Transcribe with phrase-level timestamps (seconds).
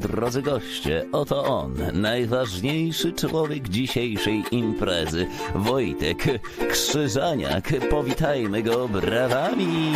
[0.00, 6.24] drodzy goście, oto on, najważniejszy człowiek dzisiejszej imprezy, Wojtek
[6.70, 7.72] Krzyżaniak.
[7.90, 9.92] Powitajmy go brawami!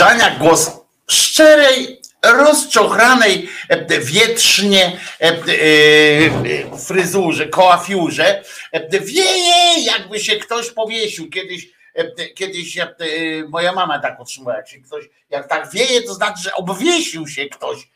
[0.00, 0.70] Krzyżaniak, głos
[1.10, 8.44] szczerej, rozczochranej, e, wietrznie e, e, fryzurze, koafiurze.
[9.00, 11.30] Wieje, jakby się ktoś powiesił.
[11.30, 11.68] Kiedyś,
[12.34, 12.78] kiedyś
[13.48, 17.46] moja mama tak otrzymała, jak się ktoś, jak tak wieje, to znaczy, że obwiesił się
[17.46, 17.88] ktoś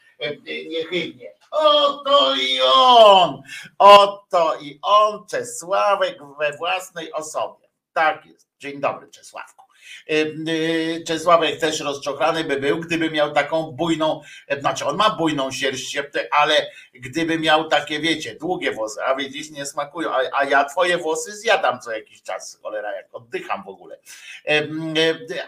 [0.69, 1.33] niechybnie.
[1.51, 3.43] Oto i on,
[3.79, 7.69] oto i on, Czesławek we własnej osobie.
[7.93, 8.49] Tak jest.
[8.59, 9.64] Dzień dobry, Czesławku.
[10.11, 15.11] Y, y, Czesławek też rozczochrany by był, gdyby miał taką bujną, e, znaczy on ma
[15.11, 20.21] bujną sierść, e, ale gdyby miał takie, wiecie, długie włosy, a widzisz, nie smakują, a,
[20.33, 23.99] a ja twoje włosy zjadam co jakiś czas, cholera, jak oddycham w ogóle.
[24.49, 24.69] E,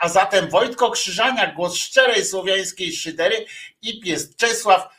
[0.00, 3.46] A zatem Wojtko Krzyżaniak, głos szczerej słowiańskiej szydery
[3.82, 4.96] i pies Czesław,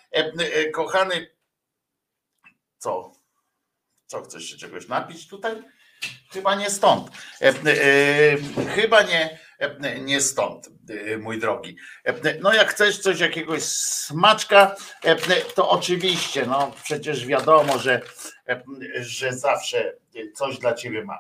[0.74, 1.28] kochany,
[2.78, 3.12] co?
[4.06, 5.64] Co, chcesz się czegoś napić tutaj?
[6.32, 7.10] Chyba nie stąd.
[7.42, 9.40] E, e, chyba nie,
[10.02, 10.70] nie stąd,
[11.20, 11.78] mój drogi.
[12.42, 14.76] No jak chcesz coś, jakiegoś smaczka,
[15.56, 18.02] to oczywiście, no przecież wiadomo, że,
[19.00, 19.94] że zawsze
[20.36, 21.20] coś dla ciebie mam.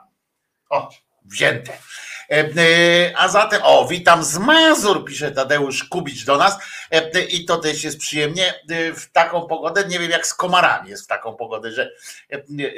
[0.69, 0.89] O,
[1.25, 1.77] wzięte.
[2.29, 6.57] E, e, A zatem, o, witam z Mazur, pisze Tadeusz Kubicz do nas.
[6.91, 8.53] E, I to też jest przyjemnie
[8.95, 9.87] w taką pogodę.
[9.87, 11.91] Nie wiem, jak z komarami jest w taką pogodę, że,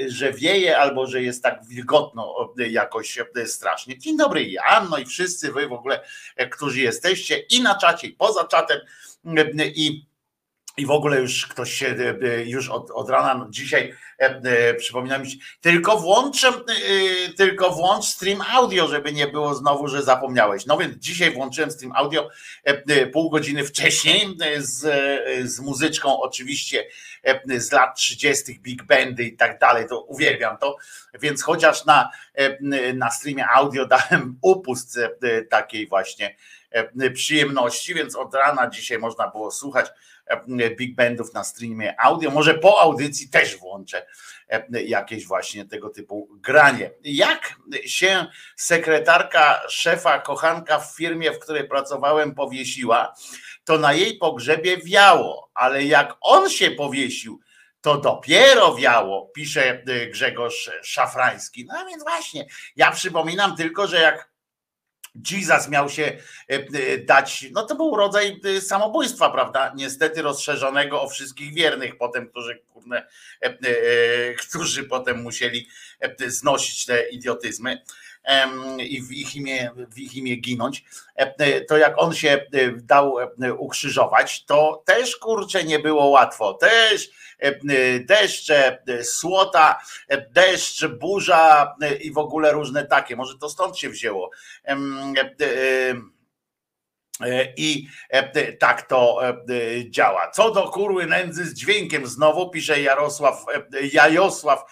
[0.08, 3.98] że wieje albo że jest tak wilgotno jakoś strasznie.
[3.98, 6.04] Dzień dobry, Jan, no i wszyscy wy w ogóle,
[6.52, 8.80] którzy jesteście i na czacie, i poza czatem.
[9.76, 10.09] I
[10.80, 14.42] i w ogóle już ktoś się e, e, już od, od rana no dzisiaj e,
[14.44, 16.54] e, przypomina mi się, tylko włączę, e,
[17.38, 20.66] tylko włącz stream audio, żeby nie było znowu, że zapomniałeś.
[20.66, 22.30] No więc dzisiaj włączyłem stream audio
[22.64, 24.82] e, pół godziny wcześniej z,
[25.52, 26.86] z muzyczką oczywiście
[27.58, 28.60] z lat 30.
[28.60, 30.78] big bandy i tak dalej, to uwielbiam to,
[31.20, 32.10] więc chociaż na,
[32.94, 35.00] na streamie audio dałem upust
[35.50, 36.36] takiej właśnie
[37.14, 39.92] przyjemności, więc od rana dzisiaj można było słuchać
[40.78, 42.32] big bandów na streamie audio.
[42.32, 44.06] Może po audycji też włączę
[44.50, 46.92] e, jakieś właśnie tego typu granie.
[47.04, 47.56] Jak
[47.86, 53.14] się sekretarka szefa, kochanka w firmie, w której pracowałem, powiesiła,
[53.64, 57.40] to na jej pogrzebie wiało, ale jak on się powiesił,
[57.82, 61.66] to dopiero wiało, pisze e, Grzegorz Szafrański.
[61.66, 62.46] No więc właśnie,
[62.76, 64.30] ja przypominam tylko, że jak
[65.32, 66.18] Jesus miał się e,
[66.50, 69.74] e, dać, no to był rodzaj e, samobójstwa, prawda?
[69.76, 73.08] Niestety rozszerzonego o wszystkich wiernych potem, którzy, kurne,
[74.38, 75.68] którzy potem musieli
[76.28, 77.82] znosić te idiotyzmy
[78.80, 80.84] i w ich imię, w ich imię ginąć,
[81.18, 83.16] e, e, to jak on się e, dał
[83.58, 86.54] ukrzyżować, to też kurczę nie było łatwo.
[86.54, 87.10] Też
[88.06, 89.80] deszcze, słota,
[90.32, 93.16] deszcz, burza i w ogóle różne takie.
[93.16, 94.30] Może to stąd się wzięło.
[97.22, 99.22] E, e, E, I e, tak to
[99.90, 100.32] działa.
[100.32, 103.46] Co do kurły nędzy z dźwiękiem, znowu pisze Jarosław,
[103.94, 104.64] Jajosław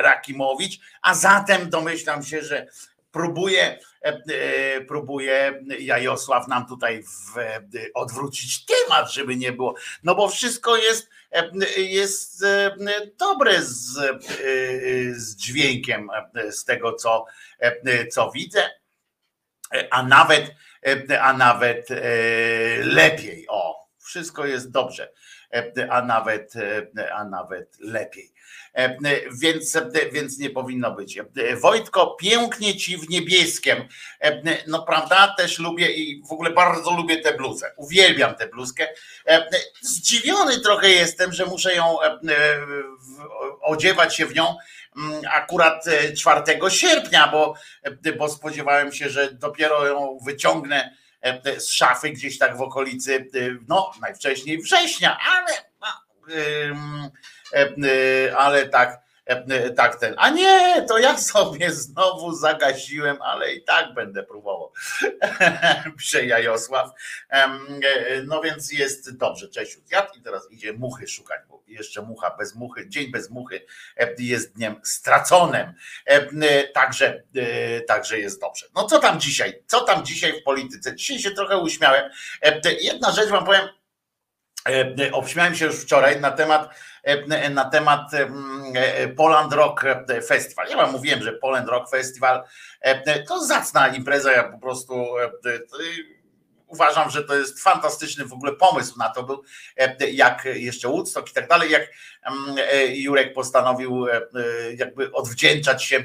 [0.00, 2.66] Rakimowicz, a zatem domyślam się, że
[3.12, 3.78] próbuje,
[4.88, 7.34] próbuje Jajosław nam tutaj w,
[7.94, 9.74] odwrócić temat, żeby nie było.
[10.02, 11.10] No bo wszystko jest,
[11.76, 12.44] jest
[13.18, 13.98] dobre z,
[15.16, 16.08] z dźwiękiem,
[16.50, 17.24] z tego co,
[18.10, 18.70] co widzę,
[19.90, 20.54] a nawet,
[21.20, 21.96] a nawet e,
[22.84, 23.46] lepiej.
[23.48, 25.12] O, wszystko jest dobrze.
[25.90, 26.52] a nawet,
[27.14, 28.34] a nawet lepiej.
[29.42, 29.78] Więc,
[30.12, 31.18] więc nie powinno być.
[31.62, 33.76] Wojtko, pięknie ci w niebieskim.
[34.66, 37.72] No prawda, też lubię i w ogóle bardzo lubię tę bluzę.
[37.76, 38.88] Uwielbiam tę bluzkę.
[39.80, 41.96] Zdziwiony trochę jestem, że muszę ją
[43.62, 44.56] odziewać się w nią
[45.30, 45.84] akurat
[46.16, 47.54] 4 sierpnia, bo,
[48.18, 50.96] bo spodziewałem się, że dopiero ją wyciągnę
[51.58, 53.26] z szafy gdzieś tak w okolicy,
[53.68, 55.52] no najwcześniej września, ale,
[58.36, 59.03] ale tak E,
[59.76, 64.72] tak ten, a nie, to ja sobie znowu zagasiłem, ale i tak będę próbował.
[65.98, 66.90] Pisze Jajosław.
[67.30, 67.48] E,
[68.26, 72.54] no więc jest dobrze, cześć zjadł i teraz idzie muchy szukać, bo jeszcze mucha bez
[72.54, 73.66] muchy, dzień bez muchy
[73.96, 75.72] e, jest dniem straconym.
[76.74, 77.22] Także,
[77.86, 78.66] także jest dobrze.
[78.74, 79.62] No co tam dzisiaj?
[79.66, 80.96] Co tam dzisiaj w polityce?
[80.96, 82.10] Dzisiaj się trochę uśmiałem.
[82.80, 83.68] Jedna rzecz wam powiem,
[85.12, 89.84] obśmiałem się już wczoraj na temat E, na temat e, Poland Rock
[90.28, 90.68] Festival.
[90.68, 92.42] Ja wam mówiłem, że Poland Rock Festival
[92.80, 95.06] e, to zacna impreza, ja po prostu
[96.66, 99.42] uważam, że to jest fantastyczny w ogóle pomysł na to był,
[100.12, 101.90] jak jeszcze Woodstock i tak dalej, jak
[102.94, 104.06] Jurek postanowił
[104.76, 106.04] jakby odwdzięczać się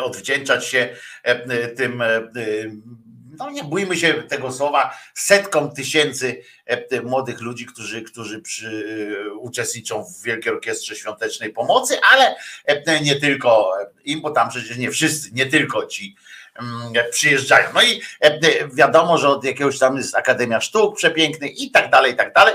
[0.00, 0.96] odwdzięczać się
[1.76, 2.02] tym
[3.40, 8.84] no nie bójmy się tego słowa, setkom tysięcy e, młodych ludzi, którzy, którzy przy,
[9.28, 13.72] e, uczestniczą w Wielkiej Orkiestrze Świątecznej Pomocy, ale e, nie tylko
[14.04, 16.16] im, bo tam przecież nie wszyscy, nie tylko ci
[16.54, 17.68] mm, przyjeżdżają.
[17.74, 18.02] No i
[18.74, 22.54] wiadomo, że od jakiegoś tam jest Akademia Sztuk przepięknych i tak dalej, i tak dalej,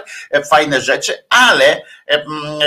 [0.50, 2.60] fajne rzeczy, ale mm,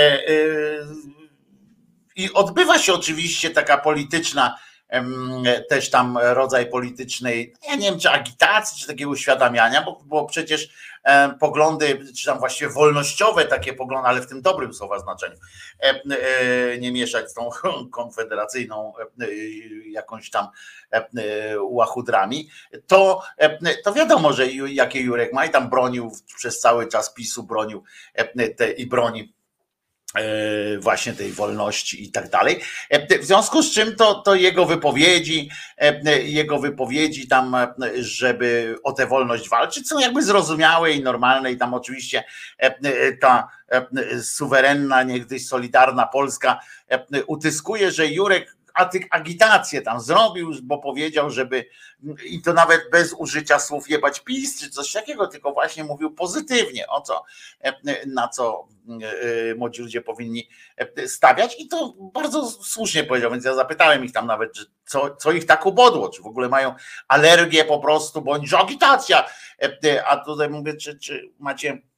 [2.15, 4.59] i odbywa się oczywiście taka polityczna
[5.69, 10.69] też tam rodzaj politycznej, ja nie wiem, czy agitacji, czy takiego uświadamiania, bo, bo przecież
[11.39, 15.37] poglądy, czy tam właściwie wolnościowe takie poglądy, ale w tym dobrym słowa znaczeniu,
[15.79, 17.49] e, nie mieszać z tą
[17.91, 18.93] konfederacyjną
[19.91, 20.47] jakąś tam
[21.61, 22.49] łachudrami,
[22.87, 23.21] to,
[23.83, 27.83] to wiadomo, że jakie Jurek ma i tam bronił przez cały czas PiSu, bronił
[28.57, 29.38] te, i broni E,
[30.79, 32.59] właśnie tej wolności i tak dalej.
[32.89, 37.55] E, w związku z czym to, to jego wypowiedzi, e, jego wypowiedzi tam,
[37.99, 42.23] żeby o tę wolność walczyć, są jakby zrozumiałe i normalne i tam oczywiście
[43.21, 43.47] ta
[44.23, 46.59] suwerenna, niegdyś solidarna Polska
[47.27, 48.58] utyskuje, że Jurek
[49.09, 51.65] agitację tam zrobił, bo powiedział, żeby
[52.25, 56.87] i to nawet bez użycia słów jebać PiS czy coś takiego, tylko właśnie mówił pozytywnie,
[56.87, 57.23] o co,
[58.07, 58.67] na co
[59.51, 60.49] e, młodzi ludzie powinni
[61.07, 61.59] stawiać.
[61.59, 64.51] I to bardzo słusznie powiedział, więc ja zapytałem ich tam nawet,
[64.85, 66.75] co, co ich tak ubodło, czy w ogóle mają
[67.07, 69.25] alergię po prostu, bądź agitacja,
[70.05, 71.88] a tutaj mówię, czy, czy macie E,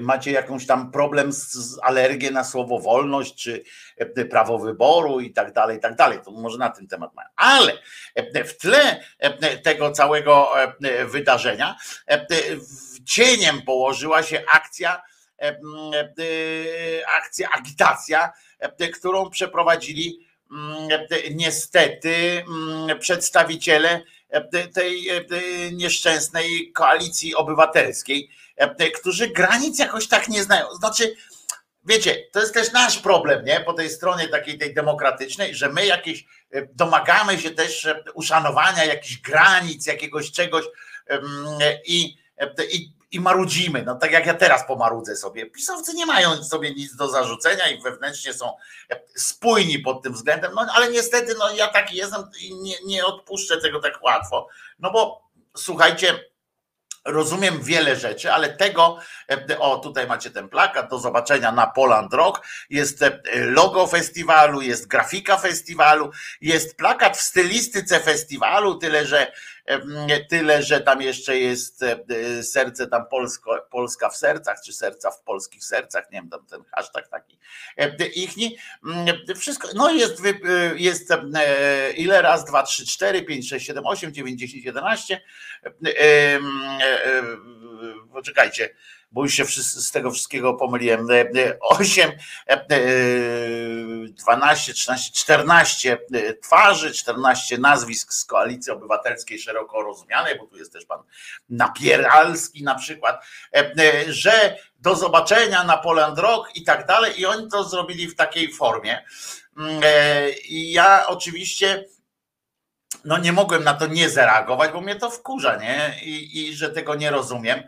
[0.00, 3.62] macie jakąś tam problem z, z alergię na słowo wolność, czy
[3.96, 6.18] e, prawo wyboru i tak dalej, i tak dalej.
[6.24, 7.28] To może na ten temat mają.
[7.36, 7.72] Ale
[8.14, 9.00] e, w tle
[9.62, 10.52] tego całego
[11.06, 11.76] wydarzenia
[13.04, 15.02] cieniem położyła się akcja,
[17.18, 18.32] akcja, agitacja,
[18.98, 20.26] którą przeprowadzili
[21.30, 22.44] niestety
[23.00, 24.02] przedstawiciele
[24.74, 25.08] tej
[25.72, 28.45] nieszczęsnej koalicji obywatelskiej E,
[29.00, 30.74] którzy granic jakoś tak nie znają.
[30.74, 31.14] Znaczy,
[31.84, 33.60] wiecie, to jest też nasz problem, nie?
[33.60, 38.84] Po tej stronie takiej tej demokratycznej, że my jakieś e, domagamy się też e, uszanowania
[38.84, 40.64] jakichś granic, jakiegoś czegoś
[41.86, 42.16] i,
[42.72, 43.82] i, i marudzimy.
[43.82, 45.46] No tak jak ja teraz pomarudzę sobie.
[45.46, 48.52] Pisowcy nie mają sobie nic do zarzucenia i wewnętrznie są
[49.16, 53.60] spójni pod tym względem, no ale niestety no ja taki jestem i nie, nie odpuszczę
[53.60, 54.48] tego tak łatwo,
[54.78, 56.20] no bo słuchajcie,
[57.06, 58.98] Rozumiem wiele rzeczy, ale tego,
[59.30, 64.60] e, o tutaj macie ten plakat, do zobaczenia na Poland Rock, jest e, logo festiwalu,
[64.60, 66.10] jest grafika festiwalu,
[66.40, 69.32] jest plakat w stylistyce festiwalu, tyle że
[70.28, 75.22] Tyle, że tam jeszcze jest e, serce tam Polsko, Polska w sercach, czy serca w
[75.22, 77.38] polskich sercach, nie wiem, tam ten hashtag taki
[78.14, 78.56] ichni.
[79.36, 80.32] Wszystko, no jest, e,
[80.76, 85.20] jest e, ile raz, dwa, trzy, cztery, pięć, sześć, siedem, osiem, dziewięć, dziesięć, jedenaście.
[88.12, 88.74] Poczekajcie
[89.10, 91.08] bo już się z tego wszystkiego pomyliłem.
[91.60, 92.12] 8,
[94.10, 95.98] 12, 13, 14
[96.42, 101.02] twarzy, 14 nazwisk z koalicji obywatelskiej szeroko rozumianej, bo tu jest też pan
[101.48, 107.20] Napieralski na przykład, e, e, że do zobaczenia na Poland Rock i tak dalej.
[107.20, 109.04] I oni to zrobili w takiej formie.
[109.58, 111.84] Mm, e, I ja oczywiście
[113.04, 116.00] no nie mogłem na to nie zareagować, bo mnie to wkurza, nie?
[116.02, 117.62] I, i że tego nie rozumiem.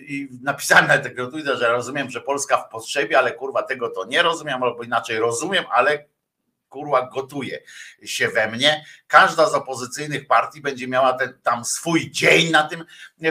[0.00, 4.04] I napisałem na tego Twittera, że rozumiem, że Polska w potrzebie, ale kurwa tego to
[4.04, 6.04] nie rozumiem, albo inaczej rozumiem, ale
[6.68, 7.62] kurwa gotuje
[8.04, 8.84] się we mnie.
[9.06, 12.84] Każda z opozycyjnych partii będzie miała ten, tam swój dzień na tym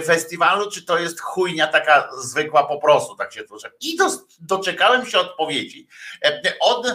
[0.05, 4.09] festiwalu, czy to jest chujnia taka zwykła po prostu, tak się to I do,
[4.39, 5.87] doczekałem się odpowiedzi
[6.59, 6.87] od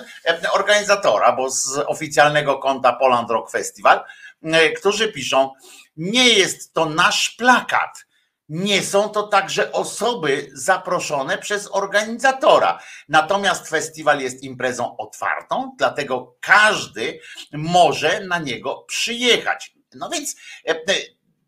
[0.52, 4.05] organizatora, bo z oficjalnego konta Poland Rock Festival,
[4.76, 5.52] którzy piszą,
[5.97, 8.05] nie jest to nasz plakat,
[8.49, 12.81] nie są to także osoby zaproszone przez organizatora.
[13.09, 17.21] Natomiast festiwal jest imprezą otwartą, dlatego każdy
[17.52, 19.75] może na niego przyjechać.
[19.95, 20.37] No więc
[20.69, 20.76] e, e,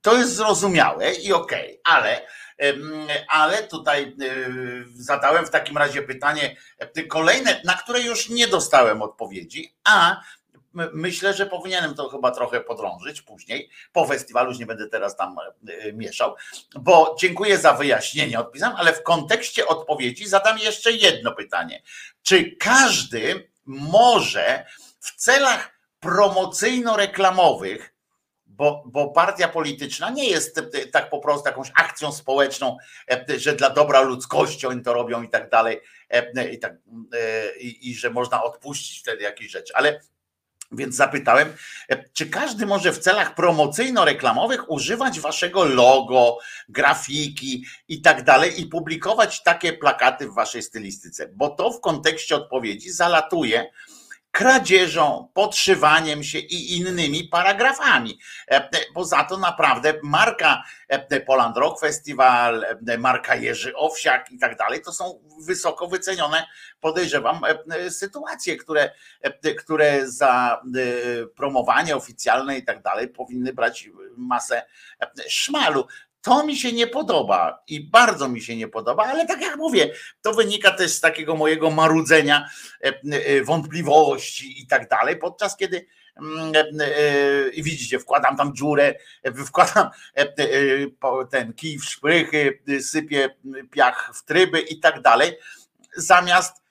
[0.02, 2.26] to jest zrozumiałe i okej, okay, ale
[3.28, 4.34] ale tutaj e,
[4.94, 6.56] zadałem w takim razie pytanie
[7.08, 10.20] kolejne, na które już nie dostałem odpowiedzi, a
[10.74, 13.70] myślę, że powinienem to chyba trochę podrążyć później.
[13.92, 15.36] Po festiwalu już nie będę teraz tam
[15.68, 16.34] e, mieszał,
[16.74, 21.82] bo dziękuję za wyjaśnienie, odpisam, ale w kontekście odpowiedzi zadam jeszcze jedno pytanie.
[22.22, 24.66] Czy każdy może
[25.00, 27.94] w celach promocyjno-reklamowych,
[28.46, 30.60] bo, bo partia polityczna nie jest
[30.92, 32.76] tak po prostu jakąś akcją społeczną,
[33.10, 36.72] e, że dla dobra ludzkości oni to robią i tak dalej, e, i, tak,
[37.60, 40.00] i, i że można odpuścić wtedy jakieś rzeczy, ale
[40.72, 41.52] więc zapytałem,
[41.88, 48.66] e, czy każdy może w celach promocyjno-reklamowych używać waszego logo, grafiki i tak dalej i
[48.66, 53.70] publikować takie plakaty w waszej stylistyce, bo to w kontekście odpowiedzi zalatuje
[54.38, 58.18] kradzieżą, podszywaniem się i innymi paragrafami.
[58.50, 64.38] E, bo za to naprawdę marka e, Poland Rock Festival, e, marka Jerzy Owsiak i
[64.38, 66.46] tak dalej, to są wysoko wycenione,
[66.80, 67.40] podejrzewam,
[67.90, 68.90] sytuacje, które,
[69.58, 70.62] które za
[71.36, 74.62] promowanie oficjalne i tak dalej powinny brać masę
[75.28, 75.86] szmalu.
[76.28, 79.94] To mi się nie podoba i bardzo mi się nie podoba, ale tak jak mówię,
[80.22, 82.48] to wynika też z takiego mojego marudzenia,
[82.84, 85.86] e, e, wątpliwości i tak dalej, podczas kiedy
[86.16, 88.94] mm, e, i widzicie, wkładam tam dziurę,
[89.46, 89.90] wkładam
[91.30, 93.36] ten kij w szprychy, sypię
[93.70, 95.38] piach w tryby i tak dalej,
[95.96, 96.67] zamiast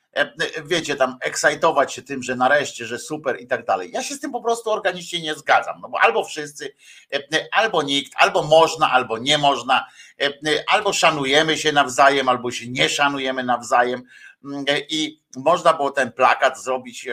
[0.65, 3.91] wiecie, tam ekscytować się tym, że nareszcie, że super i tak dalej.
[3.91, 6.73] Ja się z tym po prostu organicznie nie zgadzam, no bo albo wszyscy,
[7.13, 9.88] e, albo nikt, albo można, albo nie można,
[10.21, 10.30] e,
[10.67, 14.03] albo szanujemy się nawzajem, albo się nie szanujemy nawzajem
[14.45, 17.08] mm, i można było ten plakat zrobić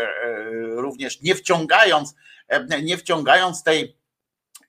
[0.77, 2.15] również nie wciągając,
[2.83, 3.97] nie wciągając tej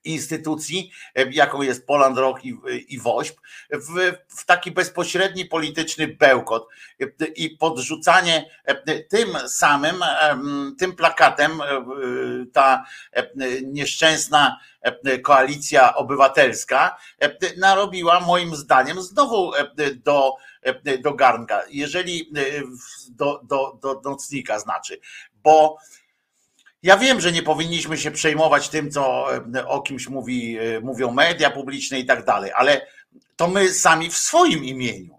[0.06, 3.40] instytucji, e, jaką jest Poland Rock i, i WOŚP,
[3.70, 6.68] w, w taki bezpośredni polityczny bełkot.
[7.00, 10.04] E, i podrzucanie e, tym samym,
[10.78, 11.62] tym plakatem
[12.52, 12.84] ta
[13.62, 14.60] nieszczęsna
[15.22, 16.96] koalicja obywatelska
[17.56, 19.52] narobiła moim zdaniem znowu
[20.04, 20.36] do,
[21.00, 22.32] do garnka, jeżeli
[23.10, 25.00] do, do, do nocnika znaczy,
[25.42, 25.78] bo
[26.86, 31.12] ja wiem, że nie powinniśmy się przejmować tym, co e, o kimś mówi, e, mówią
[31.12, 32.86] media publiczne i tak dalej, ale
[33.36, 35.16] to my sami w swoim imieniu.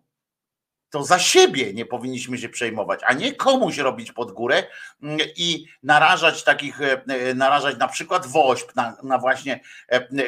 [0.89, 4.63] To za siebie nie powinniśmy się przejmować, a nie komuś robić pod górę
[5.03, 9.59] mm, i narażać takich, e, narażać na przykład WOŚP na, na właśnie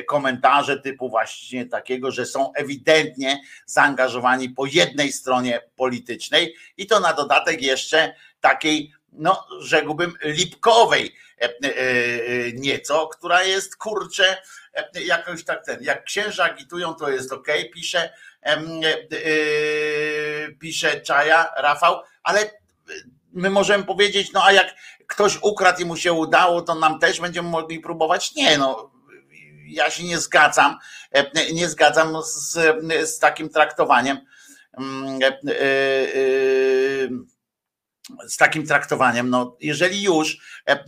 [0.07, 7.13] komentarze typu właśnie takiego, że są ewidentnie zaangażowani po jednej stronie politycznej i to na
[7.13, 14.41] dodatek jeszcze takiej no rzekłbym, lipkowej e, e, e, nieco, która jest kurczę,
[15.05, 18.13] jakoś tak ten, jak księża agitują, to jest ok, pisze,
[20.59, 22.51] pisze Czaja, Rafał, ale
[23.33, 24.75] my możemy powiedzieć, no a jak
[25.07, 28.35] ktoś ukradł i mu się udało, to nam też będziemy mogli próbować.
[28.35, 28.91] Nie, no
[29.67, 30.77] ja się nie zgadzam,
[31.53, 32.53] nie zgadzam z,
[33.09, 34.17] z takim traktowaniem
[38.27, 39.29] z takim traktowaniem.
[39.29, 40.85] No, jeżeli już e, e,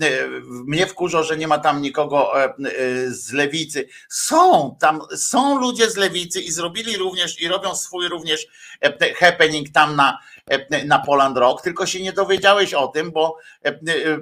[0.49, 2.53] mnie wkurza, że nie ma tam nikogo e,
[3.07, 8.47] z lewicy, są tam, są ludzie z lewicy i zrobili również i robią swój również
[9.19, 10.17] happening tam na,
[10.85, 13.37] na Poland Rock, tylko się nie dowiedziałeś o tym, bo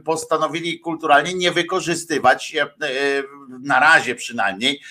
[0.05, 2.55] postanowili kulturalnie nie wykorzystywać
[3.63, 4.81] na razie przynajmniej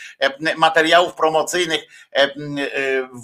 [0.56, 1.80] materiałów promocyjnych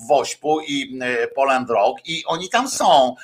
[0.08, 0.98] Wośpu i
[1.34, 1.98] Poland Rock.
[2.04, 3.14] I oni tam są,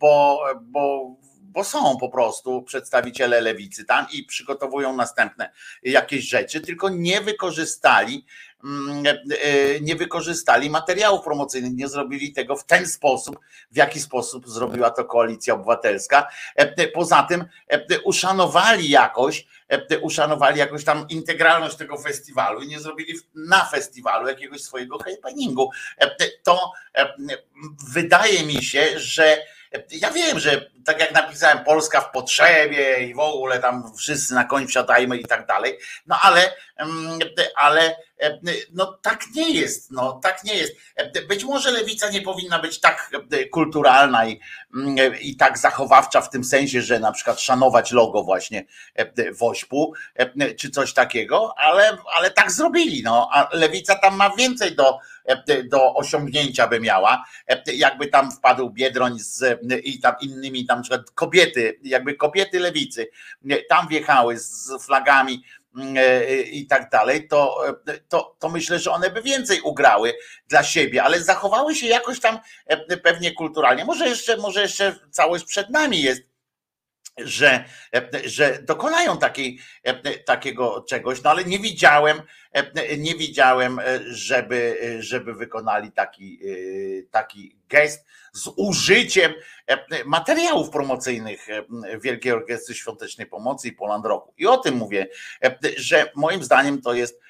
[0.00, 5.50] bo bo, bo są po prostu przedstawiciele lewicy tam i przygotowują następne
[5.82, 8.24] jakieś rzeczy, tylko nie wykorzystali
[9.80, 13.38] nie wykorzystali materiałów promocyjnych, nie zrobili tego w ten sposób,
[13.70, 16.28] w jaki sposób zrobiła to koalicja obywatelska.
[16.94, 17.44] Poza tym
[18.04, 19.46] uszanowali jakoś,
[20.00, 25.70] uszanowali jakoś tam integralność tego festiwalu i nie zrobili na festiwalu jakiegoś swojego happeningu.
[26.42, 26.72] To
[27.92, 29.38] wydaje mi się, że
[29.90, 34.44] ja wiem, że tak jak napisałem, Polska w potrzebie i w ogóle tam wszyscy na
[34.44, 36.54] koń wsiadajmy i tak dalej, no ale,
[37.56, 37.96] ale
[38.72, 40.72] no tak nie jest, no tak nie jest.
[41.28, 43.10] Być może lewica nie powinna być tak
[43.52, 44.40] kulturalna i,
[45.20, 48.64] i tak zachowawcza w tym sensie, że na przykład szanować logo właśnie
[49.38, 49.92] Wośpu
[50.58, 54.98] czy coś takiego, ale, ale tak zrobili, no a lewica tam ma więcej do,
[55.64, 57.24] do osiągnięcia by miała,
[57.66, 63.10] jakby tam wpadł Biedroń z, i tam innymi tam na przykład kobiety, jakby kobiety lewicy
[63.68, 65.42] tam wjechały z flagami
[66.52, 67.64] i tak dalej, to,
[68.08, 70.14] to, to myślę, że one by więcej ugrały
[70.48, 72.38] dla siebie, ale zachowały się jakoś tam
[73.02, 73.84] pewnie kulturalnie.
[73.84, 76.22] Może jeszcze, może jeszcze całość przed nami jest,
[77.18, 77.64] że,
[78.24, 79.58] że dokonają takiej,
[80.24, 82.22] takiego czegoś, no ale nie widziałem,
[82.98, 86.40] nie widziałem, żeby, żeby wykonali taki,
[87.10, 89.32] taki gest z użyciem
[90.06, 91.46] materiałów promocyjnych
[92.00, 94.34] Wielkiej Orkiestry Świątecznej Pomocy i Poland Roku.
[94.38, 95.06] I o tym mówię,
[95.76, 97.20] że moim zdaniem to jest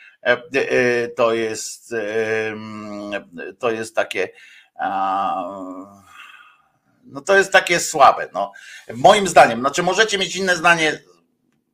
[1.17, 1.95] to jest
[3.59, 4.29] to jest takie
[7.09, 8.29] no to jest takie słabe.
[8.35, 8.53] No.
[8.95, 11.01] Moim zdaniem, znaczy możecie mieć inne zdanie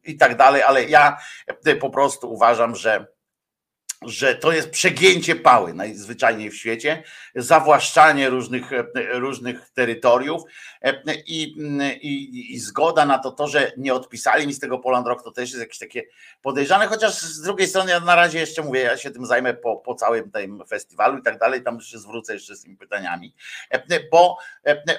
[0.04, 1.18] i tak dalej, ale ja
[1.80, 3.13] po prostu uważam, że
[4.06, 7.02] że to jest przegięcie pały najzwyczajniej w świecie,
[7.34, 8.70] zawłaszczanie różnych,
[9.12, 10.42] różnych terytoriów.
[11.26, 11.42] I,
[12.02, 15.30] i, i, zgoda na to, to, że nie odpisali mi z tego Poland Rock, to
[15.30, 16.02] też jest jakieś takie
[16.42, 19.76] podejrzane, chociaż z drugiej strony ja na razie jeszcze mówię, ja się tym zajmę po,
[19.76, 23.34] po całym tym festiwalu i tak dalej, tam jeszcze zwrócę jeszcze z tymi pytaniami,
[24.10, 24.38] bo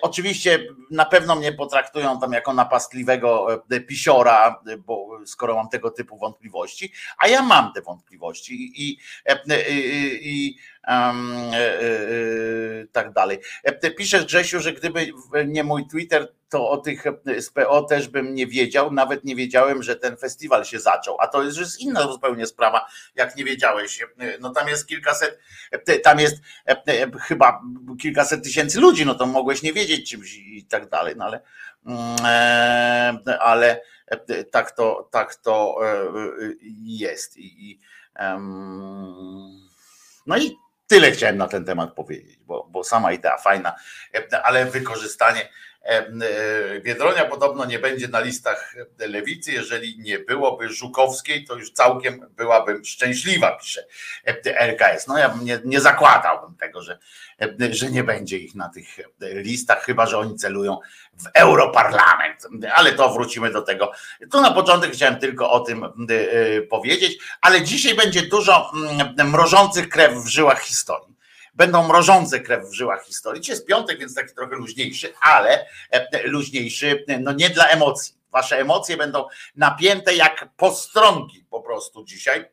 [0.02, 0.60] oczywiście
[0.92, 3.48] na pewno mnie potraktują tam jako napastliwego
[3.88, 8.95] pisiora, bo skoro mam tego typu wątpliwości, a ja mam te wątpliwości i
[9.70, 11.34] i, i um,
[12.92, 13.40] tak dalej.
[13.98, 15.08] Piszesz Grzesiu, że gdyby
[15.46, 17.04] nie mój Twitter, to o tych
[17.40, 21.28] z PO też bym nie wiedział, nawet nie wiedziałem, że ten festiwal się zaczął, a
[21.28, 24.06] to jest już inna zupełnie sprawa, jak nie wiedziałeś.
[24.40, 25.40] No tam jest kilkaset,
[26.04, 26.36] tam jest
[27.22, 27.62] chyba
[28.02, 31.42] kilkaset tysięcy ludzi, no to mogłeś nie wiedzieć czymś i tak dalej, no ale
[33.40, 33.82] ale
[34.52, 35.80] tak to, tak to
[36.84, 37.38] jest.
[37.38, 37.80] I,
[40.26, 43.76] no i tyle chciałem na ten temat powiedzieć, bo, bo sama idea fajna,
[44.44, 45.50] ale wykorzystanie
[46.84, 49.52] Biedronia podobno nie będzie na listach lewicy.
[49.52, 53.86] Jeżeli nie byłoby Żukowskiej, to już całkiem byłabym szczęśliwa, pisze
[54.46, 55.08] RKS.
[55.08, 57.00] No ja bym nie, nie zakładałbym tego, że,
[57.72, 58.88] że nie będzie ich na tych
[59.22, 60.80] listach, chyba że oni celują
[61.14, 62.48] w Europarlament.
[62.76, 63.92] Ale to wrócimy do tego.
[64.32, 65.86] Tu na początek chciałem tylko o tym
[66.70, 68.72] powiedzieć, ale dzisiaj będzie dużo
[69.26, 71.15] mrożących krew w żyłach historii
[71.56, 73.42] będą mrożące krew w żyłach historii.
[73.42, 78.16] Dzisiaj jest piątek, więc taki trochę luźniejszy, ale e, luźniejszy, no nie dla emocji.
[78.32, 82.46] Wasze emocje będą napięte jak postronki po prostu dzisiaj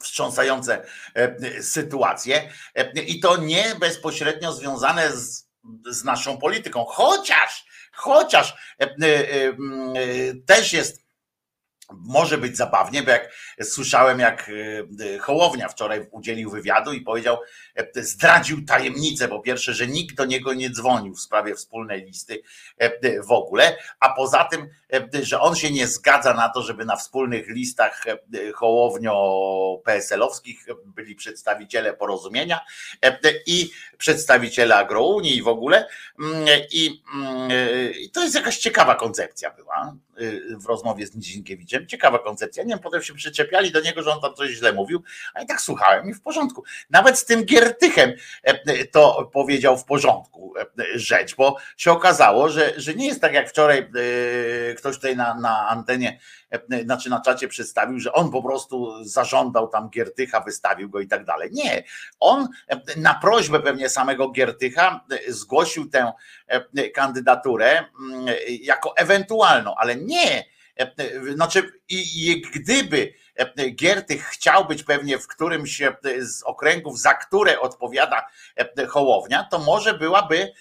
[0.00, 5.48] wstrząsające e, sytuacje e, i to nie bezpośrednio związane z,
[5.90, 8.54] z naszą polityką, chociaż, chociaż
[10.46, 11.04] też jest
[11.90, 14.50] może być zabawnie, bo jak słyszałem, jak
[15.20, 17.38] Hołownia wczoraj udzielił wywiadu i powiedział,
[17.96, 22.42] zdradził tajemnicę, po pierwsze, że nikt do niego nie dzwonił w sprawie wspólnej listy
[22.78, 24.68] e, w ogóle, a poza tym,
[25.22, 28.04] że on się nie zgadza na to, żeby na wspólnych listach
[28.54, 32.60] Hołownio-PSL-owskich byli przedstawiciele porozumienia
[33.46, 35.88] i przedstawiciele agrounii i w ogóle.
[36.20, 37.50] Mm, I, mm,
[38.00, 39.96] I to jest jakaś ciekawa koncepcja była
[40.56, 42.62] w rozmowie z Nizinkiewiczem Ciekawa koncepcja.
[42.62, 45.02] Nie wiem, potem się przyczepiali do niego, że on tam coś źle mówił,
[45.34, 46.64] a tak słuchałem i w porządku.
[46.90, 47.63] Nawet z tym Giertychem
[48.42, 53.32] e, to powiedział w porządku e, rzecz, bo się okazało, że, że nie jest tak
[53.32, 56.18] jak wczoraj e, ktoś tutaj na, na antenie,
[56.84, 61.24] znaczy na czacie przedstawił, że on po prostu zażądał tam Giertycha, wystawił go i tak
[61.24, 61.50] dalej.
[61.52, 61.82] Nie.
[62.20, 62.48] On
[62.96, 66.12] na prośbę pewnie samego Giertycha zgłosił tę
[66.94, 67.84] kandydaturę
[68.48, 70.44] jako ewentualną, ale nie
[71.34, 73.14] znaczy i, i gdyby
[73.74, 75.82] Giertych chciał być pewnie w którymś
[76.18, 78.26] z okręgów, za które odpowiada
[78.88, 80.52] Hołownia, to może byłaby,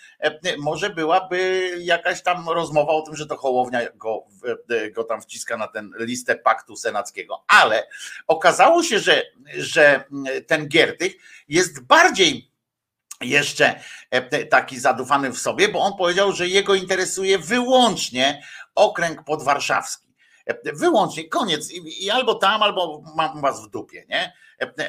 [0.57, 4.23] może byłaby jakaś tam rozmowa o tym, że to Hołownia go,
[4.93, 7.43] go tam wciska na ten listę paktu senackiego.
[7.47, 7.87] Ale
[8.27, 9.23] okazało się, że,
[9.57, 10.03] że
[10.47, 11.13] ten Giertych
[11.47, 12.51] jest bardziej
[13.21, 13.79] jeszcze
[14.49, 18.43] taki zadufany w sobie, bo on powiedział, że jego interesuje wyłącznie
[18.75, 20.12] okręg podwarszawski.
[20.73, 21.71] Wyłącznie, koniec.
[21.71, 24.33] I, albo tam, albo mam was w dupie, nie?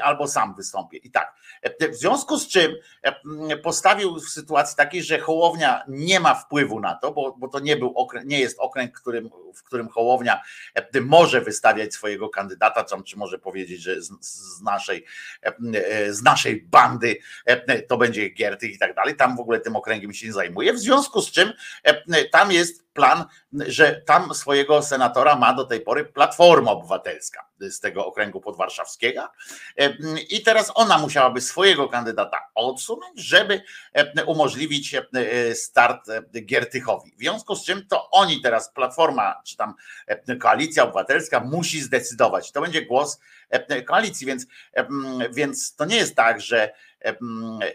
[0.03, 0.98] Albo sam wystąpię.
[0.98, 1.35] I tak.
[1.92, 2.74] W związku z czym
[3.62, 7.77] postawił w sytuacji takiej, że Hołownia nie ma wpływu na to, bo, bo to nie,
[7.77, 10.42] był nie jest okręg, którym, w którym Hołownia
[11.03, 15.05] może wystawiać swojego kandydata, czy może powiedzieć, że z, z, naszej,
[16.09, 17.16] z naszej bandy
[17.88, 19.16] to będzie Giertych i tak dalej.
[19.16, 20.72] Tam w ogóle tym okręgiem się nie zajmuje.
[20.72, 21.53] W związku z czym
[22.33, 28.06] tam jest plan, że tam swojego senatora ma do tej pory Platforma Obywatelska z tego
[28.06, 29.28] okręgu podwarszawskiego.
[30.30, 33.62] I teraz ona musiałaby swojego kandydata odsunąć, żeby
[34.26, 34.96] umożliwić
[35.54, 36.06] start
[36.46, 37.12] Giertychowi.
[37.16, 39.74] W związku z czym to oni teraz, Platforma, czy tam
[40.40, 42.52] Koalicja Obywatelska musi zdecydować.
[42.52, 43.20] To będzie głos
[43.86, 44.46] koalicji, więc,
[45.32, 46.74] więc to nie jest tak, że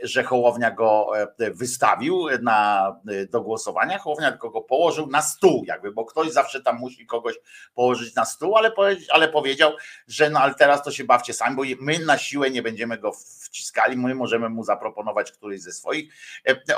[0.03, 1.11] że Hołownia go
[1.53, 2.95] wystawił na,
[3.29, 7.35] do głosowania, Hołownia tylko go położył na stół, jakby, bo ktoś zawsze tam musi kogoś
[7.73, 8.71] położyć na stół, ale,
[9.09, 9.71] ale powiedział,
[10.07, 13.11] że no ale teraz to się bawcie sami, bo my na siłę nie będziemy go
[13.43, 16.13] wciskali, my możemy mu zaproponować któryś ze swoich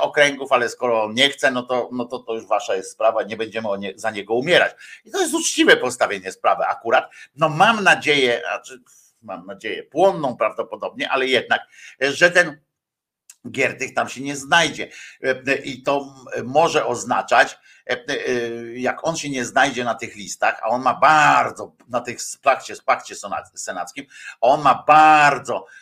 [0.00, 3.22] okręgów, ale skoro on nie chce, no to, no to, to już wasza jest sprawa,
[3.22, 4.72] nie będziemy nie, za niego umierać.
[5.04, 7.10] I to jest uczciwe postawienie sprawy akurat.
[7.36, 8.82] No mam nadzieję, znaczy
[9.22, 11.60] mam nadzieję, płonną prawdopodobnie, ale jednak,
[12.00, 12.60] że ten
[13.50, 14.88] Giertych tam się nie znajdzie.
[15.64, 17.58] I to może oznaczać,
[18.74, 22.74] jak on się nie znajdzie na tych listach, a on ma bardzo, na tych pakcie,
[22.86, 23.14] pakcie
[23.54, 24.06] senackim,
[24.40, 25.81] on ma bardzo E,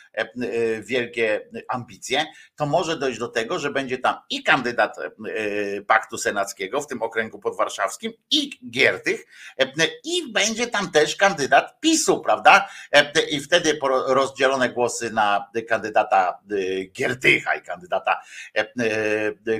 [0.81, 5.11] wielkie ambicje, to może dojść do tego, że będzie tam i kandydat e,
[5.81, 9.25] Paktu Senackiego w tym okręgu podwarszawskim, i Giertych,
[10.03, 12.69] i będzie tam też kandydat PiSu, prawda?
[13.31, 16.39] I wtedy rozdzielone głosy na kandydata
[16.93, 18.21] Giertycha i kandydata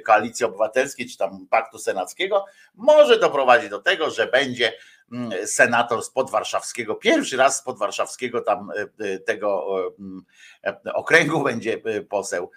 [0.06, 4.74] Koalicji Obywatelskiej, czy tam Paktu Senackiego, może doprowadzić do tego, że będzie
[5.45, 9.78] senator z podwarszawskiego, pierwszy raz z podwarszawskiego tam e, e, tego
[10.63, 12.52] e, okręgu będzie poseł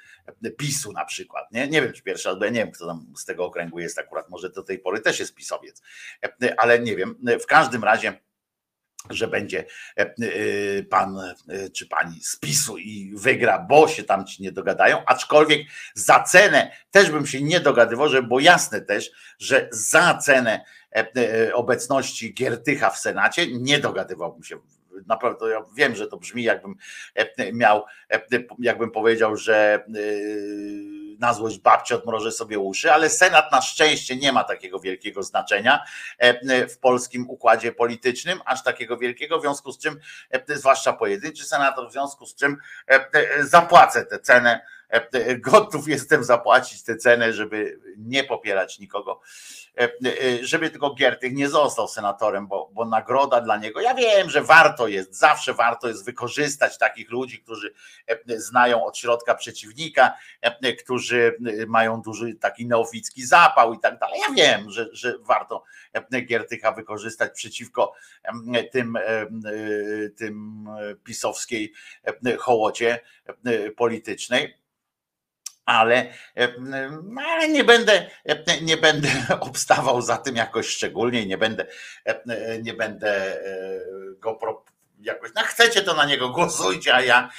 [0.59, 1.53] PiSu na przykład.
[1.53, 3.79] Nie, nie wiem, czy pierwszy raz, bo ja nie wiem, kto tam z tego okręgu
[3.79, 5.83] jest akurat, może do tej pory też jest pisowiec,
[6.57, 7.19] ale nie wiem.
[7.41, 8.25] W każdym razie
[9.11, 9.65] że będzie
[10.91, 11.35] pan
[11.73, 15.61] czy pani z PiSu i wygra, bo się tam ci nie dogadają, aczkolwiek
[15.95, 20.84] za cenę też bym się nie dogadywał, żeby było jasne też, że za cenę E,
[20.84, 20.84] e,
[21.55, 24.59] obecności Giertycha w Senacie, nie dogadywałbym się.
[25.07, 26.75] Naprawdę ja wiem, że to brzmi, jakbym
[27.15, 27.85] e, miał,
[28.59, 29.85] jakbym powiedział, że
[31.19, 35.85] na złość babci odmrożę sobie uszy, ale Senat na szczęście nie ma takiego wielkiego znaczenia
[36.69, 40.01] w polskim układzie politycznym, aż takiego wielkiego, w związku z czym,
[40.49, 42.57] zwłaszcza pojedynczy senator, w związku z czym
[43.41, 44.61] zapłacę tę cenę,
[45.39, 49.21] gotów jestem zapłacić tę cenę, żeby nie popierać nikogo
[49.79, 54.31] E, e, żeby tylko Giertych nie został senatorem, bo, bo nagroda dla niego, ja wiem,
[54.31, 57.75] że warto jest, zawsze warto jest wykorzystać takich ludzi, którzy
[58.07, 60.15] e, znają od środka przeciwnika,
[60.79, 61.37] którzy
[61.69, 64.21] mają duży taki neoficki zapał i tak dalej.
[64.29, 65.65] Ja wiem, że, że warto
[66.27, 67.93] Giertycha wykorzystać przeciwko
[68.73, 68.99] tym,
[70.17, 70.67] tym
[71.05, 71.73] pisowskiej
[72.39, 73.01] hołocie
[73.77, 74.64] politycznej
[75.67, 76.13] ale,
[76.59, 78.11] no, ale nie będę,
[78.63, 79.09] nie będę
[79.41, 81.67] obstawał za tym jakoś szczególnie, nie będę,
[82.63, 83.81] nie będę e,
[84.19, 84.39] go
[85.05, 87.31] jakoś, no chcecie to na niego głosujcie, a ja,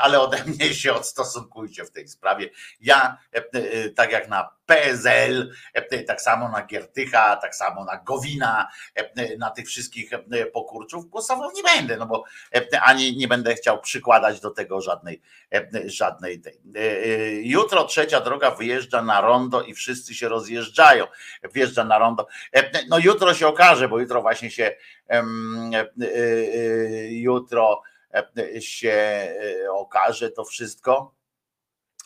[0.00, 2.50] ale ode mnie się odstosunkujcie w tej sprawie.
[2.80, 3.18] Ja,
[3.96, 5.52] tak jak na PSL,
[6.06, 8.68] tak samo na Giertycha, tak samo na Gowina,
[9.38, 10.10] na tych wszystkich
[10.52, 12.24] pokurczów głosował nie będę, no bo
[12.82, 15.22] ani nie będę chciał przykładać do tego żadnej,
[15.84, 16.60] żadnej tej.
[17.42, 21.06] Jutro trzecia droga wyjeżdża na rondo i wszyscy się rozjeżdżają.
[21.54, 22.26] Wjeżdża na rondo.
[22.88, 24.76] No jutro się okaże, bo jutro właśnie się
[27.10, 27.82] jutro
[28.60, 29.28] się
[29.70, 31.19] okaże to wszystko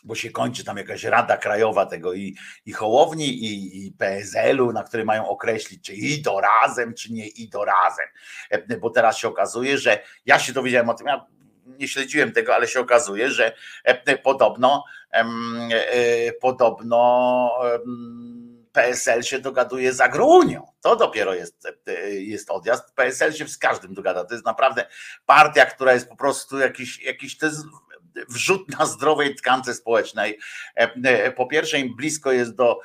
[0.05, 4.83] bo się kończy tam jakaś rada krajowa tego i, i Hołowni, i, i PSL-u, na
[4.83, 8.05] której mają określić, czy idą razem, czy nie idą razem.
[8.49, 11.25] E, bo teraz się okazuje, że ja się dowiedziałem o tym, ja
[11.65, 17.49] nie śledziłem tego, ale się okazuje, że e, podobno, e, podobno
[18.71, 20.67] PSL się dogaduje z Agrounią.
[20.81, 21.67] To dopiero jest,
[22.09, 22.93] jest odjazd.
[22.95, 24.25] PSL się z każdym dogada.
[24.25, 24.85] To jest naprawdę
[25.25, 27.65] partia, która jest po prostu jakiś, jakiś to jest
[28.29, 30.39] wrzut na zdrowej tkance społecznej.
[31.35, 32.79] Po pierwsze, im blisko jest do,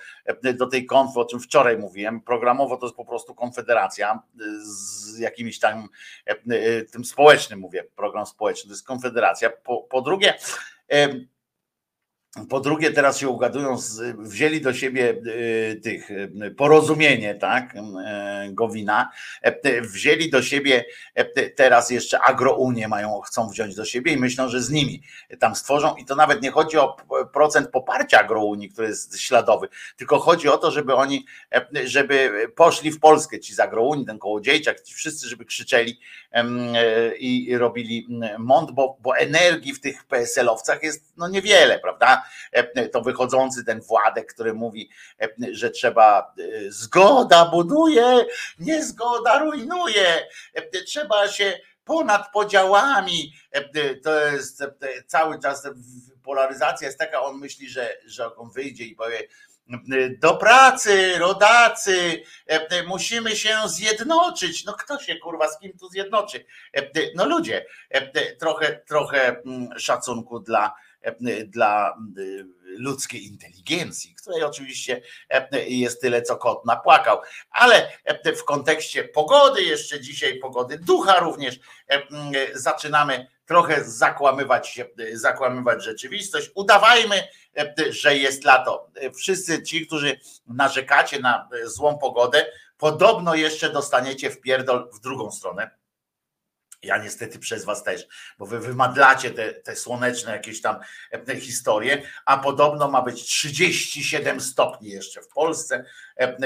[0.54, 4.22] do tej konfy, o czym wczoraj mówiłem, programowo to jest po prostu konfederacja
[4.62, 5.88] z jakimiś tam
[6.92, 9.50] tym społecznym, mówię, program społeczny, to jest konfederacja.
[9.50, 10.34] Po, po drugie,
[12.48, 13.76] po drugie, teraz się ugadują,
[14.18, 17.80] wzięli do siebie y, tych y, porozumienie, tak, y,
[18.52, 19.10] Gowina,
[19.42, 24.48] e, wzięli do siebie e, teraz jeszcze agrounię mają, chcą wziąć do siebie i myślą,
[24.48, 25.02] że z nimi
[25.38, 26.96] tam stworzą i to nawet nie chodzi o
[27.32, 32.90] procent poparcia agrounii, który jest śladowy, tylko chodzi o to, żeby oni, e, żeby poszli
[32.90, 36.00] w Polskę ci z agrounii, ten kołodziejczak, ci wszyscy, żeby krzyczeli
[37.18, 38.06] i robili
[38.38, 42.19] mąd, bo, bo energii w tych PSL-owcach jest no niewiele, prawda?
[42.52, 48.26] E, to wychodzący ten Władek, który mówi, e, że trzeba e, zgoda buduje,
[48.58, 50.26] niezgoda rujnuje,
[50.86, 53.32] trzeba się ponad podziałami,
[54.02, 54.64] to jest
[55.06, 55.68] cały czas
[56.22, 59.28] polaryzacja jest taka, on myśli, że, że on wyjdzie i powie,
[60.18, 62.22] do pracy, rodacy,
[62.86, 64.64] musimy się zjednoczyć.
[64.64, 66.44] No kto się kurwa z kim tu zjednoczy?
[67.14, 67.66] No ludzie,
[68.38, 70.72] trochę, trochę mm, szacunku dla
[71.46, 75.02] dla y, ludzkiej inteligencji, której oczywiście
[75.66, 77.20] jest tyle, co kot napłakał.
[77.50, 77.92] Ale
[78.36, 81.60] w kontekście pogody, jeszcze dzisiaj pogody ducha również,
[82.54, 84.80] zaczynamy trochę zakłamywać,
[85.12, 86.50] zakłamywać rzeczywistość.
[86.54, 87.28] Udawajmy,
[87.90, 88.90] że jest lato.
[89.16, 92.46] Wszyscy ci, którzy narzekacie na złą pogodę,
[92.78, 95.79] podobno jeszcze dostaniecie w pierdol w drugą stronę
[96.82, 98.06] ja niestety przez was też,
[98.38, 100.76] bo wy wymadlacie te, te słoneczne jakieś tam
[101.28, 105.84] e, historie, a podobno ma być 37 stopni jeszcze w Polsce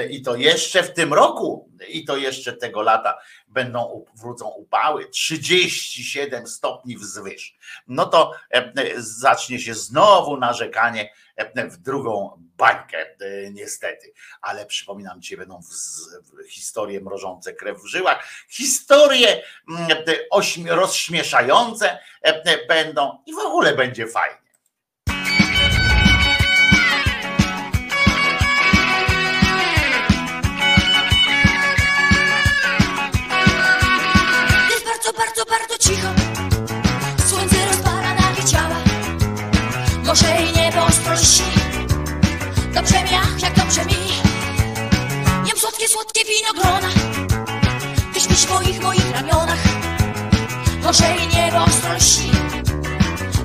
[0.09, 6.47] i to jeszcze w tym roku i to jeszcze tego lata będą wrócą upały 37
[6.47, 7.55] stopni wzwyż.
[7.87, 11.09] No to e, zacznie się znowu narzekanie
[11.69, 14.13] w drugą bańkę, e, niestety.
[14.41, 15.59] Ale przypominam, dzisiaj będą
[16.49, 19.87] historie mrożące krew w żyłach, historie mm,
[20.67, 24.44] rozśmieszające e, będą i w ogóle będzie fajnie.
[42.73, 43.93] Dobrze mi, ach, jak dobrze mi.
[45.47, 46.89] Jem słodkie, słodkie winogrona
[48.13, 49.63] Ty śpisz w moich, moich ramionach.
[50.83, 52.31] Morze i niebo ostro lśni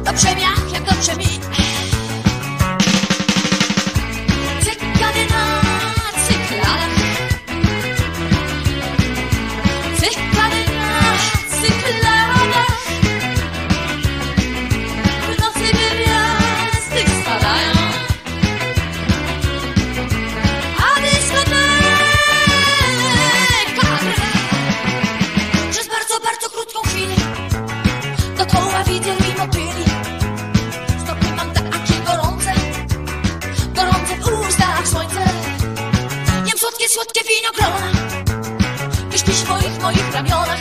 [0.05, 1.41] Dobrze mi, ach, jak dobrze mi
[37.31, 37.91] winogrona
[39.11, 40.61] Ty śpisz w moich, moich ramionach.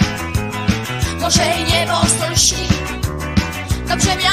[1.20, 2.68] Morze i niebo ostro lśni
[3.88, 4.24] Dobrze mi,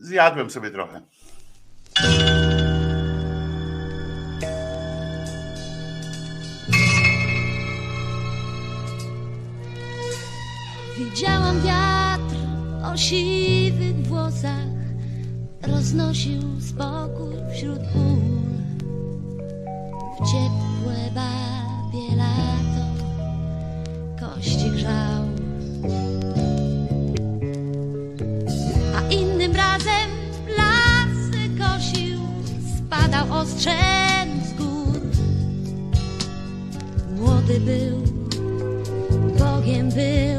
[0.00, 1.02] Zjadłem sobie trochę.
[10.98, 12.36] Widziałam wiatr
[12.92, 14.52] o siwych włosach,
[15.62, 18.22] roznosił spokój wśród ból.
[20.14, 22.84] W ciepłe babie lato
[24.20, 25.41] kości grzał.
[28.96, 30.10] A innym razem
[30.58, 32.20] lasy kosił,
[32.76, 35.00] spadał ostrzem z gór.
[37.16, 38.02] Młody był,
[39.38, 40.31] Bogiem był.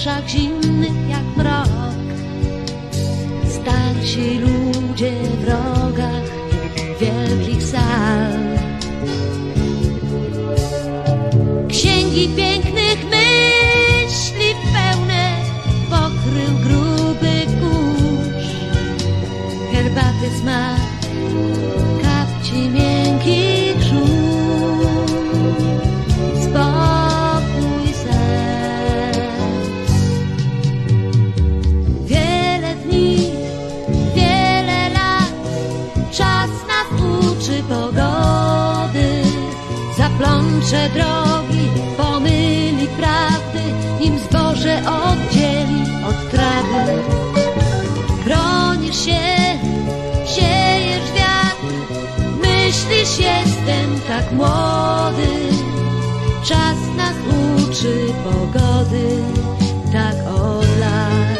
[0.00, 1.68] oczach zimnych jak mrok.
[3.48, 6.26] Starsi ludzie w rogach
[7.00, 8.32] wielkich sal.
[11.68, 15.36] Księgi pięknych myśli pełne
[15.90, 18.46] pokrył gruby kurz.
[19.72, 20.79] Herbaty smak
[40.70, 43.62] że drogi pomyli prawdy,
[44.00, 47.02] nim zboże oddzieli od trawy.
[48.24, 49.20] Bronisz się,
[50.26, 51.74] siejesz wiatr,
[52.40, 55.28] myślisz jestem tak młody.
[56.44, 57.14] Czas nas
[57.58, 59.22] uczy pogody,
[59.92, 61.39] tak od lat.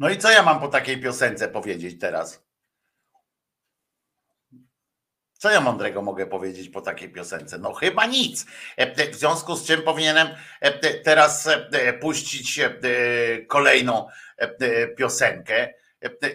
[0.00, 2.42] No i co ja mam po takiej piosence powiedzieć teraz?
[5.38, 7.58] Co ja mądrego mogę powiedzieć po takiej piosence?
[7.58, 8.46] No chyba nic.
[8.78, 10.28] E, e, w związku z czym powinienem
[11.04, 11.48] teraz
[12.00, 12.60] puścić
[13.48, 14.08] kolejną
[14.98, 15.74] piosenkę.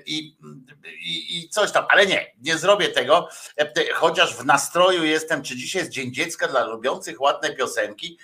[0.05, 0.37] I,
[0.85, 5.55] i, i, coś tam, ale nie, nie zrobię tego, e, chociaż w nastroju jestem, czy
[5.55, 8.19] dzisiaj jest Dzień Dziecka dla lubiących ładne piosenki,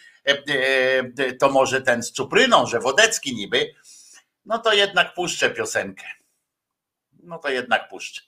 [1.39, 3.73] to może ten z Czupryną, że Wodecki niby,
[4.45, 6.05] no to jednak puszczę piosenkę.
[7.23, 8.21] No to jednak puszczę.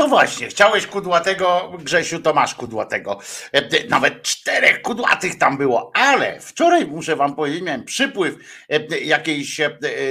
[0.00, 3.18] To właśnie, chciałeś kudłatego, Grzesiu, to masz kudłatego.
[3.52, 8.34] E, Nawet czterech kudłatych tam było, ale wczoraj muszę wam powiedzieć, miałem przypływ
[8.68, 9.70] e, jakiejś e,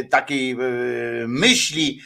[0.09, 0.57] takiej e,
[1.27, 2.01] myśli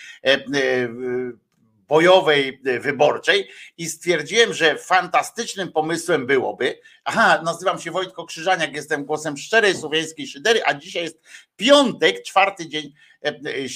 [1.87, 9.37] bojowej, wyborczej i stwierdziłem, że fantastycznym pomysłem byłoby, aha, nazywam się Wojtko Krzyżaniak, jestem głosem
[9.37, 11.21] szczerej słowiańskiej szydery, a dzisiaj jest
[11.57, 13.69] piątek, czwarty dzień e, e,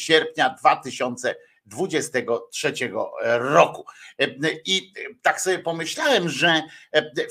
[1.68, 2.74] sierpnia 2023
[3.40, 3.86] roku.
[4.66, 6.62] I tak sobie pomyślałem, że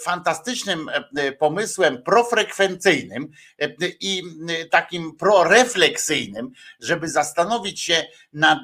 [0.05, 0.91] fantastycznym
[1.39, 3.31] pomysłem profrekwencyjnym
[4.01, 4.23] i
[4.71, 8.59] takim prorefleksyjnym, żeby zastanowić się nad,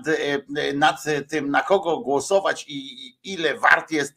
[0.75, 4.15] nad tym, na kogo głosować i ile wart jest,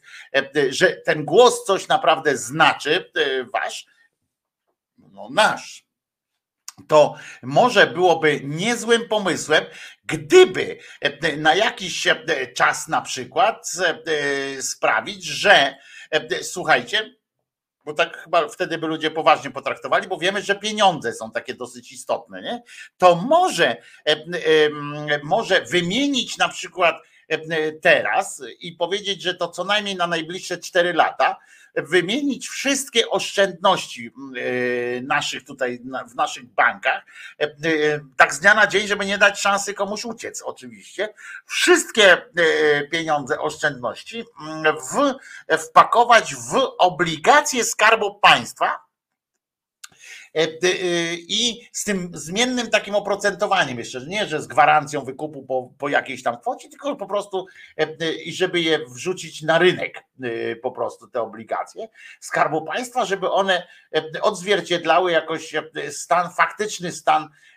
[0.70, 3.10] że ten głos coś naprawdę znaczy,
[3.52, 3.86] wasz,
[4.98, 5.86] no nasz.
[6.88, 9.64] To może byłoby niezłym pomysłem,
[10.06, 12.16] gdyby e, na jakiś e,
[12.54, 13.72] czas na przykład
[14.06, 15.76] e, sprawić, że
[16.10, 17.16] e, słuchajcie,
[17.86, 21.92] bo tak chyba wtedy by ludzie poważnie potraktowali, bo wiemy, że pieniądze są takie dosyć
[21.92, 22.62] istotne, nie?
[22.98, 24.16] To może, e, e,
[25.22, 27.15] może wymienić na przykład e,
[27.82, 31.36] teraz i powiedzieć, że to co najmniej na najbliższe 4 lata
[31.76, 37.02] wymienić wszystkie oszczędności e, naszych tutaj w naszych bankach,
[37.40, 37.50] e, e,
[38.16, 41.08] tak z dnia na dzień, żeby nie dać szansy komuś uciec, oczywiście.
[41.46, 42.22] Wszystkie e,
[42.88, 44.24] pieniądze, oszczędności
[44.64, 45.14] w,
[45.58, 48.85] wpakować w obligacje Skarbu Państwa.
[50.32, 55.42] E, ty, y, I z tym zmiennym takim oprocentowaniem jeszcze, nie, że z gwarancją wykupu
[55.42, 57.46] po, po jakiejś tam kwocie, tylko po prostu
[57.76, 60.04] e, i żeby je wrzucić na rynek
[60.62, 61.88] po prostu te obligacje
[62.20, 67.55] Skarbu Państwa, żeby one e, odzwierciedlały jakoś e, stan, faktyczny stan e, e,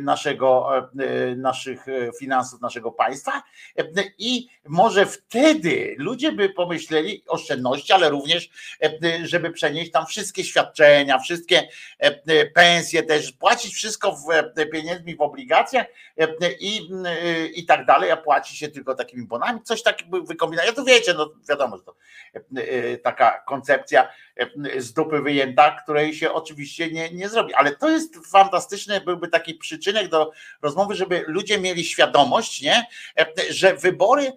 [0.00, 3.42] naszego, e, naszych e, finansów, naszego państwa
[3.78, 3.84] e,
[4.18, 8.50] i może wtedy ludzie by pomyśleli oszczędności, ale również
[8.82, 14.66] e, żeby przenieść tam wszystkie świadczenia, wszystkie e, e, pensje też, płacić wszystko w e,
[14.66, 15.86] pieniędzmi w obligacjach
[16.18, 16.28] e,
[16.60, 20.68] i, e, i tak dalej, a płaci się tylko takimi bonami, coś takiego wykombinować.
[20.70, 21.94] Ja to wiecie, no wiadomo, że to
[22.34, 24.33] e, e, taka koncepcja e,
[24.78, 29.54] z dupy wyjęta, której się oczywiście nie, nie zrobi, ale to jest fantastyczny, byłby taki
[29.54, 30.30] przyczynek do
[30.62, 32.86] rozmowy, żeby ludzie mieli świadomość, nie,
[33.18, 34.32] e, że wybory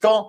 [0.00, 0.28] to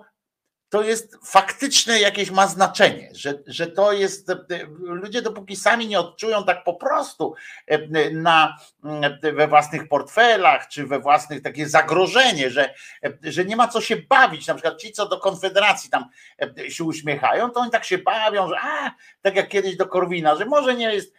[0.72, 4.36] to jest faktyczne jakieś ma znaczenie, że, że to jest, e,
[4.78, 7.34] ludzie dopóki sami nie odczują tak po prostu
[7.66, 8.56] e, na,
[9.22, 12.74] e, we własnych portfelach, czy we własnych takie zagrożenie, że,
[13.22, 16.04] że nie ma co się bawić, na przykład ci, co do Konfederacji tam
[16.68, 18.90] się uśmiechają, to oni tak się bawią, że a,
[19.22, 21.14] tak jak kiedyś do Korwina, że może nie jest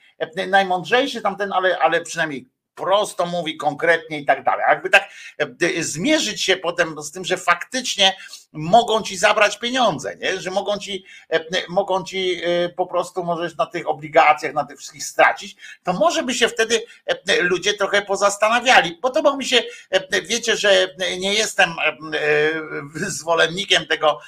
[0.48, 4.66] najmądrzejszy tamten, ale, ale przynajmniej prosto mówi, konkretnie i tak dalej.
[4.70, 8.16] Jakby tak e, zmierzyć się potem z tym, że faktycznie
[8.54, 10.42] mogą ci zabrać pieniądze, nie?
[10.42, 14.78] że mogą ci, e, mogą ci e, po prostu możesz na tych obligacjach, na tych
[14.78, 16.84] wszystkich stracić, to może by się wtedy
[17.42, 18.92] ludzie trochę pozastanawiali.
[18.92, 19.64] Podobał mi się,
[20.24, 20.88] wiecie, że
[21.20, 21.70] nie jestem
[22.94, 24.20] zwolennikiem tego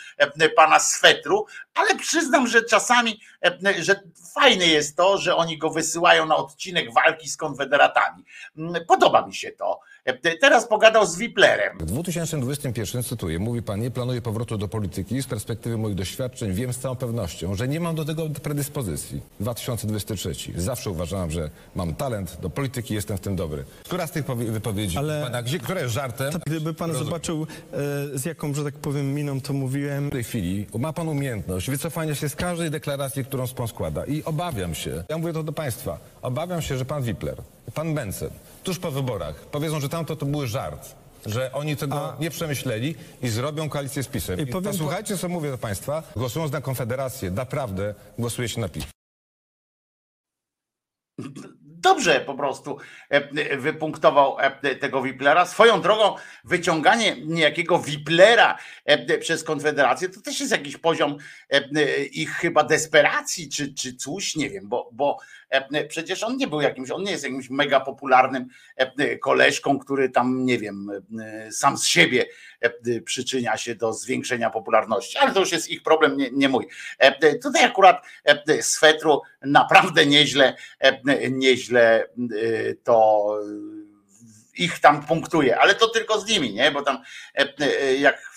[0.55, 1.45] pana swetru,
[1.75, 4.01] ale przyznam, że czasami, e, że
[4.33, 8.25] fajne jest to, że oni go wysyłają na odcinek walki z konfederatami.
[8.57, 9.79] Mm, Podoba mi się to.
[10.05, 11.77] E, Teraz pogadał z Wiplerem.
[11.79, 15.21] W 2021, cytuję, mówi pan, nie planuję powrotu do polityki.
[15.21, 19.21] Z perspektywy moich doświadczeń wiem z całą pewnością, że nie mam do tego predyspozycji.
[19.39, 20.33] 2023.
[20.55, 23.63] Zawsze uważałem, że mam talent do polityki, jestem w tym dobry.
[23.83, 26.31] Która z tych powie- wypowiedzi, Ale- pana, gdzie, która jest żartem?
[26.33, 27.05] To gdyby pan Rozumiem.
[27.07, 27.47] zobaczył,
[28.13, 30.07] e, z jaką, że tak powiem, miną to mówiłem.
[30.09, 34.05] W tej chwili ma pan umiejętność wycofania się z każdej deklaracji, którą pan składa.
[34.05, 37.35] I obawiam się, ja mówię to do państwa, obawiam się, że pan Wipler,
[37.73, 38.29] pan Mencen,
[38.65, 40.95] tuż po wyborach powiedzą, że tamto to były żart.
[41.25, 44.39] Że oni tego nie przemyśleli i zrobią koalicję z PiSem.
[44.39, 46.03] I I powiem- posłuchajcie, co mówię do państwa.
[46.15, 48.83] Głosując na Konfederację, naprawdę głosuje się na PiS.
[51.61, 52.77] Dobrze po prostu
[53.09, 55.45] e, wypunktował e, tego Wiplera.
[55.45, 61.17] Swoją drogą wyciąganie niejakiego Wiplera e, przez Konfederację to też jest jakiś poziom
[61.49, 65.17] e, ich chyba desperacji czy, czy coś, nie wiem, bo, bo
[65.87, 70.45] przecież on nie był jakimś, on nie jest jakimś mega popularnym e, koleżką, który tam,
[70.45, 70.87] nie wiem,
[71.19, 72.25] e, sam z siebie
[72.61, 76.67] e, przyczynia się do zwiększenia popularności, ale to już jest ich problem, nie, nie mój.
[76.99, 82.07] E, Tutaj akurat e, swetru naprawdę nieźle, e, nieźle e,
[82.83, 83.25] to
[84.57, 86.71] ich tam punktuje, ale to tylko z nimi, nie?
[86.71, 87.01] Bo tam
[87.37, 88.31] e, e, jak,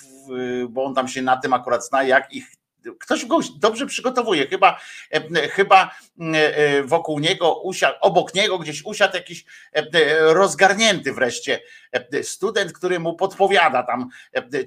[0.68, 2.57] bo on tam się na tym akurat zna, jak ich
[3.00, 4.46] Ktoś go dobrze przygotowuje.
[4.46, 9.44] Chyba, e, chyba e, wokół niego usiadł, obok niego gdzieś usiadł jakiś
[10.20, 11.60] rozgarnięty wreszcie
[12.22, 14.08] student, który mu podpowiada tam,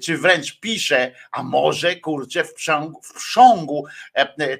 [0.02, 3.84] czy wręcz pisze, a może kurczę wprzągu, wprzągu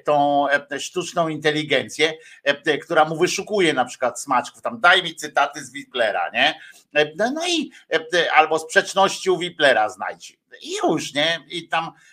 [0.03, 0.45] tą
[0.79, 2.13] sztuczną inteligencję,
[2.83, 6.59] która mu wyszukuje na przykład smaczków, tam daj mi cytaty z Wiplera, nie?
[7.33, 7.71] No i
[8.33, 10.37] albo sprzeczności u Wiplera znajdź.
[10.61, 11.45] I już, nie?
[11.49, 12.12] I tam E,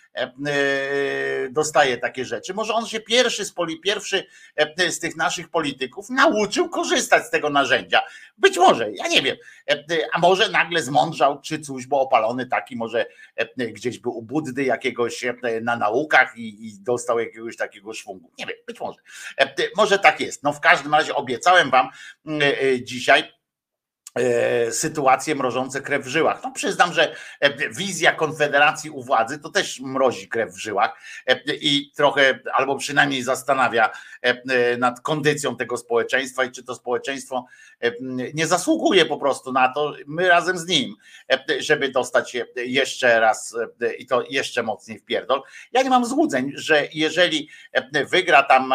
[1.49, 2.53] dostaje takie rzeczy.
[2.53, 7.29] Może on się pierwszy z, poli, pierwszy e, z tych naszych polityków nauczył korzystać z
[7.29, 8.01] tego narzędzia.
[8.37, 9.37] Być może, ja nie wiem.
[10.13, 13.05] A może nagle zmądrzał czy coś, bo opalony taki może
[13.57, 15.25] gdzieś był u Buddy jakiegoś
[15.61, 18.31] na naukach i, i dostał jakiegoś takiego szwungu.
[18.39, 18.97] Nie wiem, być może.
[19.77, 20.43] Może tak jest.
[20.43, 21.89] No w każdym razie obiecałem wam
[22.81, 23.40] dzisiaj E,
[24.71, 26.39] sytuacje mrożące krew w żyłach.
[26.43, 31.39] No przyznam, że e, wizja Konfederacji u władzy to też mrozi krew w żyłach e,
[31.55, 33.89] i trochę, albo przynajmniej zastanawia
[34.77, 37.45] nad kondycją tego społeczeństwa i czy to społeczeństwo
[38.33, 40.95] nie zasługuje po prostu na to, my razem z nim,
[41.59, 43.55] żeby dostać się jeszcze raz
[43.97, 45.41] i to jeszcze mocniej w pierdol.
[45.71, 47.49] Ja nie mam złudzeń, że jeżeli
[48.09, 48.73] wygra tam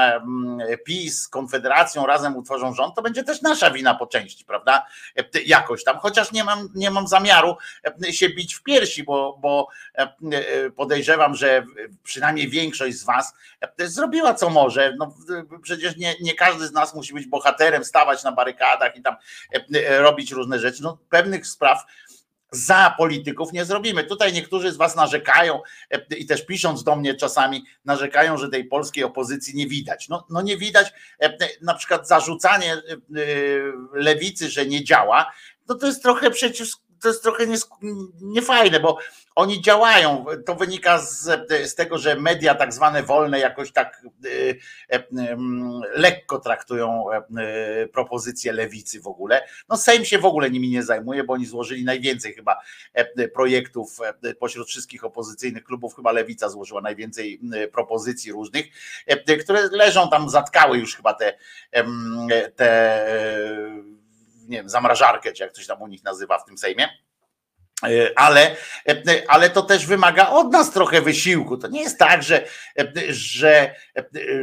[0.84, 4.86] PiS z Konfederacją, razem utworzą rząd, to będzie też nasza wina po części, prawda?
[5.46, 7.56] Jakoś tam, chociaż nie mam, nie mam zamiaru
[8.10, 9.68] się bić w piersi, bo, bo
[10.76, 11.64] podejrzewam, że
[12.02, 13.34] przynajmniej większość z Was
[13.78, 14.94] zrobiła co może.
[14.98, 15.14] No,
[15.62, 19.16] przecież nie, nie każdy z nas musi być bohaterem, stawać na barykadach i tam
[19.98, 20.82] robić różne rzeczy.
[20.82, 21.84] No, pewnych spraw
[22.50, 24.04] za polityków nie zrobimy.
[24.04, 25.60] Tutaj niektórzy z Was narzekają
[26.18, 30.08] i też pisząc do mnie czasami narzekają, że tej polskiej opozycji nie widać.
[30.08, 30.92] No, no nie widać
[31.62, 32.80] na przykład zarzucanie e,
[33.92, 35.32] lewicy, że nie działa,
[35.68, 36.68] no to jest trochę przeciw
[37.00, 37.46] to jest trochę
[38.20, 38.98] niefajne, bo
[39.36, 40.24] oni działają.
[40.46, 44.02] To wynika z, z tego, że media tak zwane wolne jakoś tak
[44.90, 45.06] e, e,
[45.94, 49.48] lekko traktują e, propozycje lewicy w ogóle.
[49.68, 52.60] No Sejm się w ogóle nimi nie zajmuje, bo oni złożyli najwięcej chyba
[53.34, 53.98] projektów
[54.38, 55.96] pośród wszystkich opozycyjnych klubów.
[55.96, 57.40] Chyba lewica złożyła najwięcej
[57.72, 58.66] propozycji różnych,
[59.44, 61.38] które leżą tam, zatkały już chyba te,
[62.56, 63.06] te
[64.48, 66.88] nie wiem, zamrażarkę, czy jak coś tam u nich nazywa w tym Sejmie.
[67.84, 68.56] E, ale,
[68.88, 71.56] e, ale to też wymaga od nas trochę wysiłku.
[71.56, 72.46] To nie jest tak, że,
[73.08, 73.74] że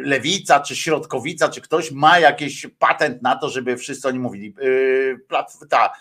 [0.04, 4.56] lewica, czy środkowica, czy ktoś ma jakiś patent na to, żeby wszyscy oni mówili.
[5.32, 5.93] E, ta,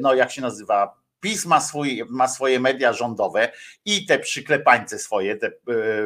[0.00, 3.52] no jak się nazywa, PiS ma, swój, ma swoje media rządowe
[3.84, 5.52] i te przyklepańce swoje, te e,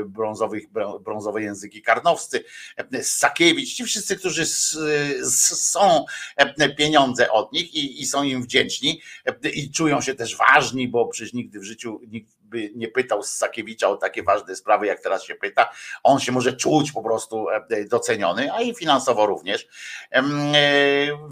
[0.06, 0.64] brązowych,
[1.00, 2.44] brązowe języki karnowscy,
[2.76, 6.04] e, Sakiewicz, ci wszyscy, którzy są
[6.36, 9.00] e, pieniądze od nich i, i są im wdzięczni
[9.54, 13.88] i czują się też ważni, bo przecież nigdy w życiu nikt by nie pytał Sakiewicza
[13.88, 15.70] o takie ważne sprawy, jak teraz się pyta,
[16.02, 17.46] on się może czuć po prostu
[17.90, 19.68] doceniony, a i finansowo również.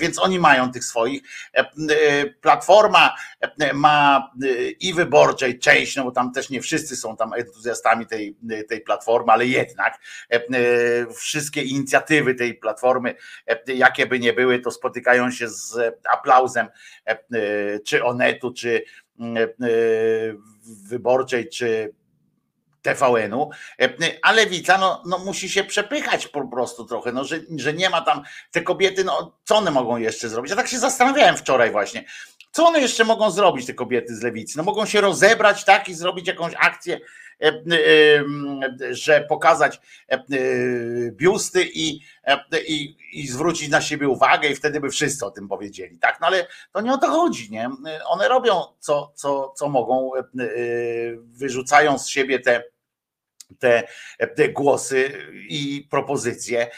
[0.00, 1.22] Więc oni mają tych swoich.
[2.40, 3.14] Platforma
[3.74, 4.30] ma
[4.80, 8.36] i wyborczej część, no bo tam też nie wszyscy są tam entuzjastami tej,
[8.68, 9.98] tej platformy, ale jednak
[10.30, 10.40] e, e,
[11.14, 13.14] wszystkie inicjatywy tej platformy,
[13.46, 15.78] e, jakie by nie były, to spotykają się z
[16.12, 16.68] aplauzem
[17.86, 18.84] czy Onetu, czy
[20.88, 21.92] wyborczej, czy
[22.82, 23.50] TVN-u,
[24.22, 28.00] a lewica no, no musi się przepychać po prostu trochę, no, że, że nie ma
[28.00, 30.50] tam, te kobiety, no co one mogą jeszcze zrobić?
[30.50, 32.04] Ja tak się zastanawiałem wczoraj właśnie,
[32.52, 34.58] co one jeszcze mogą zrobić, te kobiety z lewicy?
[34.58, 37.25] No mogą się rozebrać tak i zrobić jakąś akcję, e, e,
[38.90, 40.18] że pokazać e,
[41.10, 42.00] biusty i,
[42.68, 46.20] i, i zwrócić na siebie uwagę i wtedy by wszyscy o tym powiedzieli, tak?
[46.20, 47.70] No ale to nie o to chodzi, nie?
[48.06, 50.10] One robią co, co, co mogą,
[51.18, 52.62] wyrzucają z siebie te
[53.58, 53.88] te,
[54.36, 55.12] te głosy
[55.48, 56.70] i propozycje.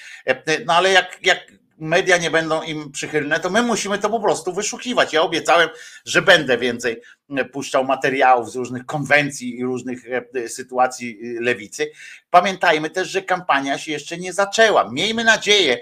[0.66, 4.52] No ale jak, jak media nie będą im przychylne, to my musimy to po prostu
[4.52, 5.12] wyszukiwać.
[5.12, 5.68] Ja obiecałem,
[6.04, 7.00] że będę więcej
[7.36, 10.02] e, puszczał materiałów z różnych konwencji i różnych
[10.34, 11.90] e, sytuacji e, lewicy.
[12.30, 14.90] Pamiętajmy też, że kampania się jeszcze nie zaczęła.
[14.92, 15.78] Miejmy nadzieję,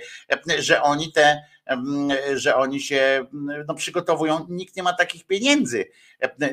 [0.59, 1.43] że oni te
[2.35, 3.27] że oni się
[3.69, 4.47] no, przygotowują.
[4.49, 5.85] Nikt nie ma takich pieniędzy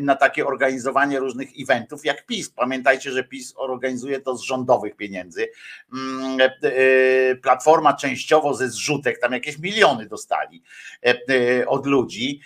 [0.01, 2.49] na takie organizowanie różnych eventów jak PiS.
[2.49, 5.47] Pamiętajcie, że PiS organizuje to z rządowych pieniędzy.
[5.93, 10.63] Mm, e, e, Platforma częściowo ze zrzutek, tam jakieś miliony dostali
[11.05, 12.41] e, od ludzi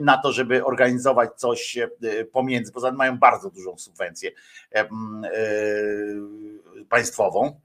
[0.00, 1.78] na to, żeby organizować coś
[2.32, 2.72] pomiędzy.
[2.72, 4.30] Poza tym mają bardzo dużą subwencję
[6.88, 7.60] państwową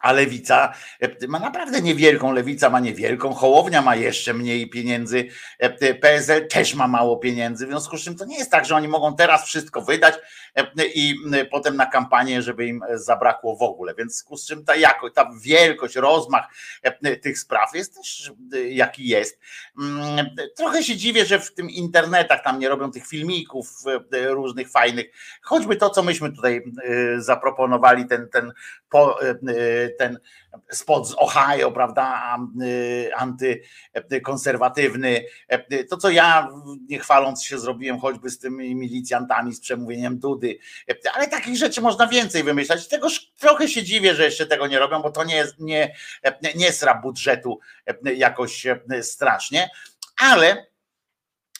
[0.00, 5.28] a lewica e, ma naprawdę niewielką, lewica ma niewielką, Hołownia ma jeszcze mniej pieniędzy,
[5.58, 8.76] e, PSL też ma mało pieniędzy, w związku z czym to nie jest tak, że
[8.76, 10.14] oni mogą teraz wszystko wydać
[10.54, 11.14] e, i
[11.50, 15.14] potem na kampanię, żeby im zabrakło w ogóle, więc w związku z czym ta jakość,
[15.14, 16.44] ta wielkość, rozmach
[17.22, 18.32] tych spraw jest też
[18.68, 19.40] jaki jest.
[19.78, 20.26] Mm,
[20.56, 23.68] trochę się dziwię, że w tym internetach tam nie robią tych filmików
[24.12, 25.06] różnych fajnych,
[25.42, 26.62] choćby to, co myśmy tutaj
[27.18, 28.52] zaproponowali, ten, ten
[28.90, 29.18] po,
[29.98, 30.18] ten
[30.70, 32.36] spod z Ohio, prawda,
[33.16, 35.24] antykonserwatywny.
[35.90, 36.48] To, co ja,
[36.88, 40.58] nie chwaląc się, zrobiłem choćby z tymi milicjantami, z przemówieniem Dudy,
[41.14, 42.88] ale takich rzeczy można więcej wymyślać.
[42.88, 43.08] Tego
[43.38, 45.94] trochę się dziwię, że jeszcze tego nie robią, bo to nie, nie,
[46.54, 47.60] nie sra budżetu
[48.16, 48.66] jakoś
[49.02, 49.70] strasznie,
[50.18, 50.67] ale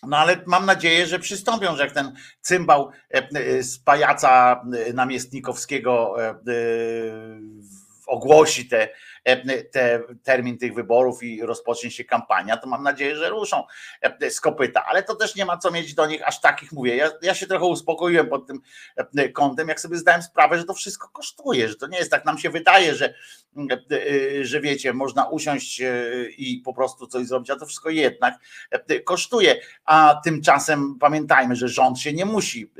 [0.07, 2.91] no ale mam nadzieję, że przystąpią, że jak ten cymbał
[3.61, 4.63] z pajaca
[4.95, 6.17] namiestnikowskiego
[8.09, 8.89] ogłosi te, e,
[9.71, 13.65] te, termin tych wyborów i rozpocznie się kampania, to mam nadzieję, że ruszą
[14.01, 16.97] e, z kopyta, ale to też nie ma co mieć do nich aż takich, mówię,
[16.97, 18.61] ja, ja się trochę uspokoiłem pod tym
[18.97, 22.25] e, kątem, jak sobie zdałem sprawę, że to wszystko kosztuje, że to nie jest tak,
[22.25, 23.15] nam się wydaje, że,
[24.43, 25.83] że wiecie, można usiąść
[26.39, 28.35] i po prostu coś zrobić, a to wszystko jednak
[29.05, 32.71] kosztuje, a tymczasem pamiętajmy, że rząd się nie musi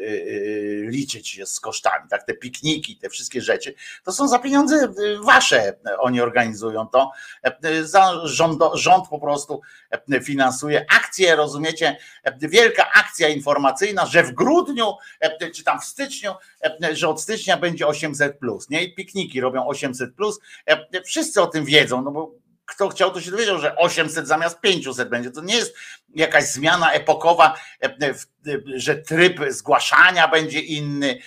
[0.83, 3.75] liczyć z kosztami, tak, te pikniki, te wszystkie rzeczy,
[4.05, 4.89] to są za pieniądze
[5.25, 6.38] wasze oni organizują
[6.93, 7.11] to.
[7.83, 9.61] Za rząd, rząd po prostu
[10.25, 11.97] finansuje akcje, rozumiecie?
[12.41, 14.93] Wielka akcja informacyjna, że w grudniu
[15.55, 16.33] czy tam w styczniu,
[16.93, 18.85] że od stycznia będzie 800 plus, nie?
[18.85, 20.39] I pikniki robią 800 plus.
[21.05, 22.33] Wszyscy o tym wiedzą, no bo
[22.69, 25.31] kto chciał, to się dowiedział, że 800 zamiast 500 będzie.
[25.31, 25.77] To nie jest
[26.15, 27.55] jakaś zmiana epokowa,
[28.77, 31.19] że tryb zgłaszania będzie inny,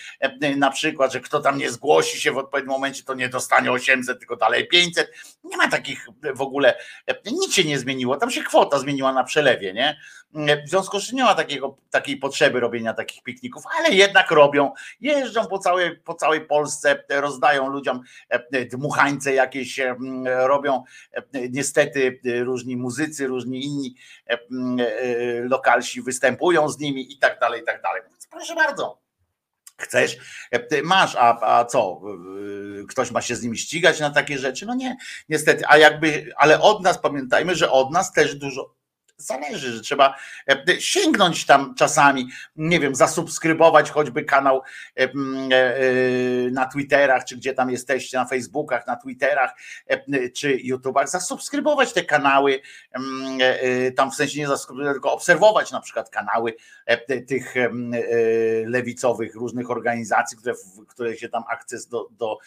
[0.57, 4.19] na przykład, że kto tam nie zgłosi się w odpowiednim momencie, to nie dostanie 800,
[4.19, 5.11] tylko dalej 500.
[5.43, 6.77] Nie ma takich w ogóle,
[7.25, 8.17] nic się nie zmieniło.
[8.17, 9.97] Tam się kwota zmieniła na przelewie, nie?
[10.65, 14.73] W związku z czym nie ma takiego, takiej potrzeby robienia takich pikników, ale jednak robią.
[15.01, 18.01] Jeżdżą po całej, po całej Polsce, rozdają ludziom
[18.71, 19.79] dmuchańce jakieś,
[20.23, 20.83] robią
[21.49, 23.95] niestety różni muzycy, różni inni
[25.43, 28.01] lokalsi występują z nimi i tak dalej, i tak dalej.
[28.31, 29.01] Proszę bardzo.
[29.77, 30.17] Chcesz,
[30.83, 32.01] masz, a, a co?
[32.89, 34.65] Ktoś ma się z nimi ścigać na takie rzeczy?
[34.65, 34.97] No nie,
[35.29, 38.75] niestety, a jakby, ale od nas pamiętajmy, że od nas też dużo
[39.21, 40.15] zależy, że trzeba
[40.49, 44.61] e, sięgnąć tam czasami, nie wiem, zasubskrybować choćby kanał
[44.97, 45.09] e, e,
[46.51, 49.53] na Twitterach, czy gdzie tam jesteście, na Facebookach, na Twitterach,
[50.35, 52.61] czy YouTubach, zasubskrybować te kanały,
[53.95, 56.53] tam w sensie nie zasubskrybować, tylko obserwować na przykład kanały
[57.27, 57.53] tych
[58.65, 60.53] lewicowych różnych organizacji, które,
[60.87, 62.37] które się tam akces do, do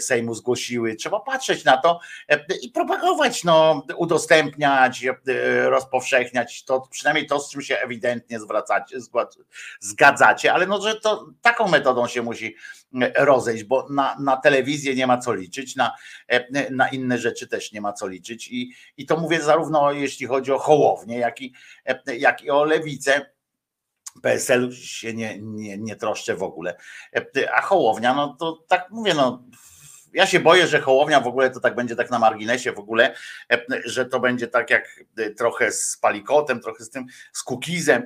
[0.00, 0.94] Sejmu zgłosiły.
[0.94, 2.00] Trzeba patrzeć na to
[2.62, 5.06] i propagować, no, udostępniać,
[5.64, 8.96] rozpowszechniać upowszechniać to, przynajmniej to, z czym się ewidentnie zwracacie,
[9.80, 12.56] zgadzacie, ale no, że to taką metodą się musi
[13.02, 15.96] e, rozejść, bo na, na telewizję nie ma co liczyć, na,
[16.28, 20.26] e, na inne rzeczy też nie ma co liczyć i, i to mówię zarówno jeśli
[20.26, 21.54] chodzi o Hołownię, jak i,
[21.86, 23.30] e, jak i o Lewicę,
[24.22, 26.76] PSL się nie, nie, nie troszczę w ogóle.
[27.54, 29.42] A Hołownia, no to tak mówię, no
[30.12, 33.14] ja się boję, że Hołownia w ogóle to tak będzie tak na marginesie w ogóle,
[33.52, 38.02] e, że to będzie tak jak e, trochę z Palikotem, trochę z tym, z Kukizem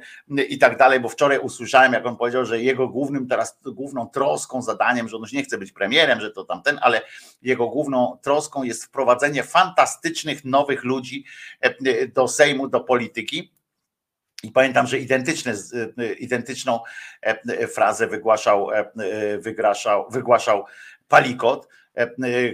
[0.48, 4.62] i tak dalej, bo wczoraj usłyszałem, jak on powiedział, że jego głównym teraz, główną troską,
[4.62, 7.00] zadaniem, że on już nie chce być premierem, że to tamten, ale
[7.42, 11.24] jego główną troską jest wprowadzenie fantastycznych nowych ludzi
[11.60, 13.52] e, do Sejmu, do polityki.
[14.42, 15.54] I pamiętam, że identyczne,
[16.18, 16.80] identyczną
[17.74, 18.68] frazę wygłaszał,
[19.38, 20.64] wygłaszał, wygłaszał
[21.08, 21.68] Palikot,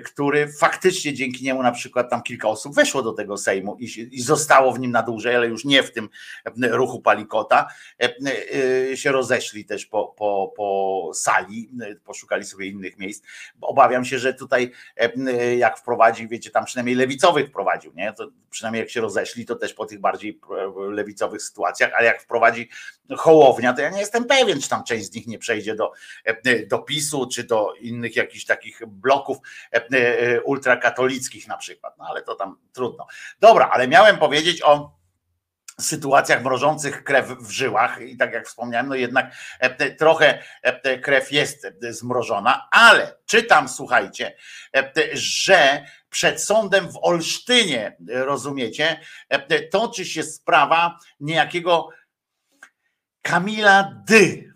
[0.05, 4.21] który faktycznie dzięki niemu na przykład tam kilka osób weszło do tego Sejmu i, i
[4.21, 6.09] zostało w nim na dłużej, ale już nie w tym
[6.45, 7.69] e, ruchu Palikota,
[8.95, 11.71] się rozeszli też po, po, po sali,
[12.05, 13.25] poszukali sobie innych miejsc.
[13.61, 14.73] Obawiam się, że tutaj
[15.59, 18.13] jak wprowadzi, wiecie, tam przynajmniej lewicowych wprowadził, nie?
[18.13, 20.41] To przynajmniej jak się rozeszli, to też po tych bardziej
[20.91, 22.69] lewicowych sytuacjach, ale jak wprowadzi
[23.17, 25.93] Hołownia, to ja nie jestem pewien, czy tam część z nich nie przejdzie do,
[26.67, 29.39] do PiSu, czy do innych jakichś takich bloków, bloków
[29.73, 33.07] e, e, ultrakatolickich na przykład, no ale to tam trudno.
[33.41, 34.99] Dobra, ale miałem powiedzieć o
[35.81, 40.43] sytuacjach mrożących krew w żyłach i tak jak wspomniałem, no jednak e, trochę
[41.03, 44.37] krew jest zmrożona, ale czytam, słuchajcie,
[45.13, 49.01] że przed sądem w Olsztynie, rozumiecie,
[49.71, 51.89] toczy się sprawa niejakiego
[53.23, 54.53] Kamila Dy.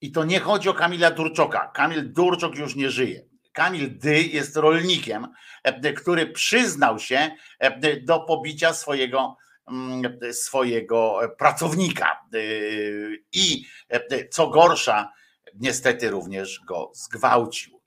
[0.00, 1.70] I to nie chodzi o Kamila Durczoka.
[1.74, 3.31] Kamil Durczok już nie żyje.
[3.52, 5.28] Kamil Dy jest rolnikiem,
[5.62, 9.36] e, który przyznał się e, do pobicia swojego
[9.68, 12.38] mm, swojego pracownika e,
[13.32, 13.66] i
[14.30, 15.12] co gorsza,
[15.54, 17.81] niestety również go zgwałcił.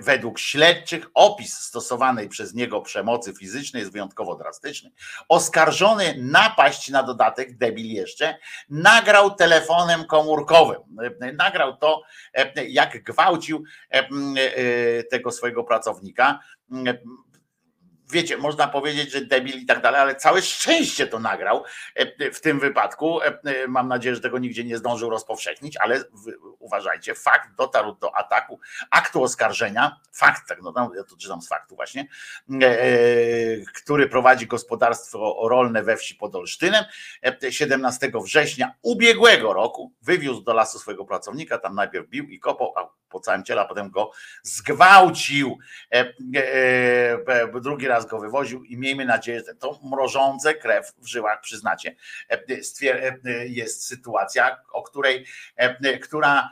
[0.00, 4.90] Według śledczych opis stosowanej przez niego przemocy fizycznej jest wyjątkowo drastyczny.
[5.28, 8.38] Oskarżony napaść na dodatek, debil jeszcze,
[8.70, 10.80] nagrał telefonem komórkowym.
[11.34, 12.02] Nagrał to,
[12.68, 13.64] jak gwałcił
[15.10, 16.40] tego swojego pracownika
[18.10, 22.40] wiecie, można powiedzieć, że debil i tak dalej, ale całe szczęście to nagrał e, w
[22.40, 23.22] tym wypadku.
[23.22, 26.04] E, e, mam nadzieję, że tego nigdzie nie zdążył rozpowszechnić, ale
[26.58, 31.76] uważajcie, fakt dotarł do ataku, aktu oskarżenia, fakt, tak, no, ja to czytam z faktu
[31.76, 32.06] właśnie,
[33.74, 36.84] który prowadzi gospodarstwo rolne we wsi pod Olsztynem.
[37.50, 42.88] 17 września ubiegłego roku wywiózł do lasu swojego pracownika, tam najpierw bił i kopał, a
[43.08, 44.10] po całym ciele, a potem go
[44.42, 45.58] zgwałcił.
[47.62, 51.96] Drugi raz raz go wywoził i miejmy nadzieję, że to mrożące krew w żyłach, przyznacie,
[53.46, 55.26] jest sytuacja, o której,
[56.02, 56.50] która,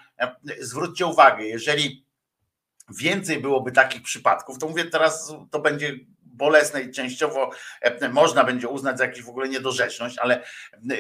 [0.61, 2.07] zwróćcie uwagę, jeżeli
[2.99, 5.93] więcej byłoby takich przypadków, to mówię teraz, to będzie
[6.23, 7.51] bolesne i częściowo
[8.11, 10.43] można będzie uznać za jakąś w ogóle niedorzeczność, ale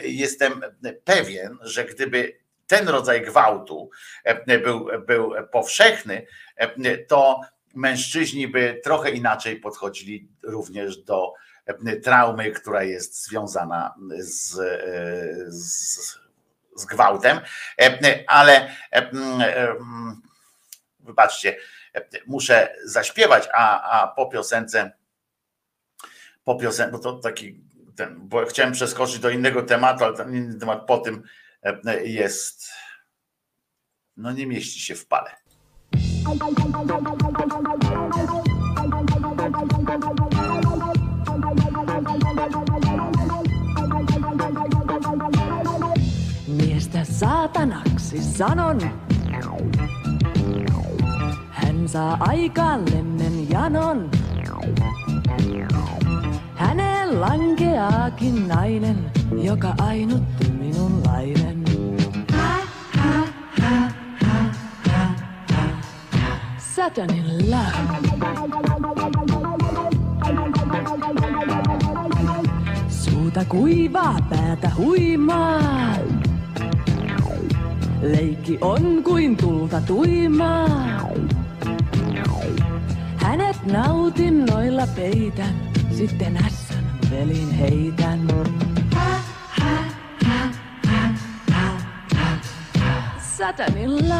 [0.02, 0.60] jestem
[1.04, 3.90] pewien, że gdyby ten rodzaj gwałtu
[4.64, 6.26] był, był powszechny,
[7.08, 7.40] to
[7.74, 11.32] mężczyźni by trochę inaczej podchodzili również do
[11.66, 16.18] e, traumy, która jest związana z, e, z,
[16.76, 17.40] z gwałtem,
[17.80, 18.70] e, ale
[21.00, 21.56] wybaczcie,
[22.26, 24.92] muszę zaśpiewać, a, a po piosence,
[26.44, 27.60] po piosence, bo to taki,
[27.96, 31.22] ten, bo chciałem przeskoczyć do innego tematu, ale ten inny temat po tym
[32.04, 32.70] jest,
[34.16, 35.30] no nie mieści się w pale.
[47.64, 48.78] Saatanaksi sanon.
[51.50, 54.10] Hän saa aikaan lemmen janon.
[56.54, 59.10] Häneen lankeaakin nainen,
[59.42, 61.64] joka ainutti minunlainen.
[66.58, 67.64] Satanilla.
[72.88, 75.94] Suuta kuivaa, päätä huimaa.
[78.12, 80.68] Leikki on kuin tulta tuimaa.
[83.16, 85.54] Hänet nautinnoilla peitän,
[85.90, 88.28] sitten ässän velin heitän.
[93.36, 94.14] Satanilla.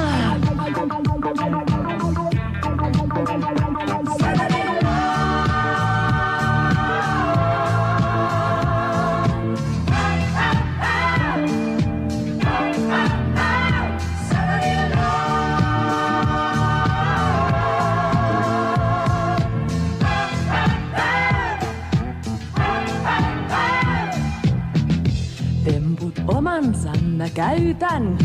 [27.34, 28.18] Käytän.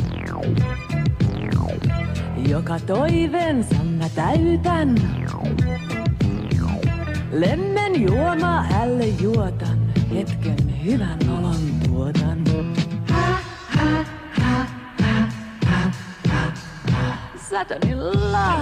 [2.48, 4.96] Joka toiveensa mä täytän.
[7.32, 11.56] Lemmen juoma hälle juotan, hetken hyvän olon
[11.88, 12.44] tuotan.
[17.50, 18.54] Satanilla.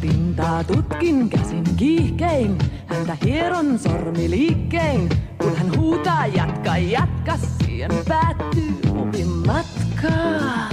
[0.00, 5.08] Pintaa tutkin käsin kiihkein, häntä hieron sormiliikkein.
[5.44, 10.63] Kun hän huutaa jatka, jatka, siihen päättyy opin matkaa.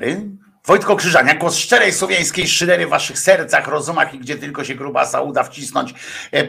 [0.00, 0.30] Dobry.
[0.66, 5.20] Wojtko Krzyżania, głos szczerej słowiańskiej szydery w waszych sercach, rozumach i gdzie tylko się grubasa
[5.20, 5.94] uda wcisnąć.
[6.32, 6.44] E, e,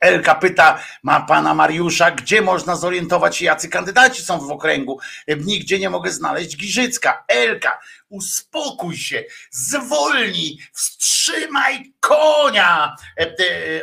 [0.00, 4.98] Elka pyta ma pana Mariusza, gdzie można zorientować się, jacy kandydaci są w okręgu.
[5.26, 7.24] E, Nigdzie nie mogę znaleźć Giżycka.
[7.28, 7.78] Elka,
[8.08, 12.96] uspokój się, zwolnij, wstrzymaj konia,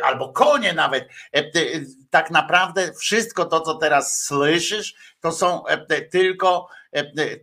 [0.02, 1.08] albo konie nawet.
[2.10, 5.62] Tak naprawdę wszystko to, co teraz słyszysz, to są
[6.10, 6.68] tylko,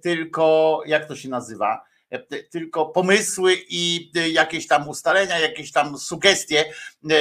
[0.04, 1.82] tylko, jak to się nazywa?
[2.12, 6.66] E, e, Tylko pomysły i e, jakieś tam ustalenia, jakieś tam sugestie,
[7.12, 7.14] e,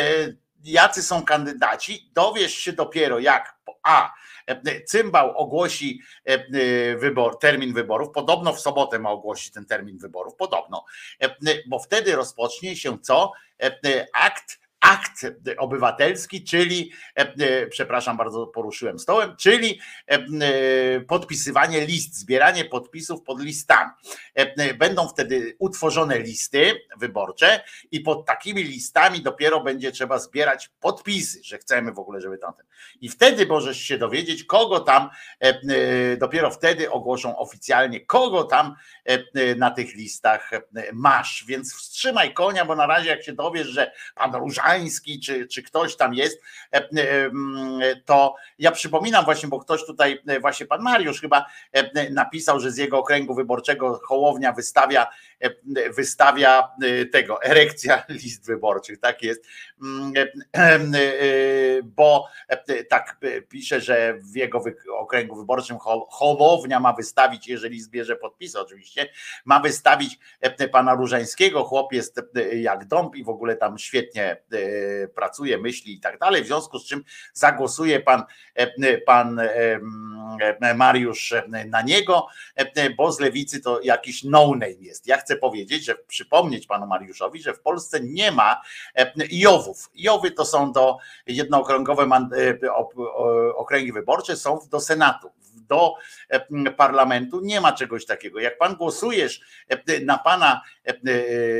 [0.65, 2.11] jacy są kandydaci.
[2.15, 4.13] Dowiesz się dopiero jak A.
[4.47, 8.11] e, Cymbał ogłosi e, e, wybor, termin wyborów.
[8.15, 10.35] Podobno w sobotę ma ogłosić ten termin wyborów.
[10.37, 10.85] Podobno,
[11.23, 11.35] E, e,
[11.67, 13.33] bo wtedy rozpocznie się co?
[13.63, 15.27] E, e, Akt akt
[15.59, 23.43] obywatelski, czyli, e, e, przepraszam bardzo, poruszyłem stołem, czyli e, podpisywanie list, zbieranie podpisów pod
[23.43, 23.91] listami.
[24.79, 31.59] Będą wtedy utworzone listy wyborcze i pod takimi listami dopiero będzie trzeba zbierać podpisy, że
[31.59, 32.67] chcemy w ogóle, żeby tamten.
[33.01, 35.11] I wtedy możesz się dowiedzieć, kogo tam,
[36.19, 38.75] dopiero wtedy ogłoszą oficjalnie, kogo tam
[39.57, 40.51] na tych listach
[40.93, 41.45] masz.
[41.47, 44.35] Więc wstrzymaj konia, bo na razie jak się dowiesz, że pan
[44.67, 46.91] Różański czy, czy ktoś tam jest, e, e,
[48.05, 51.47] to ja przypominam właśnie, bo ktoś tutaj, e, właśnie pan Mariusz chyba
[52.11, 55.07] napisał, że z jego okręgu wyborczego Hołownia wystawia
[55.97, 56.69] wystawia
[57.13, 59.45] tego, erekcja list wyborczych, tak jest,
[59.83, 60.13] mm,
[61.85, 62.29] bo
[62.89, 63.17] tak
[63.49, 64.63] pisze, że w jego
[64.99, 65.79] okręgu wyborczym
[66.11, 69.09] Hołownia ma wystawić, jeżeli zbierze podpisy oczywiście,
[69.45, 70.19] ma wystawić
[70.73, 72.21] pana Różańskiego, chłop jest
[72.53, 74.37] jak dąb i w ogóle tam świetnie
[75.15, 78.25] pracuje, myśli i tak dalej, w związku z czym zagłosuje pan,
[79.07, 79.41] pan
[80.77, 81.35] Mariusz
[81.67, 82.27] na niego,
[82.97, 85.07] bo z lewicy to jakiś no-name jest.
[85.07, 88.61] Ja chcę powiedzieć, że przypomnieć panu Mariuszowi, że w Polsce nie ma
[89.31, 89.91] Jowów.
[89.95, 92.09] Jowy to są do jednookręgowe
[93.57, 95.31] okręgi wyborcze, są do Senatu
[95.69, 95.95] do
[96.77, 97.41] parlamentu.
[97.41, 98.41] Nie ma czegoś takiego.
[98.41, 99.41] Jak pan głosujesz
[100.05, 100.63] na pana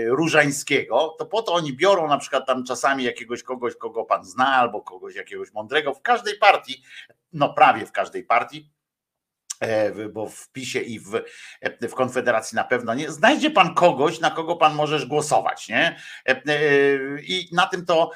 [0.07, 4.47] Różańskiego, to po to oni biorą na przykład tam czasami jakiegoś kogoś, kogo pan zna,
[4.47, 6.83] albo kogoś jakiegoś mądrego w każdej partii,
[7.33, 8.76] no prawie w każdej partii E,
[10.13, 11.11] bo w PiSie i w,
[11.83, 13.11] w Konfederacji na pewno nie.
[13.11, 15.97] Znajdzie pan kogoś, na kogo pan możesz głosować, nie?
[16.29, 16.43] E, e,
[17.23, 18.11] I na tym to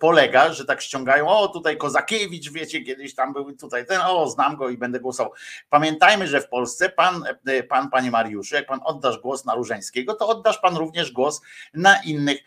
[0.00, 4.56] polega, że tak ściągają, o tutaj Kozakiewicz, wiecie, kiedyś tam był tutaj ten, o znam
[4.56, 5.32] go i będę głosował.
[5.70, 7.24] Pamiętajmy, że w Polsce pan,
[7.68, 11.42] pan panie Mariuszu, jak pan oddasz głos na Różeńskiego, to oddasz pan również głos
[11.74, 12.38] na innych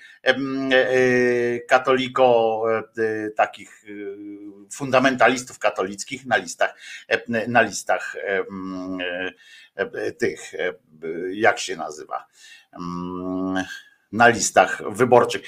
[1.67, 2.63] katoliko,
[3.35, 3.85] takich
[4.71, 6.75] fundamentalistów katolickich na listach,
[7.47, 8.26] na listach E, e,
[10.19, 10.73] tych, e,
[11.33, 12.27] jak się nazywa,
[14.11, 15.41] na listach wyborczych.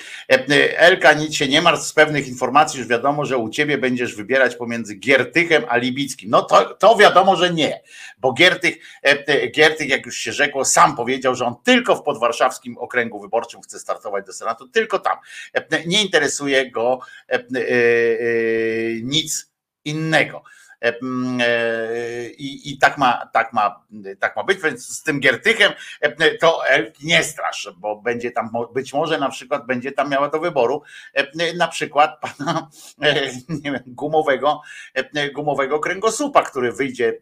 [0.78, 4.56] Elka, nic się nie martw, z pewnych informacji już wiadomo, że u ciebie będziesz wybierać
[4.56, 6.30] pomiędzy Giertychem a Libickim.
[6.30, 7.82] No to, to wiadomo, że nie,
[8.18, 8.78] bo Giertych,
[9.56, 13.80] Giertych, jak już się rzekło, sam powiedział, że on tylko w podwarszawskim okręgu wyborczym chce
[13.80, 15.18] startować do Senatu, tylko tam.
[15.86, 17.00] Nie interesuje go
[19.04, 19.52] nic
[19.86, 20.44] innego.
[20.82, 21.00] E,
[21.42, 23.86] e, I, i tak, ma, tak, ma,
[24.20, 26.62] tak ma być, więc z tym Giertychem e, to
[27.04, 30.82] nie strasz, bo będzie tam, być może na przykład będzie tam miała do wyboru
[31.58, 32.70] na przykład pana
[33.64, 34.62] nie wiem, gumowego,
[35.34, 37.22] gumowego kręgosłupa, który wyjdzie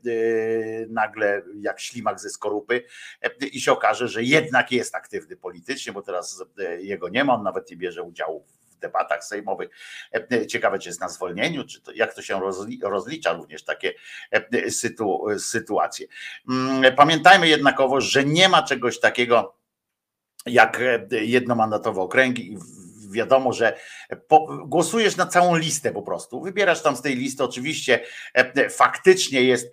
[0.90, 2.84] nagle jak ślimak ze skorupy
[3.52, 6.44] i się okaże, że jednak jest aktywny politycznie, bo teraz
[6.80, 8.46] jego nie ma, on nawet nie bierze udziału
[8.80, 9.70] debatach sejmowych.
[10.32, 12.40] E, ciekawe, czy jest na zwolnieniu, czy to, jak to się
[12.84, 13.94] rozlicza również takie
[14.32, 16.08] e, sytu, sytuacje.
[16.50, 19.56] Mm, pamiętajmy jednakowo, że nie ma czegoś takiego
[20.46, 22.58] jak e, jednomandatowe okręgi
[23.12, 23.78] wiadomo, że
[24.28, 26.42] po, głosujesz na całą listę po prostu.
[26.42, 27.44] Wybierasz tam z tej listy.
[27.44, 28.00] Oczywiście
[28.70, 29.72] faktycznie jest,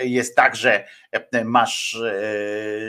[0.00, 0.84] jest tak, że
[1.44, 1.98] masz,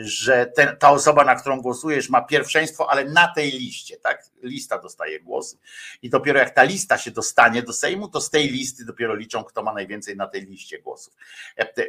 [0.02, 4.24] że ta osoba, na którą głosujesz, ma pierwszeństwo, ale na tej liście, tak?
[4.42, 5.58] Lista dostaje głosy.
[6.02, 9.44] I dopiero jak ta lista się dostanie do Sejmu, to z tej listy dopiero liczą,
[9.44, 11.14] kto ma najwięcej na tej liście głosów.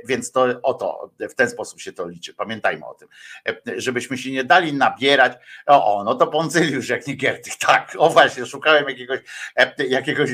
[0.05, 2.35] Więc to o to, w ten sposób się to liczy.
[2.35, 3.09] Pamiętajmy o tym.
[3.77, 5.33] Żebyśmy się nie dali nabierać.
[5.67, 7.17] O, o no to Poncyliusz, jak nie
[7.67, 9.21] Tak, o właśnie, szukałem jakiegoś,
[9.89, 10.31] jakiegoś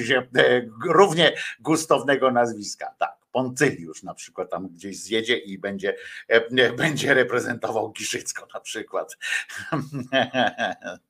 [0.86, 2.94] równie gustownego nazwiska.
[2.98, 3.24] Tak.
[3.32, 5.96] Poncyliusz na przykład tam gdzieś zjedzie i będzie,
[6.28, 9.16] e, będzie reprezentował Giszycko na przykład.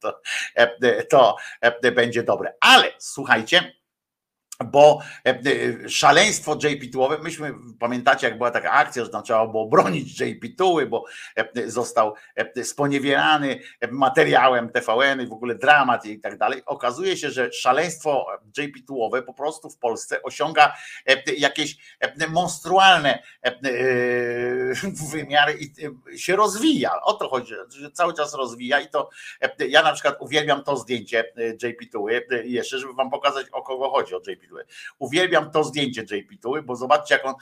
[0.00, 0.20] To,
[0.54, 2.54] e, to e, będzie dobre.
[2.60, 3.72] Ale słuchajcie,
[4.70, 5.00] bo
[5.88, 10.56] szaleństwo JP Tułowe, myśmy, pamiętacie jak była taka akcja, że tam trzeba było bronić JP
[10.58, 11.04] Tuły, bo
[11.66, 12.14] został
[12.62, 13.60] sponiewierany
[13.90, 16.62] materiałem TVN i w ogóle dramat i tak dalej.
[16.66, 18.26] Okazuje się, że szaleństwo
[18.58, 20.74] JP Tułowe po prostu w Polsce osiąga
[21.36, 21.76] jakieś
[22.28, 23.22] monstrualne
[25.12, 27.02] wymiary i się rozwija.
[27.02, 29.10] O to chodzi, że cały czas rozwija i to
[29.68, 31.24] ja na przykład uwielbiam to zdjęcie
[31.62, 34.66] JP Tuły jeszcze, żeby wam pokazać o kogo chodzi o JP Tuły.
[34.98, 37.34] Uwielbiam to zdjęcie JP Tuły, bo zobaczcie jak on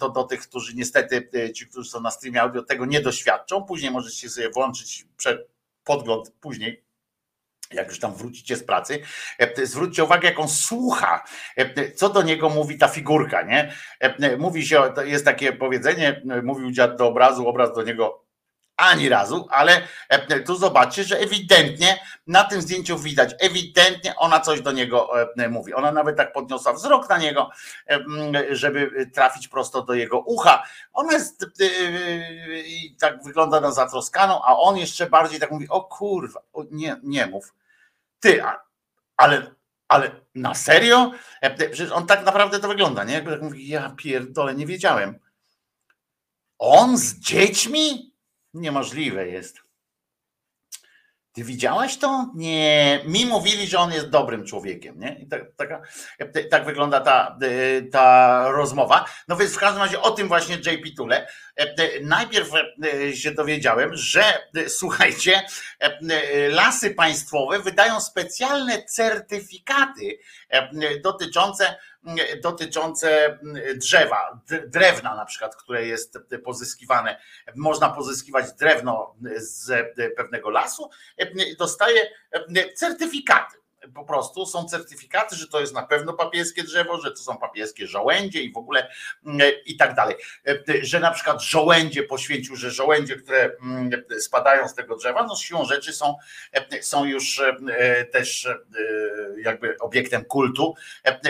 [0.00, 3.62] to do tych, którzy niestety ci, którzy są na streamie audio tego nie doświadczą.
[3.62, 5.06] Później możecie sobie włączyć
[5.84, 6.84] podgląd później
[7.72, 8.98] jak już tam wrócicie z pracy,
[9.62, 11.24] zwróćcie uwagę, jak on słucha,
[11.96, 13.72] co do niego mówi ta figurka, nie?
[14.38, 18.23] Mówi się, jest takie powiedzenie, mówił dziad do obrazu, obraz do niego
[18.76, 19.88] ani razu, ale
[20.46, 25.10] tu zobaczcie, że ewidentnie na tym zdjęciu widać, ewidentnie ona coś do niego
[25.50, 25.74] mówi.
[25.74, 27.50] Ona nawet tak podniosła wzrok na niego,
[28.50, 30.64] żeby trafić prosto do jego ucha.
[30.92, 31.46] Ona jest
[33.00, 36.40] tak wygląda na zatroskaną, a on jeszcze bardziej tak mówi, o kurwa,
[36.70, 37.54] nie, nie mów
[38.20, 38.42] ty,
[39.16, 39.54] ale,
[39.88, 41.10] ale na serio?
[41.56, 43.14] Przecież on tak naprawdę to wygląda, nie?
[43.14, 45.18] Jakby tak mówi, ja pierdolę, nie wiedziałem.
[46.58, 48.13] On z dziećmi?
[48.54, 49.60] Niemożliwe jest.
[51.32, 52.30] Ty widziałaś to?
[52.34, 53.00] Nie.
[53.06, 55.16] Mi mówili, że on jest dobrym człowiekiem, nie?
[55.20, 55.82] I tak, taka,
[56.50, 57.38] tak wygląda ta,
[57.92, 59.04] ta rozmowa.
[59.28, 61.28] No więc w każdym razie o tym właśnie JP Tule.
[62.02, 62.50] Najpierw
[63.14, 64.24] się dowiedziałem, że
[64.68, 65.42] słuchajcie,
[66.50, 70.18] lasy państwowe wydają specjalne certyfikaty
[71.02, 71.76] dotyczące
[72.42, 73.38] dotyczące
[73.74, 77.20] drzewa, drewna na przykład, które jest pozyskiwane.
[77.56, 79.86] Można pozyskiwać drewno z
[80.16, 80.90] pewnego lasu,
[81.58, 82.10] dostaje
[82.74, 83.63] certyfikaty
[83.94, 87.86] po prostu są certyfikaty, że to jest na pewno papieskie drzewo, że to są papieskie
[87.86, 88.88] żołędzie i w ogóle
[89.26, 90.16] mm, i tak dalej.
[90.82, 93.90] Że na przykład żołędzie poświęcił, że żołędzie, które mm,
[94.20, 96.16] spadają z tego drzewa, no siłą rzeczy są,
[96.80, 98.56] są już e, też e,
[99.42, 100.74] jakby obiektem kultu,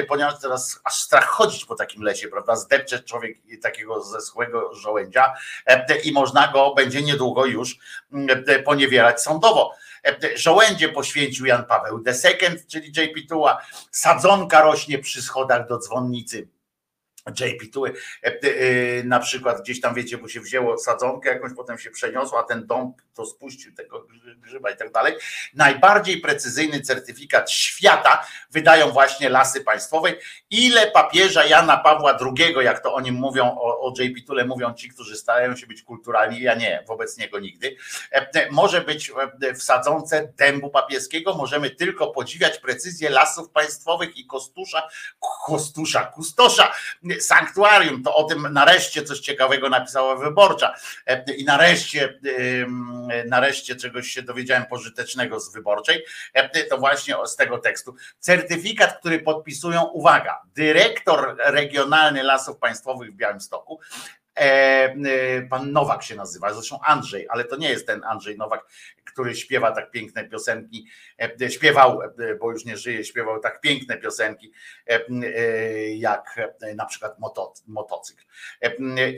[0.08, 2.56] ponieważ teraz aż strach chodzić po takim lesie, prawda?
[2.56, 5.34] Zdepcze człowiek takiego zeschłego żołędzia
[6.04, 7.78] i można go będzie niedługo już
[8.12, 9.74] mm, poniewierać sądowo.
[10.34, 13.62] Żołędzie poświęcił Jan Paweł II, czyli JP Tuła.
[13.90, 16.48] Sadzonka rośnie przy schodach do dzwonnicy.
[17.30, 17.92] JP Tuły,
[18.22, 22.38] e, e, na przykład gdzieś tam wiecie, bo się wzięło sadzonkę, jakąś potem się przeniosło,
[22.38, 24.06] a ten dom to spuścił tego
[24.36, 25.14] grzyba i tak dalej.
[25.54, 30.12] Najbardziej precyzyjny certyfikat świata wydają właśnie lasy państwowe.
[30.50, 34.74] Ile papieża Jana Pawła II, jak to o nim mówią, o, o JP Tule mówią
[34.74, 37.76] ci, którzy starają się być kulturalni, ja nie, wobec niego nigdy,
[38.10, 39.12] e, może być
[39.54, 44.88] w sadzonce dębu papieskiego, możemy tylko podziwiać precyzję lasów państwowych i kostusza,
[45.46, 46.72] kostusza, kustosza,
[47.20, 50.74] sanktuarium, to o tym nareszcie coś ciekawego napisała Wyborcza.
[51.36, 52.18] I nareszcie
[53.26, 56.04] nareszcie czegoś się dowiedziałem pożytecznego z wyborczej,
[56.70, 57.94] to właśnie z tego tekstu.
[58.18, 64.23] Certyfikat, który podpisują, uwaga, dyrektor regionalny Lasów Państwowych w Białymstoku, e, e,
[65.50, 68.66] pan Nowak się nazywa, zresztą Andrzej, ale to nie jest ten Andrzej Nowak,
[69.04, 70.86] który śpiewa tak piękne piosenki,
[71.42, 72.00] e, śpiewał,
[72.40, 74.52] bo już nie żyje, śpiewał tak piękne piosenki,
[75.96, 76.40] jak
[76.76, 77.16] na przykład
[77.66, 78.24] motocykl.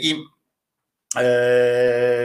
[0.01, 0.24] I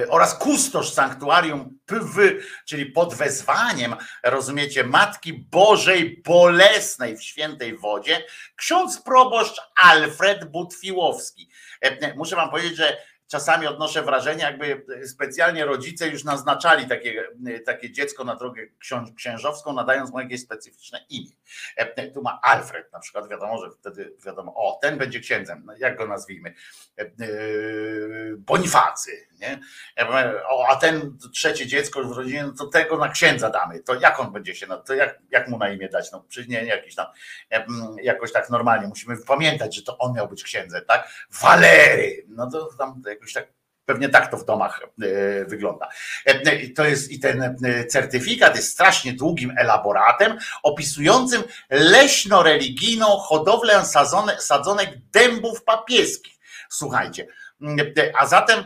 [0.10, 8.24] oraz kustosz sanktuarium PW, czyli pod wezwaniem, rozumiecie, Matki Bożej Bolesnej w Świętej Wodzie,
[8.56, 11.50] ksiądz proboszcz Alfred Butwiłowski.
[11.82, 12.98] E, muszę wam powiedzieć, że
[13.32, 17.24] czasami odnoszę wrażenie, jakby specjalnie rodzice już naznaczali takie,
[17.66, 18.62] takie dziecko na drogę
[19.16, 21.32] księżowską, nadając mu jakieś specyficzne imię.
[21.76, 25.74] E, tu ma Alfred na przykład, wiadomo, że wtedy wiadomo, o, ten będzie księdzem, no,
[25.78, 26.54] jak go nazwijmy?
[27.00, 27.08] E, e,
[28.38, 29.60] Bonifacy, nie?
[30.50, 33.80] O, a ten trzecie dziecko w rodzinie, no to tego na księdza damy.
[33.80, 36.12] To jak on będzie się, to jak, jak mu na imię dać?
[36.12, 37.06] No nie jakiś tam,
[38.04, 41.10] jakoś tak normalnie, musimy pamiętać, że to on miał być księdzem, tak?
[41.42, 43.48] Walery, no to tam jakoś tak
[43.86, 45.90] Pewnie tak to w domach e, wygląda.
[46.26, 53.86] E, to jest i ten e, certyfikat jest strasznie długim elaboratem opisującym leśno-religijną hodowlę
[54.40, 56.34] sadzonek dębów papieskich.
[56.70, 57.28] Słuchajcie,
[58.20, 58.64] a zatem,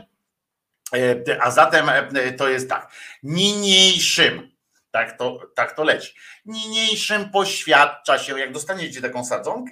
[1.40, 1.90] a zatem
[2.38, 2.92] to jest tak.
[3.24, 4.52] Niniejszym,
[4.92, 6.14] tak to, tak to leci.
[6.46, 9.72] Niniejszym poświadcza się, jak dostaniecie taką sadzonkę,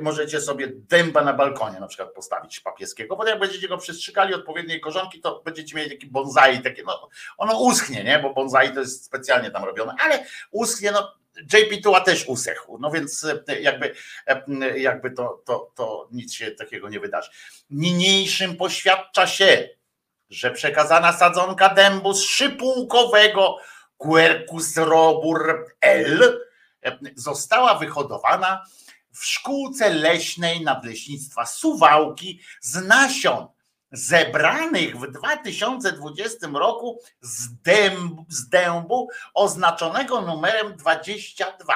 [0.00, 4.80] możecie sobie dęba na balkonie na przykład postawić papieskiego, bo jak będziecie go przestrzykali odpowiedniej
[4.80, 8.18] korzonki, to będziecie mieli taki bonsai, takie, no, ono uschnie, nie?
[8.18, 12.90] bo bonsai to jest specjalnie tam robione, ale uschnie, no JP Tuła też usechł, no
[12.90, 13.94] więc e, jakby,
[14.26, 17.30] e, jakby to, to, to nic się takiego nie wydarzy.
[17.70, 19.68] Niniejszym poświadcza się,
[20.30, 23.56] że przekazana sadzonka dębu z szypułkowego
[23.96, 26.40] Quercus robur L
[26.84, 28.64] e, została wyhodowana
[29.20, 33.46] w szkółce leśnej nadleśnictwa Suwałki z nasion
[33.92, 41.74] zebranych w 2020 roku z, dębu, z dębu oznaczonego numerem 22.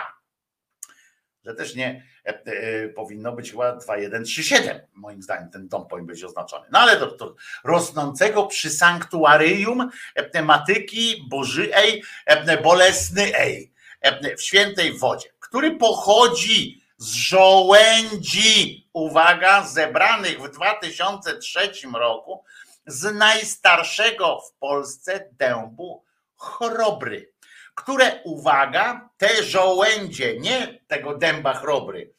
[1.45, 6.25] Że też nie e, e, powinno być chyba 2137, moim zdaniem ten dom powinien być
[6.25, 6.67] oznaczony.
[6.73, 7.35] No ale to, to
[7.65, 17.15] rosnącego przy sanktuaryjum e, tematyki Bożyej e, Bolesnej e, w świętej wodzie, który pochodzi z
[17.15, 22.45] żołędzi, uwaga, zebranych w 2003 roku
[22.87, 26.05] z najstarszego w Polsce dębu
[26.37, 27.33] chrobry,
[27.75, 32.15] które, uwaga, te żołędzie, nie tego dęba chrobry,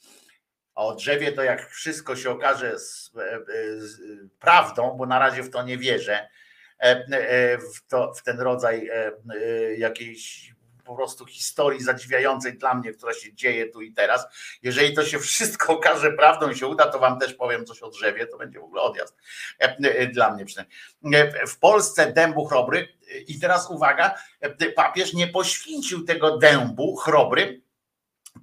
[0.75, 3.39] a o drzewie to jak wszystko się okaże z, e,
[3.79, 3.99] z,
[4.39, 6.29] prawdą, bo na razie w to nie wierzę,
[6.79, 8.89] e, e, w, to, w ten rodzaj
[9.77, 10.54] jakiejś
[10.85, 14.25] po prostu historii zadziwiającej dla mnie, która się dzieje tu i teraz.
[14.63, 17.89] Jeżeli to się wszystko okaże prawdą i się uda, to wam też powiem coś o
[17.89, 19.17] drzewie, to będzie w ogóle odjazd
[20.13, 20.77] dla mnie przynajmniej.
[21.47, 22.87] W Polsce dębu chrobry
[23.27, 24.15] i teraz uwaga,
[24.75, 27.61] papież nie poświęcił tego dębu chrobry,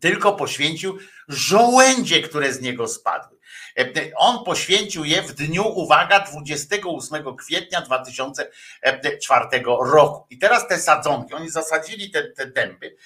[0.01, 0.99] tylko poświęcił
[1.29, 3.39] żołędzie, które z niego spadły.
[4.17, 9.47] On poświęcił je w dniu, uwaga, 28 kwietnia 2004
[9.93, 10.27] roku.
[10.31, 12.97] I teraz te sadzonki, oni zasadzili te, te dęby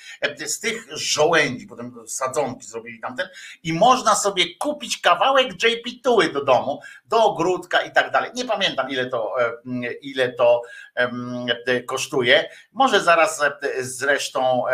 [0.47, 3.29] z tych żołędzi, potem sadzonki zrobili tamten
[3.63, 8.31] i można sobie kupić kawałek JP Tuły do domu, do ogródka i tak dalej.
[8.35, 9.35] Nie pamiętam ile to,
[10.01, 10.63] ile to
[11.87, 12.51] kosztuje.
[12.73, 13.41] Może zaraz
[13.81, 14.65] zresztą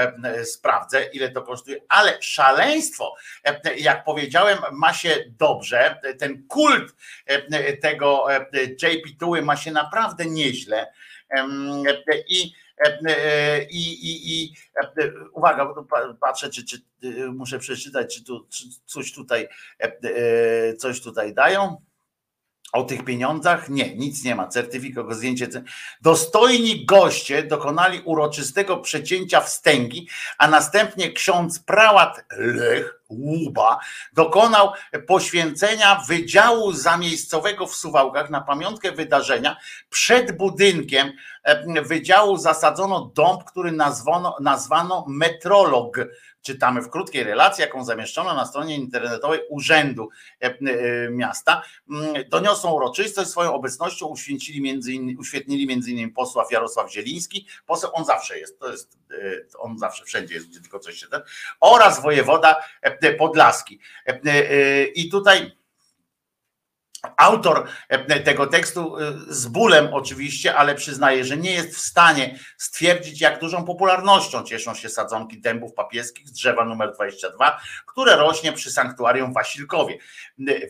[0.44, 3.14] sprawdzę, ile to kosztuje, ale szaleństwo,
[3.76, 5.61] jak powiedziałem, ma się dobrze.
[6.18, 6.94] Ten kult
[7.80, 8.26] tego
[8.82, 10.92] JP Tuły ma się naprawdę nieźle.
[12.28, 12.52] I
[13.70, 14.54] i, i, i
[15.32, 15.74] uwaga,
[16.20, 16.82] patrzę, czy, czy
[17.32, 19.48] muszę przeczytać, czy tu czy coś tutaj
[20.78, 21.82] coś tutaj dają
[22.72, 23.68] o tych pieniądzach?
[23.68, 24.48] Nie, nic nie ma.
[24.48, 25.48] Certyfikat, zdjęcie.
[26.00, 30.08] Dostojni goście dokonali uroczystego przecięcia wstęgi,
[30.38, 33.78] a następnie ksiądz prałat Lech Łuba
[34.12, 34.72] dokonał
[35.06, 39.56] poświęcenia Wydziału Zamiejscowego w Suwałkach na pamiątkę wydarzenia.
[39.90, 41.12] Przed budynkiem
[41.82, 45.96] Wydziału zasadzono dąb, który nazwano, nazwano Metrolog
[46.42, 50.08] czytamy w krótkiej relacji, jaką zamieszczono na stronie internetowej Urzędu
[50.42, 51.62] e, e, Miasta.
[51.90, 58.04] Mm, doniosą uroczystość swoją obecnością uświęcili między innymi, uświetnili innymi posła Jarosław Zieliński, poseł, on
[58.04, 61.20] zawsze jest, to jest, e, on zawsze wszędzie jest, gdzie tylko coś się ten,
[61.60, 62.56] oraz wojewoda
[63.18, 63.78] Podlaski.
[64.94, 65.61] I tutaj
[67.16, 72.38] Autor e, tego tekstu e, z bólem oczywiście, ale przyznaje, że nie jest w stanie
[72.56, 78.52] stwierdzić, jak dużą popularnością cieszą się sadzonki dębów papieskich z drzewa numer 22, które rośnie
[78.52, 79.98] przy sanktuarium Wasilkowie.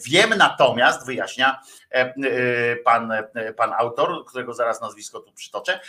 [0.06, 1.60] Wiem natomiast, wyjaśnia
[1.90, 3.12] e, pan,
[3.56, 5.80] pan autor, którego zaraz nazwisko tu przytoczę,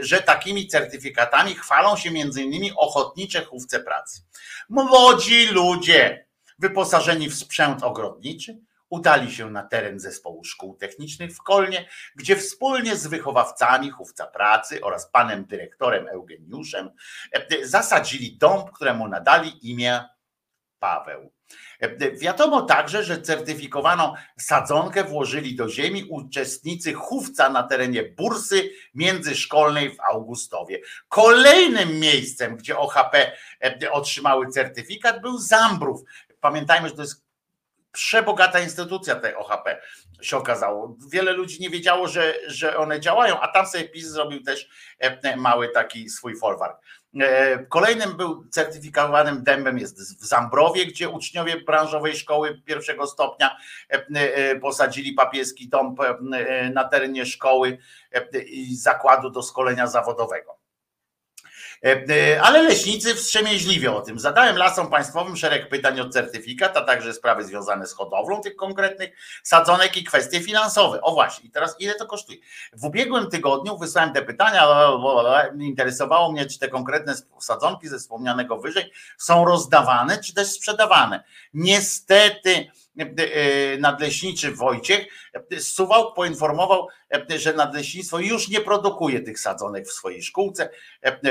[0.00, 4.22] że takimi certyfikatami chwalą się innymi ochotnicze chówce pracy.
[4.68, 6.26] Młodzi ludzie
[6.58, 8.58] wyposażeni w sprzęt ogrodniczy,
[8.90, 14.80] udali się na teren zespołu szkół technicznych w Kolnie, gdzie wspólnie z wychowawcami chówca pracy
[14.82, 16.90] oraz panem dyrektorem Eugeniuszem
[17.32, 20.04] e, zasadzili dąb, któremu nadali imię
[20.78, 21.32] Paweł.
[21.80, 29.96] E, wiadomo także, że certyfikowaną sadzonkę włożyli do ziemi uczestnicy chówca na terenie bursy międzyszkolnej
[29.96, 30.80] w Augustowie.
[31.08, 33.32] Kolejnym miejscem, gdzie OHP
[33.64, 36.00] e, otrzymały certyfikat, był Zambrów.
[36.40, 37.27] Pamiętajmy, że to jest
[37.92, 39.80] przebogata instytucja tej OHP
[40.22, 40.96] się okazało.
[41.12, 45.36] Wiele ludzi nie wiedziało, że, że one działają, a tam sobie PiS zrobił też e,
[45.36, 46.80] mały taki swój folwark.
[47.20, 53.56] E, kolejnym był certyfikowanym dębem jest w Zambrowie, gdzie uczniowie branżowej szkoły pierwszego stopnia
[53.88, 56.00] e, posadzili papieski dąb
[56.74, 57.78] na terenie szkoły
[58.46, 60.57] i zakładu do szkolenia zawodowego.
[61.84, 64.18] E, e, ale leśnicy wstrzemięźliwie o tym.
[64.18, 69.10] Zadałem lasom państwowym szereg pytań o certyfikat, a także sprawy związane z hodowlą tych konkretnych
[69.42, 71.00] sadzonek i kwestie finansowe.
[71.02, 72.38] O właśnie, i teraz ile to kosztuje?
[72.72, 74.68] W ubiegłym tygodniu wysłałem te pytania,
[75.60, 81.24] interesowało mnie, czy te konkretne sadzonki ze wspomnianego wyżej są rozdawane, czy też sprzedawane.
[81.54, 82.70] Niestety,
[83.78, 85.06] nadleśniczy Wojciech
[85.58, 86.88] z Suwałk poinformował,
[87.36, 90.70] że nadleśnictwo już nie produkuje tych sadzonek w swojej szkółce.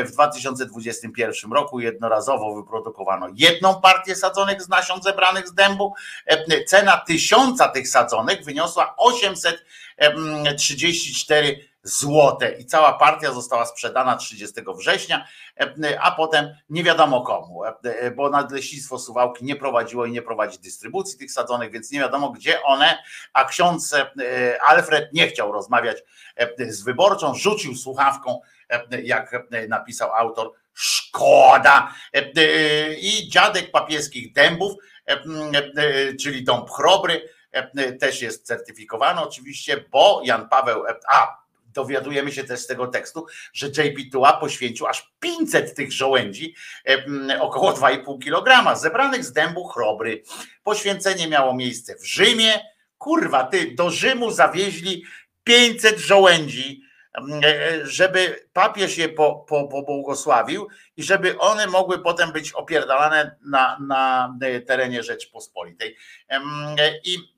[0.06, 5.94] W 2021 roku jednorazowo wyprodukowano jedną partię sadzonek z nasion zebranych z dębu.
[6.68, 15.27] Cena tysiąca tych sadzonek wyniosła 834 złote i cała partia została sprzedana 30 września,
[16.01, 17.61] a potem nie wiadomo komu,
[18.15, 22.63] bo Nadleśnictwo Suwałki nie prowadziło i nie prowadzi dystrybucji tych sadzonek, więc nie wiadomo gdzie
[22.63, 23.95] one, a ksiądz
[24.67, 25.97] Alfred nie chciał rozmawiać
[26.59, 28.39] z wyborczą, rzucił słuchawką,
[29.03, 29.31] jak
[29.69, 31.93] napisał autor, szkoda.
[33.01, 34.73] I dziadek papieskich dębów,
[36.21, 37.29] czyli dąb chrobry,
[37.99, 41.36] też jest certyfikowany oczywiście, bo Jan Paweł, a
[41.77, 46.55] dowiadujemy się też z tego tekstu, że JP Tua poświęcił aż 500 tych żołędzi,
[47.39, 50.23] około 2,5 kg, zebranych z dębu chrobry.
[50.63, 52.53] Poświęcenie miało miejsce w Rzymie.
[52.97, 55.03] Kurwa, ty, do Rzymu zawieźli
[55.43, 56.81] 500 żołędzi,
[57.43, 60.67] e, żeby papież je po, po, pobłogosławił
[60.97, 64.33] i żeby one mogły potem być opierdalane na, na
[64.67, 65.95] terenie Rzeczpospolitej.
[67.03, 67.36] I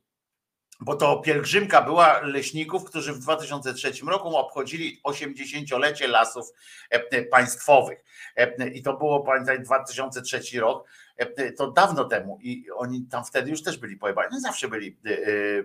[0.80, 6.54] bo to pielgrzymka była leśników, którzy w 2003 roku obchodzili 80-lecie lasów
[6.90, 8.04] e, państwowych.
[8.36, 10.88] E, I to było, pamiętaj, 2003 rok,
[11.18, 14.98] e, to dawno temu i oni tam wtedy już też byli pojebani, no zawsze byli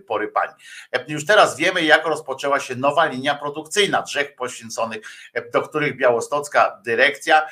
[0.07, 0.53] porypani.
[1.09, 5.01] Już teraz wiemy, jak rozpoczęła się nowa linia produkcyjna drzew poświęconych,
[5.53, 7.47] do których białostocka dyrekcja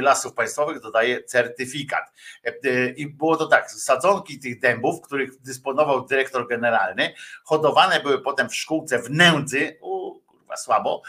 [0.00, 2.12] Lasów Państwowych dodaje certyfikat.
[2.44, 7.14] E, I było to tak, sadzonki tych dębów, których dysponował dyrektor generalny,
[7.44, 11.02] hodowane były potem w szkółce w Nędzy, u, kurwa słabo,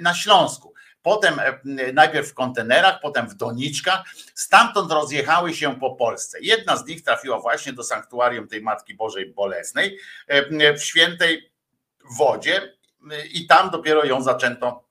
[0.00, 0.74] na Śląsku.
[1.02, 1.40] Potem
[1.94, 4.00] najpierw w kontenerach, potem w doniczkach.
[4.34, 6.38] Stamtąd rozjechały się po Polsce.
[6.40, 9.98] Jedna z nich trafiła właśnie do sanktuarium tej Matki Bożej Bolesnej
[10.76, 11.52] w świętej
[12.18, 12.74] wodzie
[13.32, 14.83] i tam dopiero ją zaczęto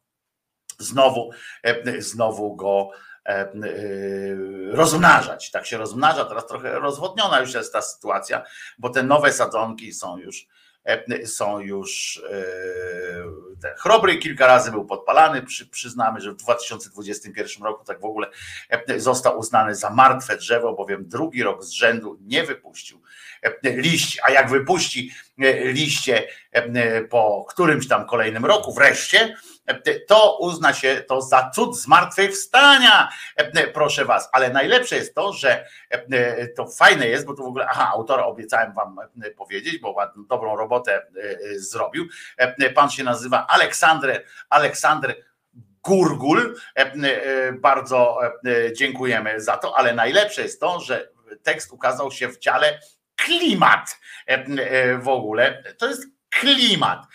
[0.79, 1.31] znowu,
[1.63, 2.89] e, znowu go
[3.25, 3.51] e, e,
[4.71, 5.51] rozmnażać.
[5.51, 8.43] Tak się rozmnaża, teraz trochę rozwodniona już jest ta sytuacja,
[8.77, 10.47] bo te nowe sadzonki są już
[11.25, 12.21] są już
[13.61, 15.41] te chrobry kilka razy był podpalany.
[15.41, 18.27] Przy, przyznamy, że w 2021 roku tak w ogóle
[18.97, 23.01] został uznany za martwe drzewo, bowiem drugi rok z rzędu nie wypuścił
[23.63, 25.11] liści, a jak wypuści
[25.63, 26.27] liście
[27.09, 29.35] po którymś tam kolejnym roku wreszcie,
[30.07, 33.09] to uzna się to za cud zmartwychwstania,
[33.73, 34.29] proszę was.
[34.31, 35.65] Ale najlepsze jest to, że
[36.55, 38.97] to fajne jest, bo to w ogóle, aha, autora obiecałem wam
[39.37, 41.07] powiedzieć, bo ładną, dobrą robotę
[41.55, 42.05] zrobił.
[42.75, 45.15] Pan się nazywa Aleksander, Aleksander
[45.83, 46.55] Gurgul.
[47.59, 48.19] Bardzo
[48.75, 51.09] dziękujemy za to, ale najlepsze jest to, że
[51.43, 52.79] tekst ukazał się w dziale
[53.15, 53.99] klimat
[54.99, 55.63] w ogóle.
[55.77, 56.03] To jest
[56.39, 57.07] klimat,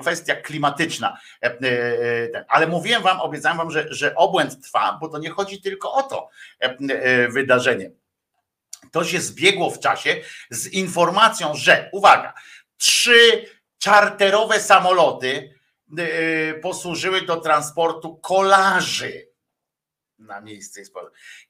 [0.00, 1.18] kwestia klimatyczna.
[1.42, 5.62] E, e, ale mówiłem wam, obiecałem wam, że, że obłęd trwa, bo to nie chodzi
[5.62, 6.28] tylko o to
[6.60, 7.90] e, wydarzenie.
[8.92, 10.16] To się zbiegło w czasie
[10.50, 12.34] z informacją, że, uwaga,
[12.76, 13.46] trzy
[13.78, 15.54] czarterowe samoloty
[16.62, 19.33] posłużyły do transportu kolarzy
[20.18, 20.84] na miejsce i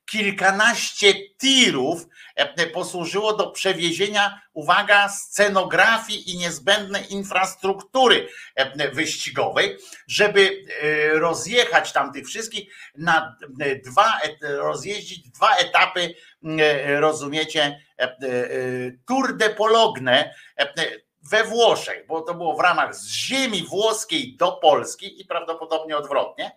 [0.06, 9.78] Kilkanaście tirów e, posłużyło do przewiezienia, uwaga, scenografii i niezbędnej infrastruktury e, wyścigowej,
[10.08, 13.36] żeby e, rozjechać tam tych wszystkich na
[13.84, 16.14] dwa, rozjeździć dwa etapy,
[17.00, 17.80] rozumiecie,
[19.06, 20.34] Tour de Pologne,
[21.30, 26.56] we Włoszech, bo to było w ramach z ziemi włoskiej do Polski i prawdopodobnie odwrotnie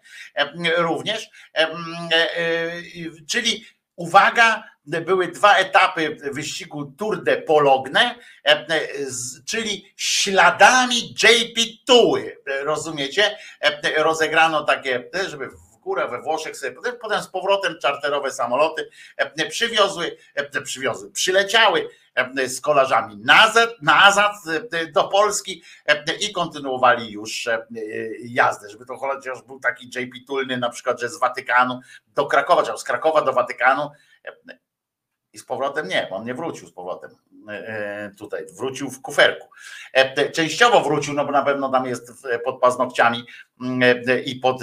[0.77, 1.29] również.
[1.55, 2.71] E, e,
[3.29, 3.65] czyli
[3.95, 8.15] uwaga, były dwa etapy wyścigu Tour de Pologne,
[9.45, 13.37] czyli śladami JP Tuły, rozumiecie?
[13.97, 18.89] Rozegrano takie, żeby w górę we Włoszech sobie, potem, potem z powrotem czarterowe samoloty
[19.49, 20.17] przywiozły,
[20.63, 21.89] przywiozły, przyleciały
[22.47, 24.35] z kolarzami nazad, nazad
[24.71, 27.49] e, do Polski e, i kontynuowali już
[28.19, 31.79] jazdę, żeby to chociaż był taki JP Tulny na przykład, że z Watykanu
[32.15, 33.89] do Krakowa, czy z Krakowa do Watykanu
[35.33, 37.11] i z powrotem nie, on nie wrócił z powrotem
[38.17, 39.47] tutaj, wrócił w kuferku.
[40.33, 43.25] Częściowo wrócił, no bo na pewno tam jest pod paznokciami
[44.25, 44.61] i pod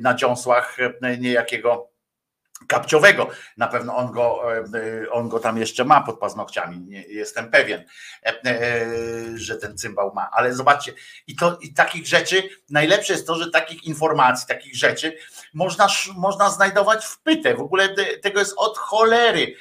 [0.00, 0.76] na dziąsłach
[1.18, 1.93] niejakiego
[2.66, 3.28] kapciowego.
[3.56, 7.84] Na pewno on go, e, on go tam jeszcze ma pod paznokciami, jestem pewien,
[8.22, 8.86] e, e,
[9.34, 10.30] że ten cymbał ma.
[10.32, 10.92] Ale zobaczcie,
[11.26, 15.16] i, to, i takich rzeczy, najlepsze jest to, że takich informacji, takich rzeczy
[15.54, 17.54] można, można znajdować w pytę.
[17.54, 19.54] W ogóle tego jest od cholery,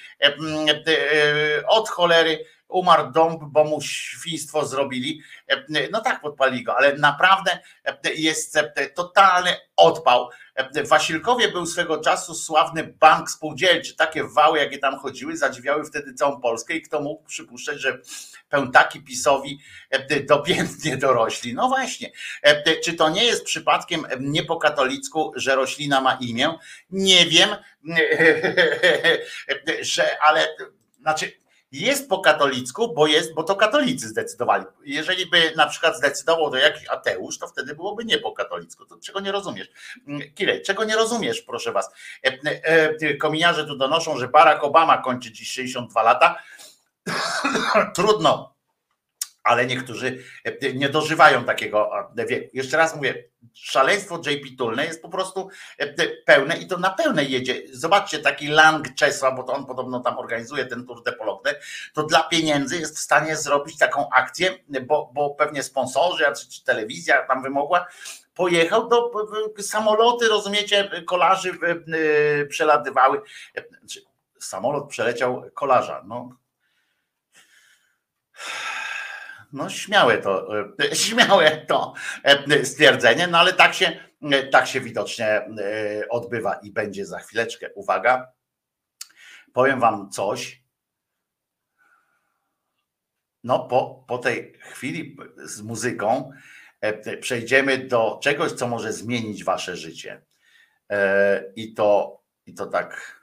[1.67, 5.21] od cholery umarł dąb, bo mu świństwo zrobili.
[5.91, 7.59] No tak, podpali go, ale naprawdę
[8.15, 8.59] jest
[8.95, 10.29] totalny odpał.
[10.75, 13.95] W Wasilkowie był swego czasu sławny bank spółdzielczy.
[13.95, 17.99] Takie wały, jakie tam chodziły, zadziwiały wtedy całą Polskę i kto mógł przypuszczać, że
[18.49, 19.59] pełtaki PiSowi
[20.27, 21.53] dopiętnie dorośli.
[21.53, 22.11] No właśnie,
[22.83, 26.57] czy to nie jest przypadkiem nie po katolicku, że roślina ma imię?
[26.89, 27.49] Nie wiem,
[29.81, 30.47] że ale
[31.01, 31.31] znaczy
[31.73, 34.65] jest po katolicku, bo jest, bo to katolicy zdecydowali.
[34.83, 38.85] Jeżeli by na przykład zdecydował to jakiś ateusz, to wtedy byłoby nie po katolicku.
[38.85, 39.67] To czego nie rozumiesz?
[40.07, 41.91] Mm, Kirej, czego nie rozumiesz, proszę was?
[42.25, 42.37] E,
[43.01, 46.35] e, kominiarze tu donoszą, że Barack Obama kończy dziś 62 lata.
[47.95, 48.52] Trudno
[49.43, 51.91] ale niektórzy e, nie dożywają takiego
[52.27, 52.49] wieku.
[52.53, 57.23] Jeszcze raz mówię, szaleństwo JP Tulne jest po prostu e, pełne i to na pełne
[57.23, 57.61] jedzie.
[57.71, 61.13] Zobaczcie, taki Lang Czesław, bo to on podobno tam organizuje ten Tour de
[61.93, 66.63] to dla pieniędzy jest w stanie zrobić taką akcję, bo, bo pewnie sponsorzy, czy, czy
[66.63, 67.87] telewizja tam wymogła,
[68.35, 69.11] pojechał do
[69.59, 73.21] samoloty, rozumiecie, kolarzy e, przelatywały.
[74.39, 76.03] Samolot przeleciał kolarza.
[76.07, 76.29] No
[79.53, 81.93] no śmiałe to, e, śmiałe to
[82.23, 85.47] e, stwierdzenie, no ale tak się, e, tak się widocznie
[86.09, 87.69] odbywa i będzie za chwileczkę.
[87.73, 88.31] Uwaga,
[89.53, 90.63] powiem wam coś.
[93.43, 96.31] No po, po tej chwili z muzyką
[97.21, 100.21] przejdziemy do czegoś, co może zmienić wasze życie.
[101.55, 103.21] I to, i to tak...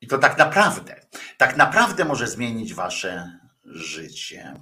[0.00, 1.00] I to tak naprawdę,
[1.38, 4.54] tak naprawdę może zmienić wasze życie.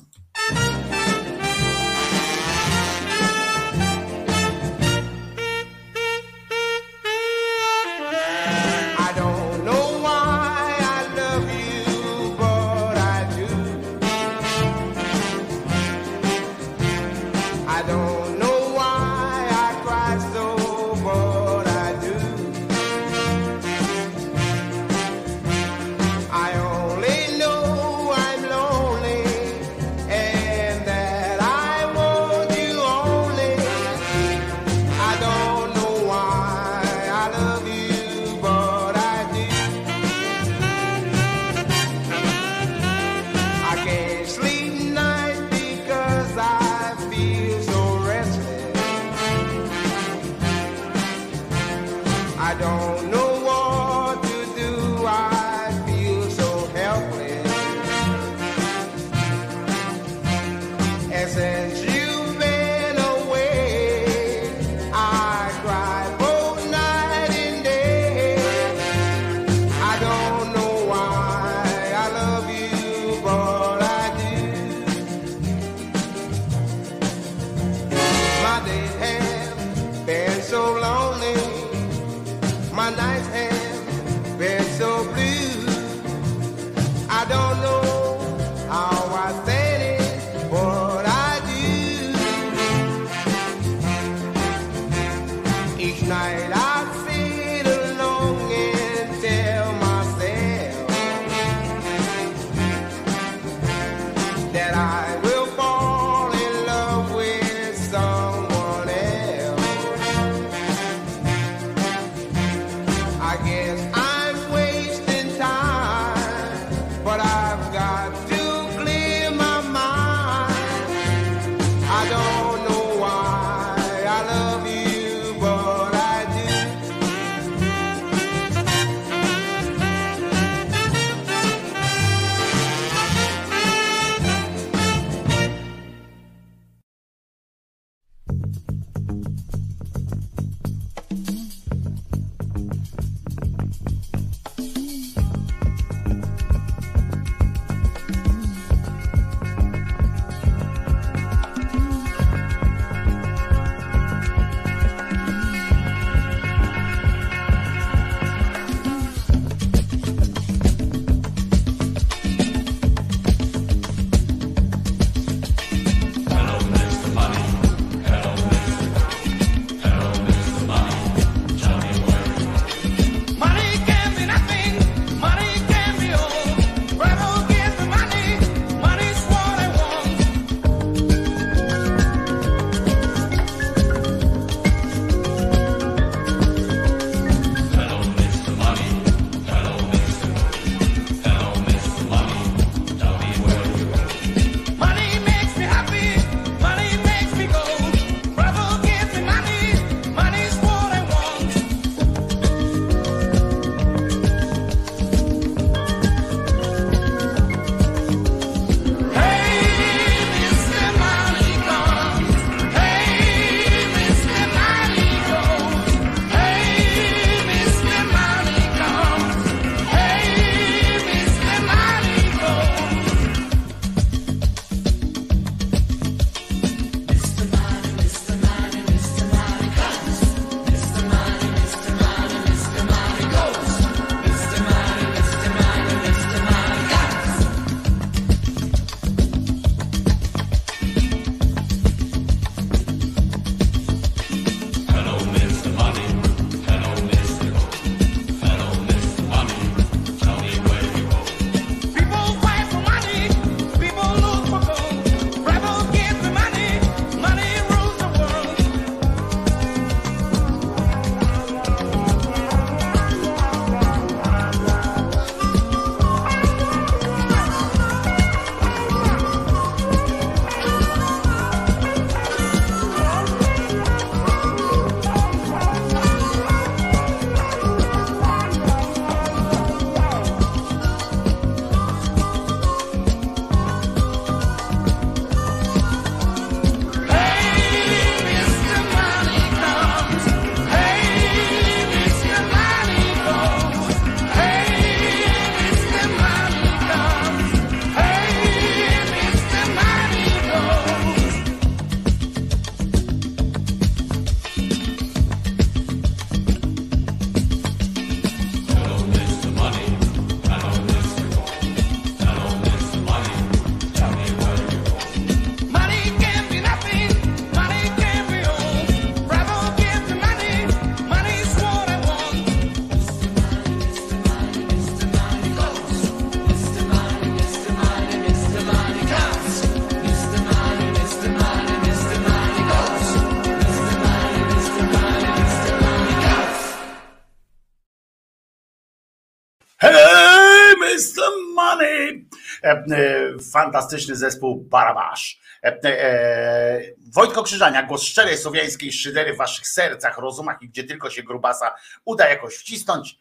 [343.53, 345.41] Fantastyczny zespół Barabasz.
[345.65, 346.81] E, e,
[347.15, 351.75] Wojtko Krzyżania, głos szczerej słowiańskiej szydery w waszych sercach, rozumach i gdzie tylko się grubasa
[352.05, 353.19] uda jakoś wcisnąć.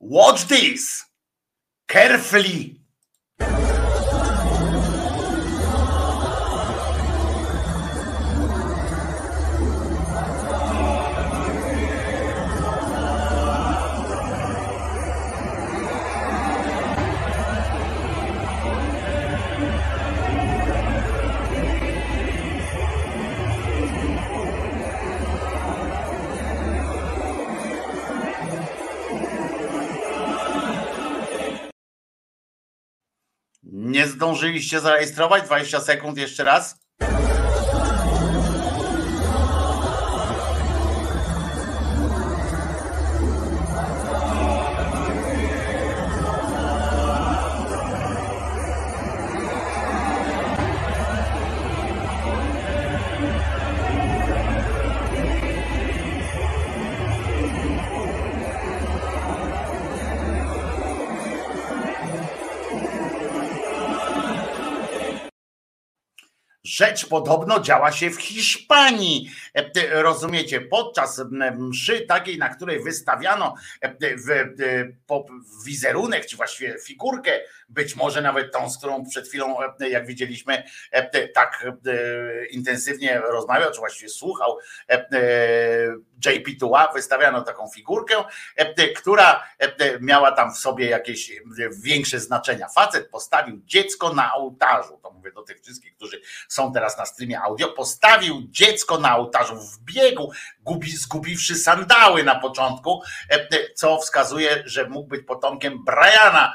[0.00, 1.04] Watch this!
[1.92, 2.80] Carefully!
[34.20, 35.44] Zdążyliście zarejestrować?
[35.44, 36.80] 20 sekund jeszcze raz.
[66.80, 69.30] Rzecz podobno działa się w Hiszpanii.
[69.54, 71.22] E, Rozumiecie, podczas
[71.58, 74.92] mszy takiej, na której wystawiano e, e,
[75.66, 77.40] wizerunek, czy właściwie figurkę,
[77.70, 83.18] być może nawet tą, z którą przed chwilą, e, jak widzieliśmy, e, tak e, intensywnie
[83.18, 88.14] rozmawiał, czy właściwie słuchał e, e, JP Tua, wystawiano taką figurkę,
[88.96, 89.44] która
[90.00, 91.32] miała tam w sobie jakieś
[91.82, 92.68] większe znaczenia.
[92.68, 95.00] Facet postawił dziecko na ołtarzu.
[95.02, 99.56] To mówię do tych wszystkich, którzy są teraz na streamie audio, postawił dziecko na ołtarzu
[99.56, 100.30] w biegu,
[100.60, 103.02] gubi, zgubiwszy sandały na początku,
[103.74, 106.54] co wskazuje, że mógł być potomkiem Briana,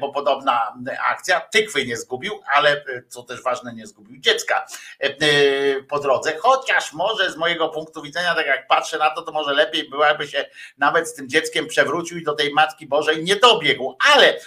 [0.00, 1.40] bo podobna akcja.
[1.40, 4.66] Tykwy nie zgubił, ale e, co też ważne, nie zgubił dziecka
[5.00, 6.36] e, e, po drodze.
[6.38, 10.28] Chociaż może z mojego punktu widzenia, tak jak patrzę na to, to może lepiej byłaby
[10.28, 10.46] się
[10.78, 14.40] nawet z tym dzieckiem przewrócił i do tej Matki Bożej nie dobiegł, ale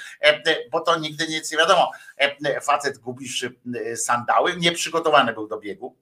[0.72, 1.92] bo to nigdy nic nie wiadomo.
[2.62, 5.96] Facet gubiwszy e, sandały, nieprzygotowany był do biegu.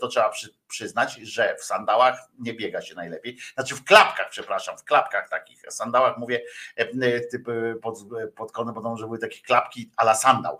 [0.00, 3.38] To trzeba przy, przyznać, że w sandałach nie biega się najlepiej.
[3.54, 6.40] Znaczy w klapkach, przepraszam, w klapkach takich sandałach mówię,
[6.78, 7.98] e, e, e, pod,
[8.36, 10.58] pod konem, bo że były takie klapki a la sandał.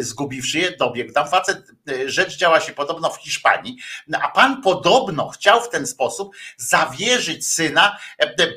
[0.00, 1.12] Zgubiwszy je, dobiegł.
[1.12, 1.58] Tam facet,
[2.06, 3.76] rzecz działa się podobno w Hiszpanii,
[4.08, 7.98] No, a pan podobno chciał w ten sposób zawierzyć syna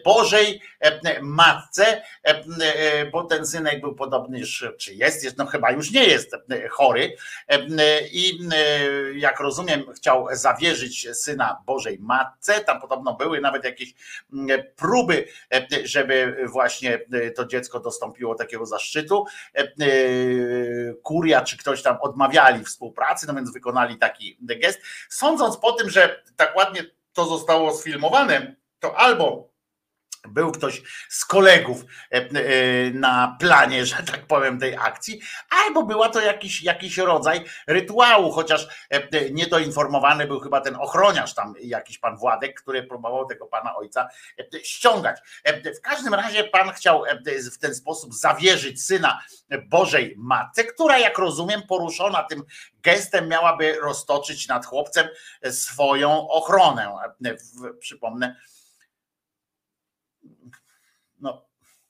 [0.05, 0.61] Bożej
[1.21, 2.01] Matce,
[3.11, 4.41] bo ten synek był podobny,
[4.77, 6.35] czy jest, jest, no chyba już nie jest
[6.69, 7.15] chory
[8.11, 8.39] i
[9.15, 13.93] jak rozumiem chciał zawierzyć syna Bożej Matce, tam podobno były nawet jakieś
[14.33, 19.25] mm, próby, e, żeby właśnie e, to dziecko dostąpiło takiego zaszczytu.
[19.55, 19.63] E,
[21.03, 24.79] Kuria czy ktoś tam odmawiali współpracy, no więc wykonali taki gest.
[25.09, 26.83] Sądząc po tym, że tak ładnie
[27.13, 29.52] to zostało sfilmowane, to albo
[30.27, 36.09] był ktoś z kolegów e, e, na planie, że tak powiem, tej akcji, albo była
[36.09, 42.17] to jakiś, jakiś rodzaj rytuału, chociaż e, niedoinformowany był chyba ten ochroniarz tam, jakiś pan
[42.17, 44.07] Władek, który próbował tego pana ojca
[44.63, 45.19] ściągać.
[45.77, 47.03] W każdym razie pan chciał
[47.53, 49.19] w ten sposób zawierzyć syna
[49.65, 52.43] Bożej Matce, która, jak rozumiem, poruszona tym
[52.83, 55.07] gestem miałaby roztoczyć nad chłopcem
[55.51, 56.91] swoją ochronę.
[57.79, 58.35] Przypomnę,
[61.19, 61.45] no,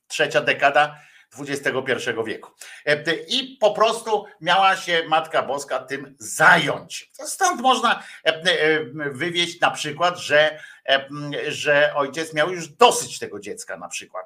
[0.07, 0.99] trzecia dekada
[1.39, 2.51] XXI wieku.
[2.85, 7.11] E, I po prostu miała się Matka Boska tym zająć.
[7.14, 11.07] Stąd można e, e, wywieźć na przykład, że, e,
[11.47, 14.26] że ojciec miał już dosyć tego dziecka na przykład.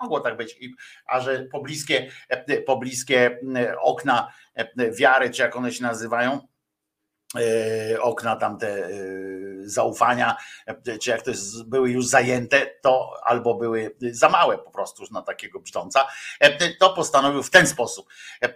[0.00, 0.58] Mogło tak być,
[1.06, 6.46] a że pobliskie, e, pobliskie e, okna e, wiary, czy jak one się nazywają, e,
[8.00, 8.90] okna tamte e,
[9.64, 10.36] zaufania,
[10.66, 15.02] e, czy jak to jest, były już zajęte, to albo były za małe po prostu
[15.10, 16.08] na takiego brzdąca,
[16.40, 18.08] e, to postanowił w ten sposób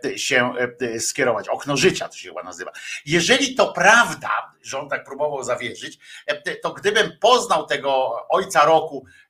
[0.05, 1.49] e, się e, skierować.
[1.49, 2.73] Okno życia to się chyba nazywa.
[3.07, 9.07] Jeżeli to prawda, że on tak próbował zawierzyć, e, to gdybym poznał tego ojca roku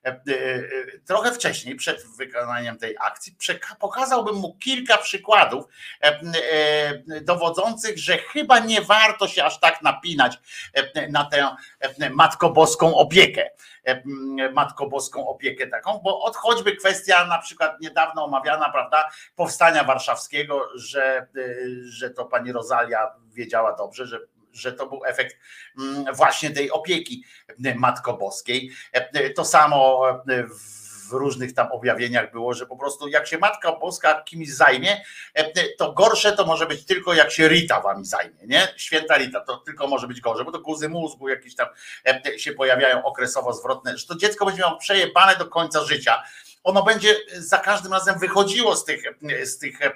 [1.05, 3.35] trochę wcześniej, przed wykonaniem tej akcji,
[3.79, 5.65] pokazałbym mu kilka przykładów
[6.03, 6.21] e,
[7.11, 10.39] e, dowodzących, że chyba nie warto się aż tak napinać
[10.73, 13.49] e, na tę e, matkoboską opiekę.
[13.83, 14.03] E,
[14.51, 21.17] Matkoboską opiekę taką, bo od choćby kwestia na przykład niedawno omawiana, prawda, powstania warszawskiego, że,
[21.17, 21.27] e,
[21.83, 24.19] że to pani Rozalia wiedziała dobrze, że
[24.53, 25.37] że to był efekt
[25.79, 27.23] mm, właśnie tej opieki
[27.75, 28.71] Matkoboskiej.
[28.91, 33.71] E, To samo w w różnych tam objawieniach było, że po prostu jak się Matka
[33.71, 35.01] Boska kimś zajmie,
[35.77, 38.67] to gorsze to może być tylko jak się Rita wami zajmie, nie?
[38.77, 41.67] Święta Rita, to tylko może być gorzej, bo to guzy mózgu jakieś tam
[42.37, 46.23] się pojawiają okresowo zwrotne, że to dziecko będzie miało przejebane do końca życia.
[46.63, 49.03] Ono będzie za każdym razem wychodziło z tych,
[49.43, 49.91] z tych e,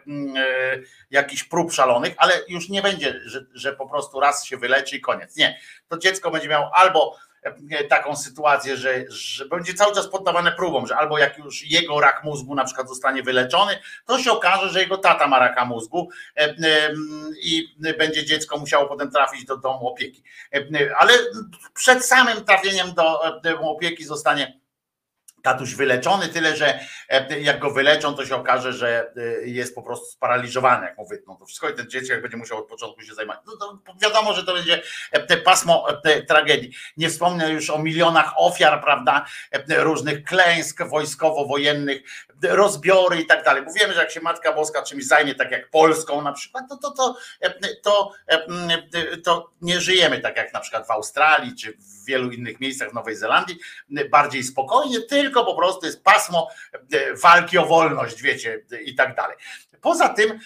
[1.11, 5.01] jakichś prób szalonych, ale już nie będzie, że, że po prostu raz się wyleczy i
[5.01, 5.35] koniec.
[5.35, 5.59] Nie.
[5.87, 10.87] To dziecko będzie miało albo e, taką sytuację, że, że będzie cały czas poddawane próbom,
[10.87, 14.79] że albo jak już jego rak mózgu na przykład zostanie wyleczony, to się okaże, że
[14.81, 16.55] jego tata ma raka mózgu e,
[17.41, 20.23] i będzie dziecko musiało potem trafić do domu opieki.
[20.97, 21.13] Ale
[21.73, 24.64] przed samym trafieniem do domu opieki zostanie
[25.45, 29.81] tatuś wyleczony, tyle że e, jak go wyleczą, to się okaże, że e, jest po
[29.81, 33.13] prostu sparaliżowany, jak mu wytną to wszystko i ten dzieciak będzie musiał od początku się
[33.13, 33.41] zajmować.
[33.45, 34.81] No wiadomo, że to będzie
[35.27, 35.87] te pasmo
[36.27, 36.71] tragedii.
[36.97, 39.25] Nie wspomnę już o milionach ofiar, prawda,
[39.69, 42.01] różnych klęsk wojskowo-wojennych,
[42.43, 43.63] rozbiory i tak dalej.
[43.65, 46.77] Bo wiemy, że jak się Matka Boska czymś zajmie, tak jak Polską na przykład, to,
[46.77, 47.15] to, to,
[47.83, 48.11] to,
[49.23, 52.93] to nie żyjemy tak jak na przykład w Australii czy w wielu innych miejscach w
[52.93, 53.59] Nowej Zelandii,
[54.09, 56.49] bardziej spokojnie, tylko po prostu jest pasmo
[57.23, 59.37] walki o wolność, wiecie, i tak dalej.
[59.81, 60.39] Poza tym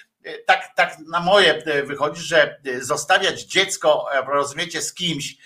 [0.45, 5.37] tak, tak na moje wychodzi, że zostawiać dziecko, rozumiecie, z kimś,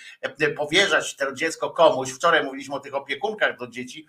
[0.56, 2.12] powierzać to dziecko komuś.
[2.12, 4.06] Wczoraj mówiliśmy o tych opiekunkach do dzieci,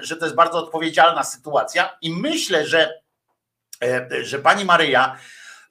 [0.00, 3.00] że to jest bardzo odpowiedzialna sytuacja i myślę, że,
[4.22, 5.16] że pani Maryja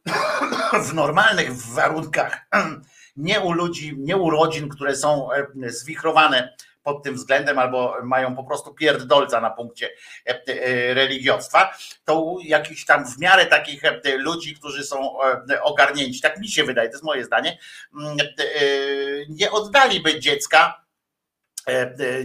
[0.88, 2.46] w normalnych warunkach,
[3.16, 5.30] nie u ludzi, nie u rodzin, które są
[5.68, 9.90] zwichrowane pod tym względem albo mają po prostu pierdolca na punkcie
[10.28, 15.18] e, e, religiostwa, to jakichś tam w miarę takich e, ludzi, którzy są
[15.62, 17.58] ogarnięci, tak mi się wydaje, to jest moje zdanie,
[17.96, 18.18] mm,
[19.30, 20.83] nie oddaliby dziecka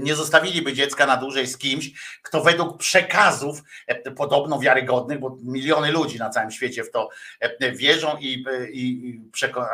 [0.00, 1.90] nie zostawiliby dziecka na dłużej z kimś,
[2.22, 7.08] kto według przekazów e, podobno wiarygodnych, bo miliony ludzi na całym świecie w to
[7.72, 9.20] wierzą i, i,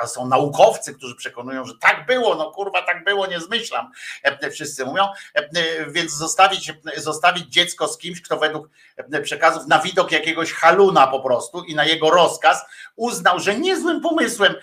[0.07, 3.91] są naukowcy, którzy przekonują, że tak było, no kurwa, tak było, nie zmyślam,
[4.53, 5.09] wszyscy mówią,
[5.89, 8.69] więc zostawić, zostawić dziecko z kimś, kto według
[9.23, 12.65] przekazów na widok jakiegoś haluna po prostu i na jego rozkaz
[12.97, 14.55] uznał, że niezłym pomysłem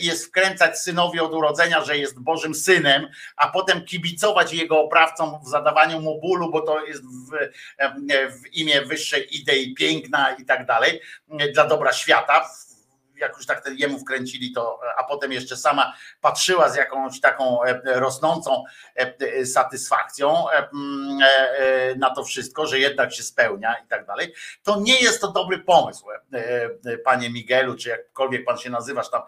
[0.00, 5.48] jest wkręcać synowi od urodzenia, że jest Bożym synem, a potem kibicować jego oprawcom w
[5.48, 7.30] zadawaniu mu bólu, bo to jest w,
[8.32, 11.00] w imię wyższej idei piękna i tak dalej,
[11.54, 12.48] dla dobra świata,
[13.22, 17.80] jak już tak jemu wkręcili to, a potem jeszcze sama patrzyła z jakąś taką e,
[17.84, 20.68] rosnącą e, satysfakcją e,
[21.96, 25.58] na to wszystko, że jednak się spełnia i tak dalej, to nie jest to dobry
[25.58, 26.06] pomysł,
[27.04, 29.22] panie Miguelu, czy jakkolwiek pan się nazywasz tam,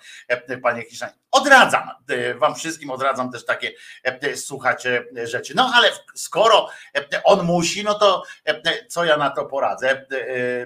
[0.62, 1.10] panie Hiszan.
[1.30, 1.90] Odradzam
[2.38, 3.72] wam wszystkim, odradzam też takie
[4.34, 4.86] słuchać
[5.24, 5.52] rzeczy.
[5.56, 6.68] No ale skoro
[7.24, 8.22] on musi, no to
[8.88, 10.06] co ja na to poradzę?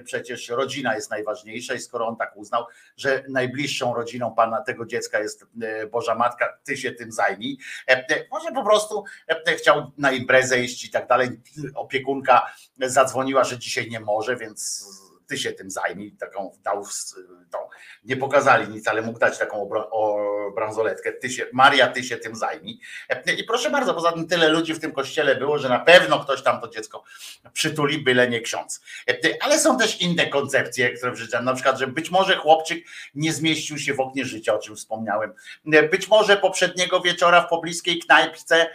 [0.05, 2.65] Przecież rodzina jest najważniejsza i skoro on tak uznał,
[2.97, 7.57] że najbliższą rodziną pana tego dziecka jest e, Boża Matka, ty się tym zajmij.
[7.87, 9.03] E, e, może po prostu
[9.57, 11.29] chciał na imprezę iść i tak dalej.
[11.75, 12.51] Opiekunka
[12.81, 14.85] zadzwoniła, że dzisiaj nie może, więc
[15.29, 16.85] ty się tym zajmij, taką dał
[17.51, 17.57] tą,
[18.03, 19.69] nie pokazali nic, ale mógł dać taką
[20.55, 22.79] bransoletkę, ty się, Maria, ty się tym zajmij.
[23.37, 26.43] I proszę bardzo, poza tym tyle ludzi w tym kościele było, że na pewno ktoś
[26.43, 27.03] tam to dziecko
[27.53, 28.81] przytuli, byle nie ksiądz.
[29.41, 32.85] Ale są też inne koncepcje, które przeczytałem, na przykład, że być może chłopczyk
[33.15, 35.33] nie zmieścił się w oknie życia, o czym wspomniałem.
[35.91, 38.69] Być może poprzedniego wieczora w pobliskiej knajpce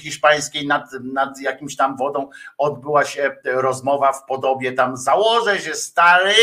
[0.00, 6.34] hiszpańskiej nad, nad jakimś tam wodą odbyła się rozmowa w podobie tam założę się stary,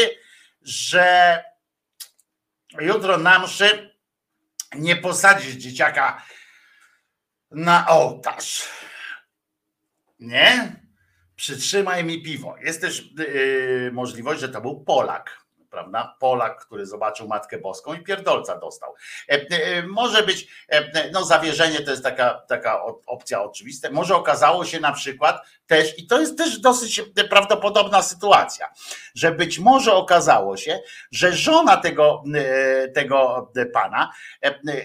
[0.62, 1.44] że
[2.80, 3.98] jutro na mszy
[4.76, 6.26] nie posadzisz dzieciaka
[7.52, 8.70] na ołtarz.
[10.20, 10.76] Nie?
[11.36, 12.56] Przytrzymaj mi piwo.
[12.62, 15.47] Jest też yy, możliwość, że to był Polak
[15.78, 16.16] prawda?
[16.20, 18.94] Polak, który zobaczył Matkę Boską i pierdolca dostał.
[19.30, 23.92] E, e, może być, e, no zawierzenie to jest taka, taka opcja oczywista.
[23.92, 28.70] Może okazało się na przykład też, i to jest też dosyć prawdopodobna sytuacja,
[29.16, 30.80] że być może okazało się,
[31.12, 32.24] że żona tego,
[32.96, 34.12] tego pana,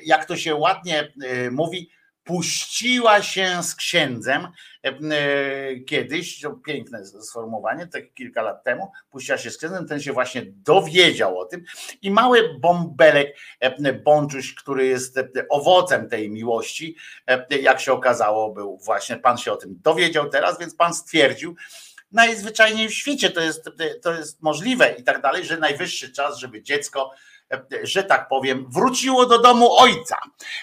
[0.05, 1.13] jak to się ładnie
[1.51, 1.91] mówi,
[2.25, 4.49] puściła się z księdzem
[4.85, 10.01] e, e, kiedyś, to piękne sformułowanie, tak kilka lat temu, puściła się z księdzem, ten
[10.01, 11.65] się właśnie dowiedział o tym
[12.03, 15.21] i mały bąbelek, e, bączuś, który jest
[15.51, 16.97] owocem tej miłości,
[17.63, 21.57] jak się okazało, był właśnie, pan się o tym dowiedział teraz, więc pan stwierdził,
[22.13, 23.71] najzwyczajniej w świecie to jest,
[24.03, 27.11] to jest możliwe i tak dalej, że najwyższy czas, żeby dziecko
[27.83, 30.17] że tak powiem, wróciło do domu ojca.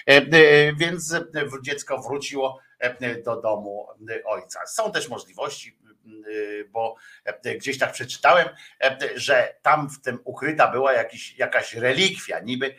[0.08, 1.14] E, e, więc
[1.62, 4.66] dziecko wróciło e, do domu e, ojca.
[4.66, 6.94] Są też możliwości, e, bo
[7.24, 8.48] e, gdzieś tak przeczytałem,
[8.82, 12.74] e, że tam w tym ukryta była jakiś, jakaś relikwia niby,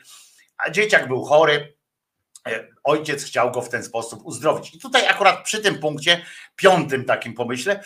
[0.57, 1.77] a dzieciak był chory,
[2.47, 4.75] e, ojciec chciał go w ten sposób uzdrowić.
[4.75, 6.25] I tutaj akurat przy tym punkcie,
[6.55, 7.83] piątym takim pomyśle,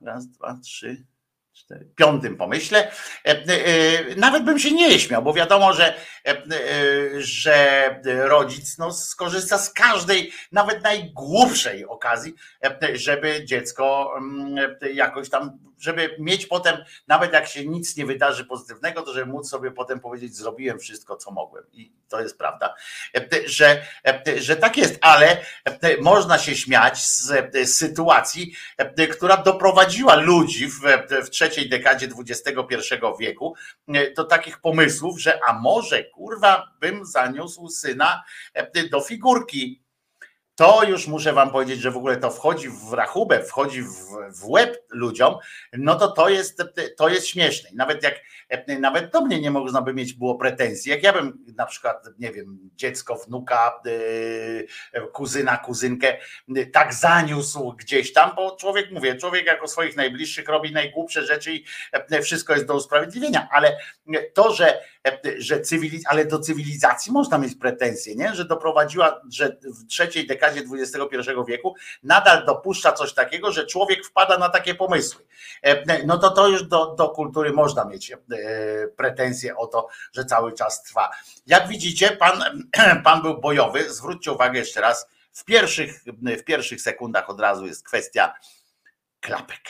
[0.00, 1.04] raz, dwa, trzy,
[1.96, 2.90] piątym pomyśle,
[3.24, 5.94] e, e, nawet bym się nie śmiał, bo wiadomo, że,
[6.26, 6.36] e,
[7.18, 12.34] że rodzic no, skorzysta z każdej, nawet najgłupszej okazji,
[12.92, 16.76] żeby dziecko mm, jakoś tam, żeby mieć potem,
[17.06, 21.16] nawet jak się nic nie wydarzy pozytywnego, to żeby móc sobie potem powiedzieć, zrobiłem wszystko,
[21.16, 21.64] co mogłem.
[21.72, 22.74] I to jest prawda,
[23.46, 23.82] że,
[24.36, 25.36] że tak jest, ale
[26.00, 28.52] można się śmiać z sytuacji,
[29.12, 30.80] która doprowadziła ludzi w,
[31.24, 33.54] w trzeciej dekadzie XXI wieku
[33.88, 38.22] e, do takich pomysłów, że a może kurwa bym zaniósł syna
[38.54, 39.87] e, do figurki.
[40.58, 43.94] To już muszę wam powiedzieć, że w ogóle to wchodzi w rachubę, wchodzi w,
[44.40, 45.34] w łeb ludziom,
[45.72, 46.62] no to to jest,
[46.96, 47.70] to jest śmieszne.
[47.70, 48.14] I Nawet jak,
[48.80, 50.90] nawet do mnie nie można by mieć było pretensji.
[50.90, 54.66] Jak ja bym na przykład, nie wiem, dziecko, wnuka, yy,
[55.12, 56.16] kuzyna, kuzynkę
[56.48, 61.52] yy, tak zaniósł gdzieś tam, bo człowiek, mówię, człowiek jako swoich najbliższych robi najgłupsze rzeczy
[61.52, 61.64] i
[62.10, 63.78] yy, wszystko jest do usprawiedliwienia, ale
[64.34, 64.82] to, że,
[65.38, 68.34] że cywiliz- ale do cywilizacji można mieć pretensje, nie?
[68.34, 71.16] że doprowadziła, że w trzeciej dekadzie XXI
[71.48, 75.24] wieku nadal dopuszcza coś takiego, że człowiek wpada na takie pomysły.
[75.62, 78.16] E, No to to już do, do kultury można mieć e,
[78.96, 81.10] pretensje o to, że cały czas trwa.
[81.46, 82.42] Jak widzicie, pan,
[83.04, 83.92] pan był bojowy.
[83.92, 88.34] Zwróćcie uwagę jeszcze raz, w pierwszych, w pierwszych sekundach od razu jest kwestia
[89.20, 89.60] klapek.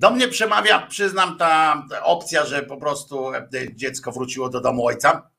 [0.00, 5.30] Do mnie przemawia, przyznam, ta opcja, że po prostu e, dziecko wróciło do domu ojca.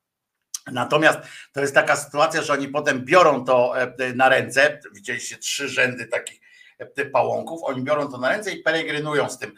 [0.72, 1.20] Natomiast
[1.52, 4.80] to jest taka sytuacja, że oni potem biorą to e, na ręce.
[4.94, 6.42] Widzieliście trzy rzędy takich
[6.80, 7.64] e, pałąków.
[7.64, 9.54] Oni biorą to na ręce i peregrynują z tym.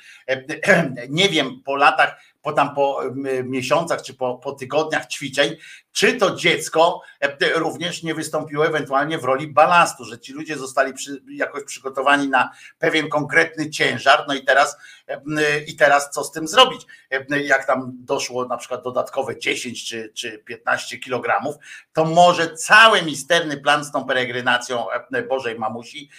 [1.09, 3.01] Nie wiem po latach, po tam po
[3.43, 5.55] miesiącach czy po, po tygodniach ćwiczeń,
[5.91, 10.93] czy to dziecko e, również nie wystąpiło ewentualnie w roli balastu, że ci ludzie zostali
[10.93, 16.31] przy, jakoś przygotowani na pewien konkretny ciężar, no i teraz e, i teraz co z
[16.31, 16.81] tym zrobić?
[17.11, 21.55] E, Jak tam doszło na przykład dodatkowe 10 czy, czy 15 kilogramów,
[21.93, 24.85] to może cały misterny plan z tą peregrinacją
[25.29, 26.09] Bożej Mamusi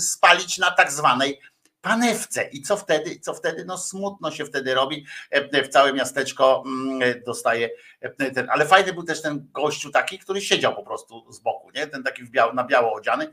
[0.00, 1.40] spalić na tak zwanej
[1.84, 2.48] panewce.
[2.52, 3.20] I co wtedy?
[3.20, 3.64] Co wtedy?
[3.64, 5.06] No smutno się wtedy robi.
[5.30, 7.70] E, W całe miasteczko mm, dostaje
[8.00, 8.50] e, ten.
[8.50, 11.86] Ale fajny był też ten gościu taki, który siedział po prostu z boku, nie?
[11.86, 13.30] Ten taki biało, na biało odziany.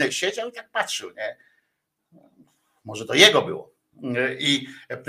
[0.00, 1.36] E, Siedział i tak patrzył, nie?
[2.84, 3.74] Może to jego było.
[4.38, 4.68] I,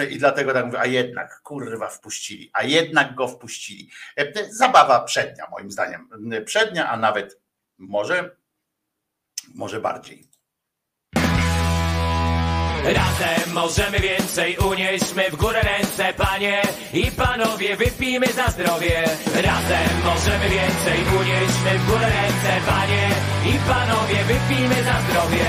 [0.09, 3.89] I dlatego tak mówię, a jednak kurwa wpuścili, a jednak go wpuścili.
[4.49, 6.09] Zabawa przednia, moim zdaniem.
[6.45, 7.39] Przednia, a nawet
[7.77, 8.35] może,
[9.55, 10.27] może bardziej.
[12.85, 16.61] Razem możemy więcej, unieśmy w górę ręce, panie
[16.93, 19.03] i panowie, wypijmy za zdrowie.
[19.35, 23.09] Razem możemy więcej, unieśmy w górę ręce, panie
[23.45, 25.45] i panowie, wypijmy za zdrowie.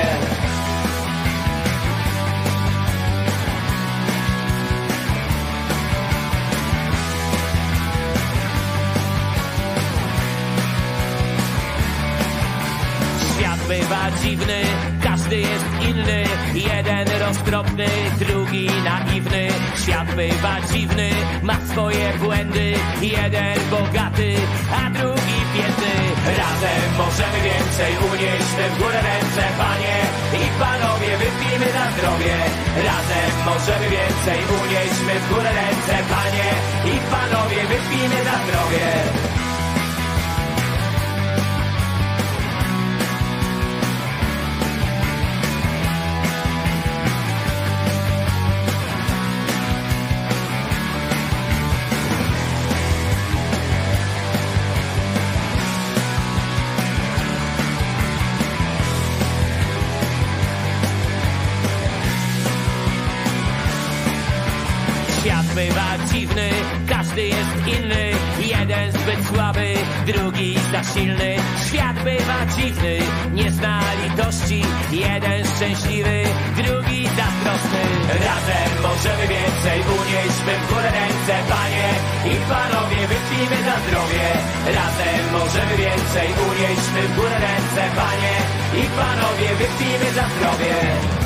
[13.35, 14.63] Świat bywa dziwny,
[15.27, 16.25] każdy jest inny.
[16.55, 17.87] Jeden roztropny,
[18.19, 19.49] drugi naiwny.
[19.83, 21.11] Świat bywa dziwny,
[21.43, 22.75] ma swoje błędy.
[23.03, 24.35] Jeden bogaty,
[24.81, 25.95] a drugi biedny.
[26.41, 29.97] Razem możemy więcej unieść te w górę ręce, panie.
[30.43, 32.37] I panowie, wypijmy na zdrowie.
[32.89, 36.49] Razem możemy więcej unieśmy w górę ręce, panie.
[36.93, 39.36] I panowie, wypijmy na zdrowie
[66.37, 66.51] Dziwny,
[66.89, 68.11] każdy jest inny
[68.41, 69.75] Jeden zbyt słaby,
[70.07, 71.37] drugi za silny.
[71.67, 72.99] Świat bywa dziwny,
[73.33, 74.63] nie zna litości.
[74.93, 76.17] Jeden szczęśliwy,
[76.57, 77.83] drugi zazdrosny.
[78.27, 81.89] Razem możemy więcej, unieśmy w górę ręce, panie
[82.33, 84.27] i panowie, wypijmy za zdrowie.
[84.79, 88.35] Razem możemy więcej, unieśmy w górę ręce, panie
[88.81, 91.26] i panowie, wypijmy za zdrowie.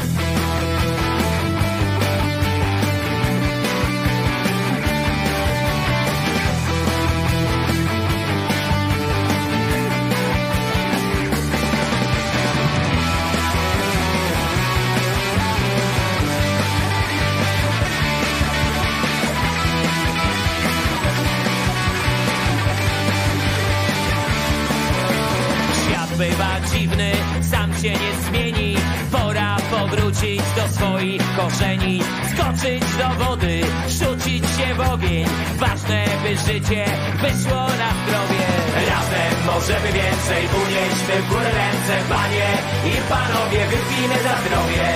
[27.82, 28.77] Się nie zmieni.
[29.12, 32.01] Pora powrócić do swoich korzeni.
[32.32, 35.24] Skoczyć do wody, rzucić się w ogień.
[35.59, 36.85] Ważne, by życie
[37.23, 38.44] wyszło na zdrowie.
[38.90, 42.48] Razem możemy więcej, unieśmy w górę ręce, panie
[42.93, 44.86] i panowie, wypijmy za zdrowie.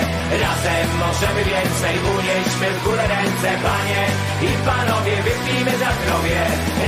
[0.45, 4.01] Razem możemy więcej, unieśmy w górę ręce, panie
[4.47, 6.39] i panowie, wypijmy za zdrowie.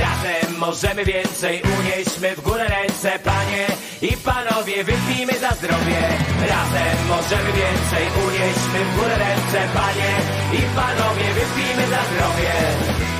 [0.06, 3.66] Razem możemy więcej, unieśmy w górę ręce, panie
[4.02, 6.00] i panowie, wypijmy za zdrowie.
[6.40, 10.12] Razem możemy więcej, unieśmy w górę ręce, panie
[10.52, 13.17] i panowie, wypijmy za zdrowie.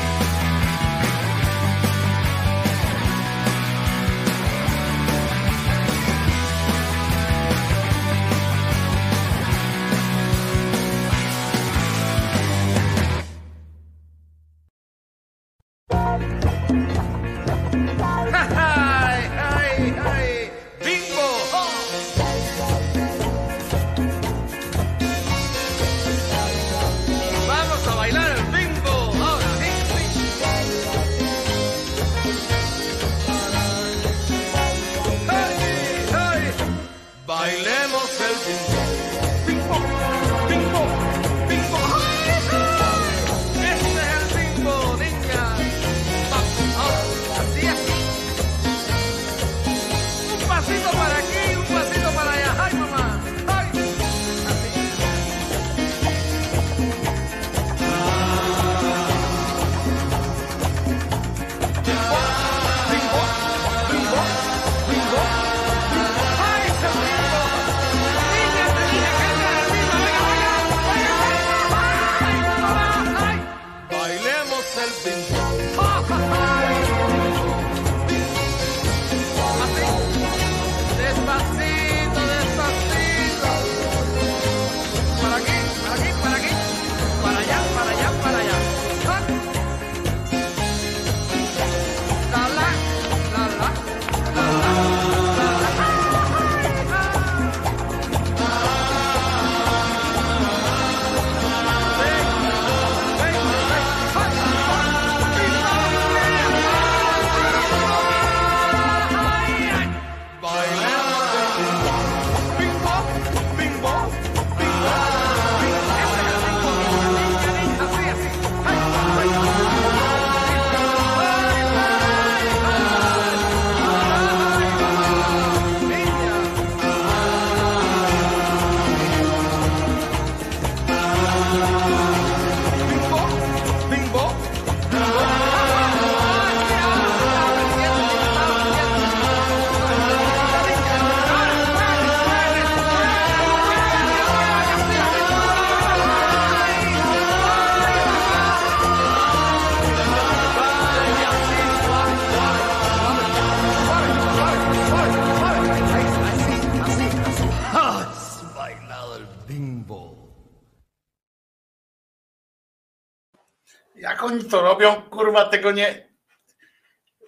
[164.49, 166.09] To robią, kurwa, tego nie.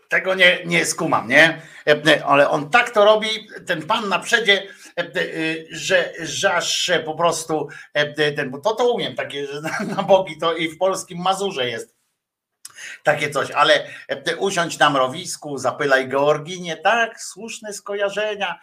[0.08, 1.62] Tego nie, nie skumam, nie?
[2.26, 3.28] Ale on tak to robi,
[3.66, 4.62] ten pan na przedzie,
[4.98, 5.04] e,
[5.70, 6.12] że,
[6.54, 7.68] aż po prostu
[8.36, 12.00] ten, bo to to umiem, takie, że na- bogi to i w polskim Mazurze jest
[13.02, 13.86] takie coś, ale
[14.38, 18.60] usiądź na mrowisku, zapylaj Georginie, tak, słuszne skojarzenia,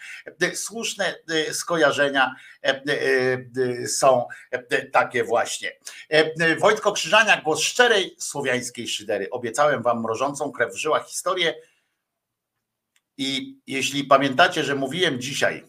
[0.53, 2.35] słuszne e, skojarzenia
[3.87, 5.71] są e, takie właśnie.
[6.09, 9.29] E, Wojtko Krzyżania, głos szczerej słowiańskiej szydery.
[9.29, 11.53] Obiecałem wam mrożącą krew w żyłach historię
[13.17, 15.65] i jeśli pamiętacie, że mówiłem dzisiaj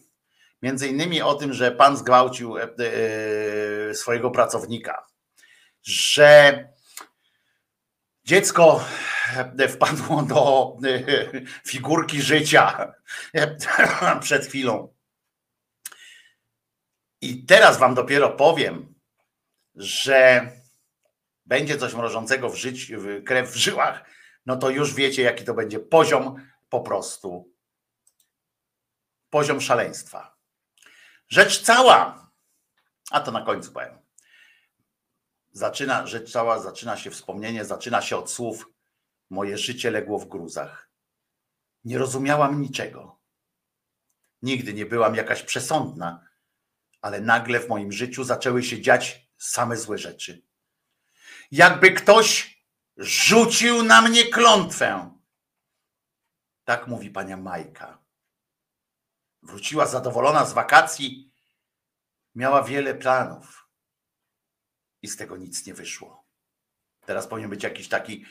[0.61, 5.05] między innymi o tym, że pan zgwałcił e, e, swojego pracownika,
[5.83, 6.69] że
[8.23, 8.85] dziecko
[9.69, 10.77] wpadło do
[11.67, 12.93] figurki życia
[14.21, 14.98] przed chwilą.
[17.21, 18.95] I teraz wam dopiero powiem,
[19.75, 20.51] że
[21.45, 24.09] będzie coś mrożącego w życiu, w krew w żyłach,
[24.45, 26.35] no to już wiecie, jaki to będzie poziom
[26.69, 27.53] po prostu.
[29.29, 30.37] Poziom szaleństwa.
[31.27, 32.29] Rzecz cała,
[33.11, 33.99] a to na końcu powiem.
[35.51, 38.69] Zaczyna, rzecz cała, zaczyna się wspomnienie, zaczyna się od słów
[39.29, 40.89] moje życie legło w gruzach.
[41.83, 43.19] Nie rozumiałam niczego.
[44.41, 46.28] Nigdy nie byłam jakaś przesądna,
[47.01, 50.43] ale nagle w moim życiu zaczęły się dziać same złe rzeczy.
[51.51, 52.59] Jakby ktoś
[52.97, 55.19] rzucił na mnie klątwę.
[56.63, 58.03] Tak mówi pania Majka.
[59.43, 61.33] Wróciła zadowolona z wakacji.
[62.35, 63.69] Miała wiele planów.
[65.01, 66.29] I z tego nic nie wyszło.
[67.05, 68.25] Teraz powinien być jakiś taki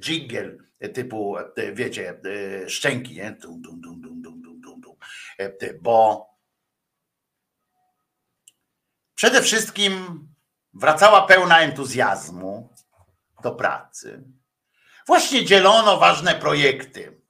[0.00, 0.56] jingle
[0.94, 2.20] typu, e, wiecie,
[2.64, 3.32] e, szczęki, nie?
[3.32, 4.96] Dum, dum, dum, dum, dum, dum, dum.
[5.38, 6.31] E, Bo
[9.22, 10.28] przede wszystkim
[10.74, 12.74] wracała pełna entuzjazmu
[13.42, 14.24] do pracy.
[15.06, 17.22] Właśnie dzielono ważne projekty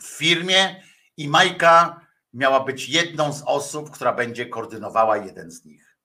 [0.00, 0.82] w firmie
[1.16, 5.96] i Majka miała być jedną z osób, która będzie koordynowała jeden z nich.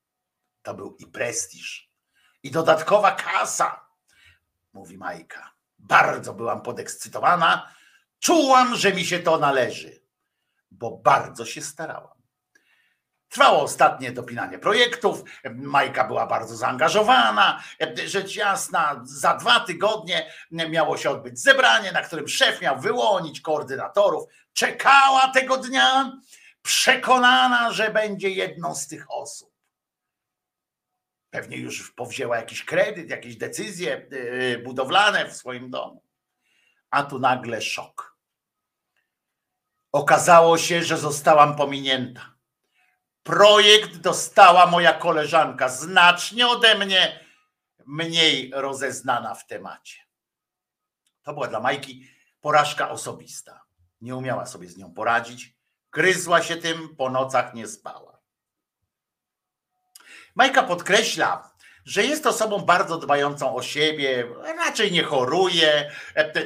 [0.62, 1.92] To był i prestiż,
[2.44, 3.88] i dodatkowa kasa,
[4.74, 5.54] mówi Majka.
[5.80, 7.74] Bardzo byłam podekscytowana.
[8.20, 10.02] Czułam, że mi się to należy,
[10.72, 12.15] bo bardzo się starałam.
[13.36, 15.24] Trwało ostatnie dopinanie projektów.
[15.56, 17.64] Majka była bardzo zaangażowana.
[18.06, 24.24] Rzecz jasna, za dwa tygodnie miało się odbyć zebranie, na którym szef miał wyłonić koordynatorów.
[24.53, 26.12] Czekała tego dnia,
[26.62, 29.53] przekonana, że będzie jedną z tych osób.
[31.30, 36.03] Pewnie już powzięła jakiś kredyt, jakieś decyzje yy, budowlane w swoim domu.
[36.90, 38.18] A tu nagle szok.
[39.91, 42.35] Okazało się, że zostałam pominięta.
[43.26, 47.26] Projekt dostała moja koleżanka, znacznie ode mnie
[47.86, 49.98] mniej rozeznana w temacie.
[51.24, 52.08] To była dla Majki
[52.42, 53.66] porażka osobista.
[54.02, 55.56] Nie umiała sobie z nią poradzić.
[55.92, 58.22] Gryzła się tym, po nocach nie spała.
[60.36, 64.28] Majka podkreśla, że jest osobą bardzo dbającą o siebie,
[64.58, 65.92] raczej nie choruje.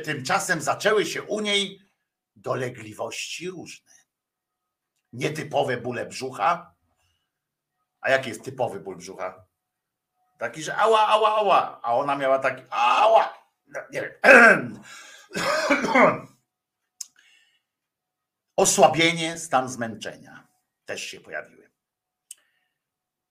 [0.04, 1.82] Tymczasem zaczęły się u niej
[2.36, 3.89] dolegliwości różne.
[5.14, 6.74] Nietypowe bóle brzucha.
[8.02, 9.46] A jaki jest typowy ból brzucha?
[10.38, 11.80] Taki, że ała, ała, ała.
[11.84, 13.34] A ona miała taki ała.
[13.68, 14.82] No, Nie wiem.
[18.56, 20.48] Osłabienie, stan zmęczenia
[20.86, 21.70] też się pojawiły.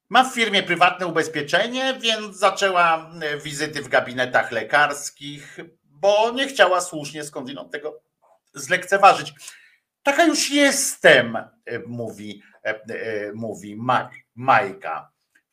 [0.09, 6.81] Ma w firmie prywatne ubezpieczenie, więc zaczęła e, wizyty w gabinetach lekarskich, bo nie chciała
[6.81, 8.01] słusznie skądinąd tego
[8.55, 9.35] zlekceważyć.
[10.03, 11.49] Taka już jestem, e,
[11.87, 15.11] mówi, e, e, mówi Ma- Majka.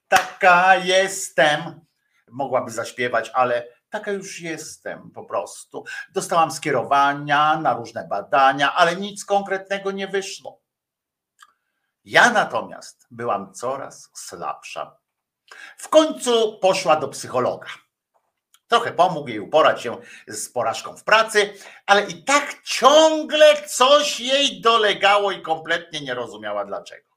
[0.08, 1.82] Taka jestem.
[2.32, 5.84] Mogłaby zaśpiewać, ale taka już jestem po prostu.
[6.14, 10.62] Dostałam skierowania na różne badania, ale nic konkretnego nie wyszło.
[12.04, 14.98] Ja natomiast byłam coraz słabsza.
[15.78, 17.68] W końcu poszła do psychologa.
[18.68, 19.98] Trochę pomógł jej uporać się
[20.28, 21.54] z porażką w pracy,
[21.86, 27.16] ale i tak ciągle coś jej dolegało i kompletnie nie rozumiała dlaczego.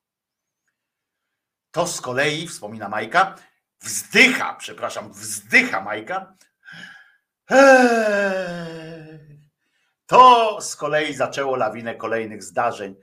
[1.70, 3.34] To z kolei, wspomina Majka,
[3.80, 6.34] wzdycha, przepraszam, wzdycha Majka.
[7.50, 9.38] Eee,
[10.06, 12.94] To z kolei zaczęło lawinę kolejnych zdarzeń.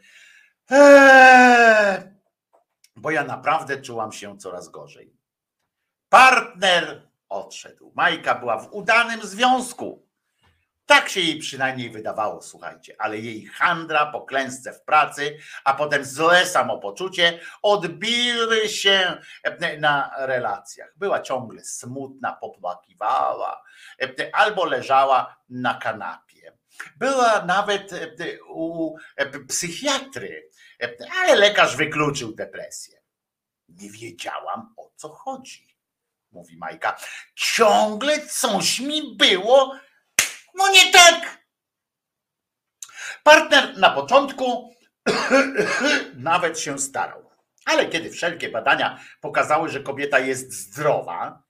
[0.70, 2.04] Eee,
[2.96, 5.18] Bo ja naprawdę czułam się coraz gorzej.
[6.10, 7.92] Partner odszedł.
[7.96, 10.06] Majka była w udanym związku.
[10.86, 16.06] Tak się jej przynajmniej wydawało, słuchajcie, ale jej handra po klęsce w pracy, a potem
[16.06, 19.18] złe samopoczucie odbiły się
[19.80, 20.98] na relacjach.
[20.98, 23.64] Była ciągle smutna, popłakiwała
[24.34, 26.58] albo leżała na kanapie.
[26.96, 27.92] Była nawet
[28.50, 28.96] u
[29.48, 30.50] psychiatry,
[31.22, 33.02] ale lekarz wykluczył depresję.
[33.70, 35.75] Nie wiedziałam o co chodzi,
[36.36, 36.98] mówi Majka.
[37.36, 39.76] Ciągle coś mi było
[40.56, 41.46] no nie tak.
[43.24, 44.76] Partner na początku
[46.32, 47.30] nawet się starał,
[47.66, 51.44] ale kiedy wszelkie badania pokazały, że kobieta jest zdrowa,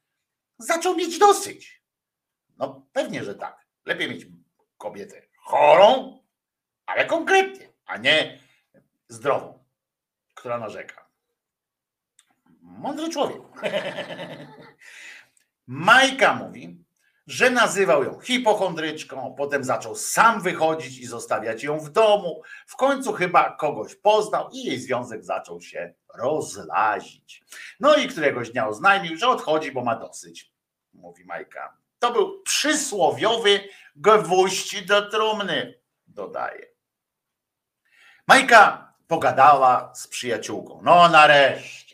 [0.58, 1.82] zaczął mieć dosyć.
[2.58, 3.66] No pewnie, że tak.
[3.86, 4.26] Lepiej mieć
[4.78, 6.20] kobietę chorą,
[6.86, 8.40] ale konkretnie, a nie
[9.08, 9.66] zdrową,
[10.34, 11.05] która narzeka.
[12.78, 13.42] Mądry człowiek.
[15.68, 16.86] Majka mówi,
[17.28, 22.42] że nazywał ją hipochondryczką, potem zaczął sam wychodzić i zostawiać ją w domu.
[22.68, 27.44] W końcu chyba kogoś poznał i jej związek zaczął się rozlazić.
[27.80, 30.52] No i któregoś dnia oznajmił, że odchodzi, bo ma dosyć,
[30.94, 31.78] mówi Majka.
[32.00, 33.60] To był przysłowiowy
[33.96, 36.66] gwóźdź do trumny, dodaje.
[38.28, 40.82] Majka pogadała z przyjaciółką.
[40.84, 41.85] No nareszcie.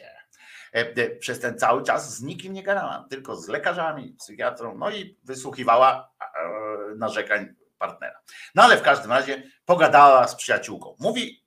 [0.75, 4.91] E, e, Przez ten cały czas z nikim nie gadała, tylko z lekarzami, psychiatrą, no
[4.91, 8.19] i wysłuchiwała e, narzekań partnera.
[8.55, 10.95] No ale w każdym razie pogadała z przyjaciółką.
[10.99, 11.45] Mówi,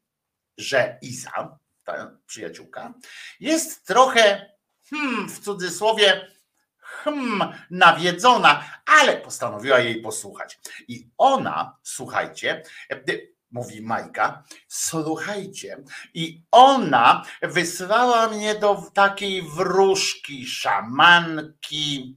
[0.58, 2.94] że Iza, ta przyjaciółka,
[3.40, 4.50] jest trochę,
[4.90, 6.28] hmm, w cudzysłowie,
[6.78, 10.58] hmm, nawiedzona, ale postanowiła jej posłuchać.
[10.88, 12.62] I ona, słuchajcie,
[13.54, 15.76] mówi Majka, słuchajcie,
[16.14, 22.16] i ona wysłała mnie do takiej wróżki, szamanki,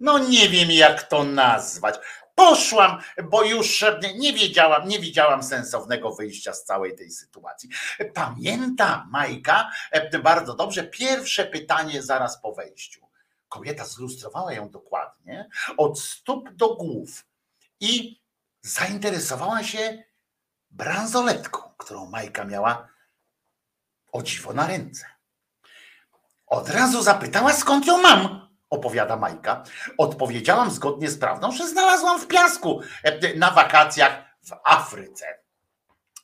[0.00, 1.94] no nie wiem jak to nazwać.
[2.34, 3.84] Poszłam, bo już
[4.14, 7.68] nie wiedziałam, nie widziałam sensownego wyjścia z całej tej sytuacji.
[8.14, 9.70] Pamięta Majka
[10.22, 13.08] bardzo dobrze pierwsze pytanie zaraz po wejściu.
[13.48, 17.24] Kobieta zlustrowała ją dokładnie od stóp do głów
[17.80, 18.20] i
[18.62, 20.11] zainteresowała się
[20.72, 22.88] bransoletką, którą Majka miała
[24.12, 25.06] o dziwo na ręce.
[26.46, 29.64] Od razu zapytała, skąd ją mam, opowiada Majka.
[29.98, 35.26] Odpowiedziałam zgodnie z prawdą, że znalazłam w piasku e, na wakacjach w Afryce.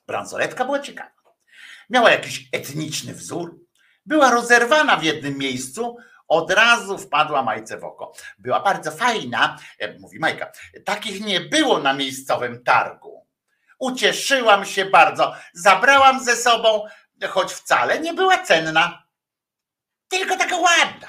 [0.06, 1.10] Bransoletka była ciekawa.
[1.90, 3.60] Miała jakiś etniczny wzór,
[4.06, 5.96] była rozerwana w jednym miejscu,
[6.28, 8.12] od razu wpadła Majce w oko.
[8.38, 10.52] Była bardzo fajna, e, mówi Majka.
[10.84, 13.17] Takich nie było na miejscowym targu.
[13.78, 15.36] Ucieszyłam się bardzo.
[15.52, 16.84] Zabrałam ze sobą,
[17.28, 19.02] choć wcale nie była cenna.
[20.08, 21.08] Tylko taka ładna.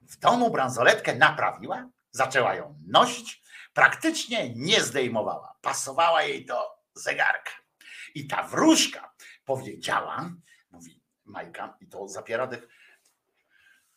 [0.00, 3.42] W domu bransoletkę naprawiła, zaczęła ją nosić,
[3.72, 5.56] praktycznie nie zdejmowała.
[5.60, 7.52] Pasowała jej do zegarka.
[8.14, 9.14] I ta wróżka
[9.44, 10.30] powiedziała,
[10.70, 12.68] mówi Majka, i to zapiera tych.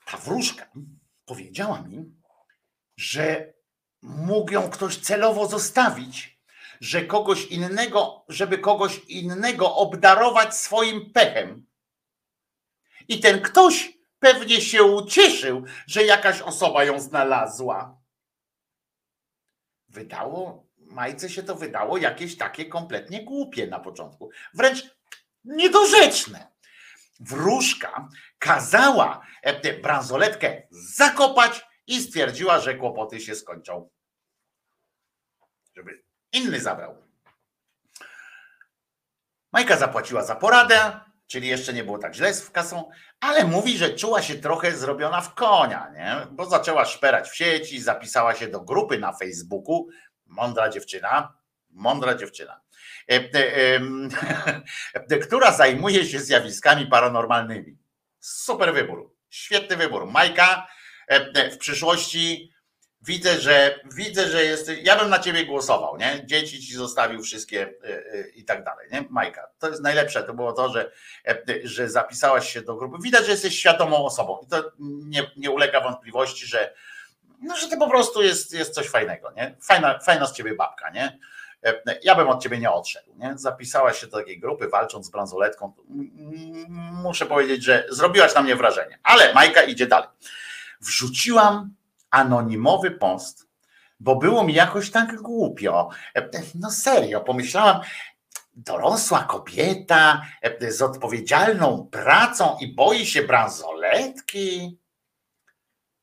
[0.06, 0.66] Ta wróżka
[1.26, 2.16] powiedziała mi,
[2.98, 3.54] że
[4.02, 6.35] mógł ją ktoś celowo zostawić,
[6.82, 11.66] że kogoś innego, żeby kogoś innego obdarować swoim pechem.
[13.08, 18.02] I ten ktoś pewnie się ucieszył, że jakaś osoba ją znalazła.
[19.90, 24.30] Wydało, Majce się to wydało jakieś takie kompletnie głupie na początku.
[24.54, 24.84] Wręcz
[25.44, 26.56] niedorzeczne.
[27.20, 33.90] Wróżka kazała e, tę bransoletkę zakopać i stwierdziła, że kłopoty się skończą.
[35.76, 36.05] Żeby
[36.36, 37.06] inny zabrał.
[39.52, 42.90] Majka zapłaciła za poradę, czyli jeszcze nie było tak źle z kasą,
[43.20, 46.28] ale mówi, że czuła się trochę zrobiona w konia, nie?
[46.32, 49.88] bo zaczęła szperać w sieci, zapisała się do grupy na Facebooku.
[50.26, 51.34] Mądra dziewczyna,
[51.70, 52.62] mądra dziewczyna,
[53.12, 54.10] e, e, em,
[55.28, 57.78] która zajmuje się zjawiskami paranormalnymi.
[58.20, 60.12] Super wybór, świetny wybór.
[60.12, 60.68] Majka
[61.08, 62.55] e, w przyszłości
[63.06, 64.80] widzę, że widzę, że jesteś.
[64.84, 66.22] Ja bym na ciebie głosował, nie?
[66.26, 69.06] Dzieci ci zostawił wszystkie y, y, i tak dalej, nie?
[69.10, 70.24] Majka, to jest najlepsze.
[70.24, 70.92] To było to, że,
[71.28, 72.98] e, że zapisałaś się do grupy.
[73.04, 74.72] Widać, że jesteś świadomą osobą i to
[75.06, 76.74] nie, nie ulega wątpliwości, że,
[77.42, 79.56] no, że to po prostu jest, jest coś fajnego, nie?
[79.62, 81.20] Fajna, fajna z ciebie babka, nie?
[81.66, 83.34] E, Ja bym od ciebie nie odszedł, nie?
[83.38, 85.74] Zapisałaś się do takiej grupy, walcząc z bransoletką.
[87.04, 89.00] Muszę powiedzieć, że zrobiłaś na mnie wrażenie.
[89.04, 90.10] Ale Majka idzie dalej.
[90.82, 91.75] Wrzuciłam
[92.16, 93.48] anonimowy post,
[94.00, 95.90] bo było mi jakoś tak głupio.
[96.56, 97.82] No serio, pomyślałam,
[98.54, 104.80] dorosła kobieta e, z odpowiedzialną pracą i boi się bransoletki.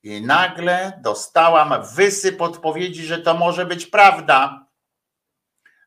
[0.02, 4.66] I nagle dostałam wysyp odpowiedzi, że to może być prawda.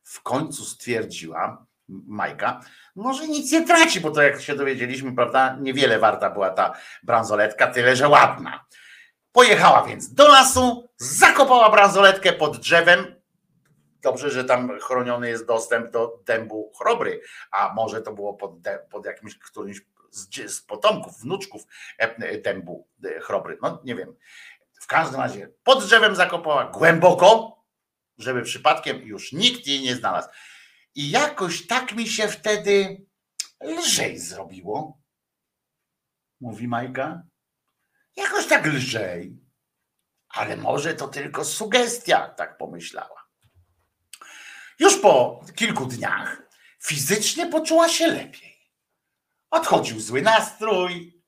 [0.03, 2.61] W końcu stwierdziła Majka,
[2.95, 6.73] może nic nie traci, bo to jak się dowiedzieliśmy, prawda, niewiele warta była ta
[7.03, 8.65] bransoletka, tyle że ładna.
[9.35, 13.21] Pojechała więc do lasu, zakopała bransoletkę pod drzewem.
[14.01, 17.21] Dobrze, że tam chroniony jest dostęp do dębu chrobry,
[17.51, 18.51] a może to było pod,
[18.89, 19.81] pod jakimś którymś
[20.11, 21.63] z, z potomków, wnuczków
[21.97, 23.57] e, dębu e, chrobry.
[23.61, 24.15] No nie wiem.
[24.81, 27.57] W każdym razie pod drzewem zakopała głęboko,
[28.17, 30.29] żeby przypadkiem już nikt jej nie znalazł.
[30.95, 33.05] I jakoś tak mi się wtedy
[33.63, 35.01] lżej zrobiło,
[36.41, 37.21] mówi Majka.
[38.15, 39.39] Jakoś tak lżej.
[40.29, 43.25] Ale może to tylko sugestia, tak pomyślała.
[44.79, 46.41] Już po kilku dniach
[46.83, 48.71] fizycznie poczuła się lepiej.
[49.49, 51.21] Odchodził zły nastrój,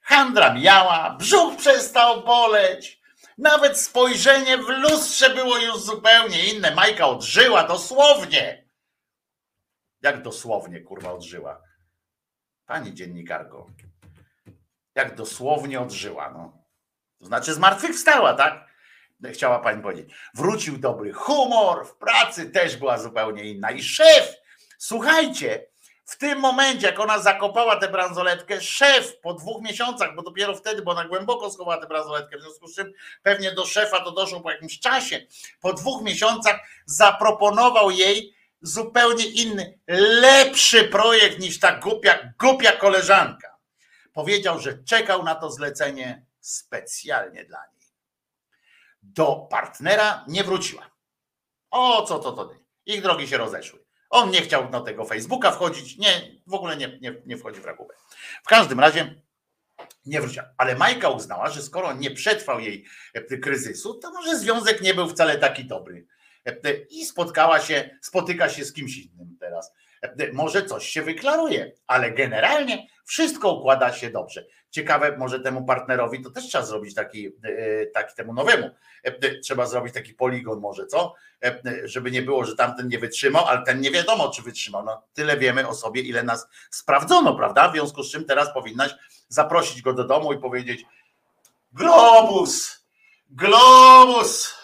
[0.00, 2.96] handra mijała, brzuch przestał boleć,
[3.38, 6.74] Nawet spojrzenie w lustrze było już zupełnie inne.
[6.74, 8.68] Majka odżyła dosłownie.
[10.02, 11.62] Jak dosłownie, kurwa, odżyła?
[12.66, 13.70] Pani dziennikarko.
[14.96, 16.52] Jak dosłownie odżyła, no.
[17.18, 18.66] To znaczy zmartwychwstała, tak?
[19.32, 20.14] Chciała pani powiedzieć.
[20.34, 23.70] Wrócił dobry humor, w pracy też była zupełnie inna.
[23.70, 24.36] I szef,
[24.78, 25.66] słuchajcie,
[26.04, 30.82] w tym momencie, jak ona zakopała tę bransoletkę, szef po dwóch miesiącach, bo dopiero wtedy,
[30.82, 32.92] bo ona głęboko schowała tę bransoletkę, w związku z czym
[33.22, 35.26] pewnie do szefa to doszło po jakimś czasie,
[35.60, 39.78] po dwóch miesiącach zaproponował jej zupełnie inny,
[40.20, 43.55] lepszy projekt niż ta głupia, głupia koleżanka.
[44.16, 47.86] Powiedział, że czekał na to zlecenie specjalnie dla niej.
[49.02, 50.90] Do partnera nie wróciła.
[51.70, 52.50] O co to to?
[52.86, 53.84] Ich drogi się rozeszły.
[54.10, 57.64] On nie chciał do tego Facebooka wchodzić, nie, w ogóle nie, nie, nie wchodzi w
[57.64, 57.94] rachubę.
[58.44, 59.22] W każdym razie
[60.06, 60.44] nie wróciła.
[60.58, 65.08] Ale Majka uznała, że skoro nie przetrwał jej e, kryzysu, to może związek nie był
[65.08, 66.06] wcale taki dobry.
[66.46, 69.72] E, I spotkała się, spotyka się z kimś innym teraz.
[70.02, 74.44] E, Może coś się wyklaruje, ale generalnie wszystko układa się dobrze.
[74.70, 78.70] Ciekawe, może temu partnerowi to też trzeba zrobić taki, e, taki temu nowemu.
[79.02, 81.14] e, Trzeba zrobić taki poligon może, co?
[81.44, 84.84] E, Żeby nie było, że tamten nie wytrzymał, ale ten nie wiadomo, czy wytrzymał.
[84.84, 87.68] No, tyle wiemy o sobie, ile nas sprawdzono, prawda?
[87.68, 88.94] W związku z czym teraz powinnaś
[89.28, 90.84] zaprosić go do domu i powiedzieć
[91.72, 92.86] Globus!
[93.30, 94.54] Globus!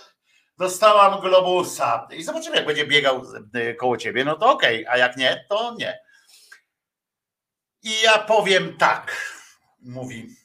[0.58, 2.08] Dostałam globusa.
[2.16, 3.22] I zobaczymy, jak będzie biegał
[3.54, 5.98] e, koło ciebie, no to okej, a jak nie, to nie.
[7.82, 9.32] I ja powiem tak,
[9.80, 10.36] mówi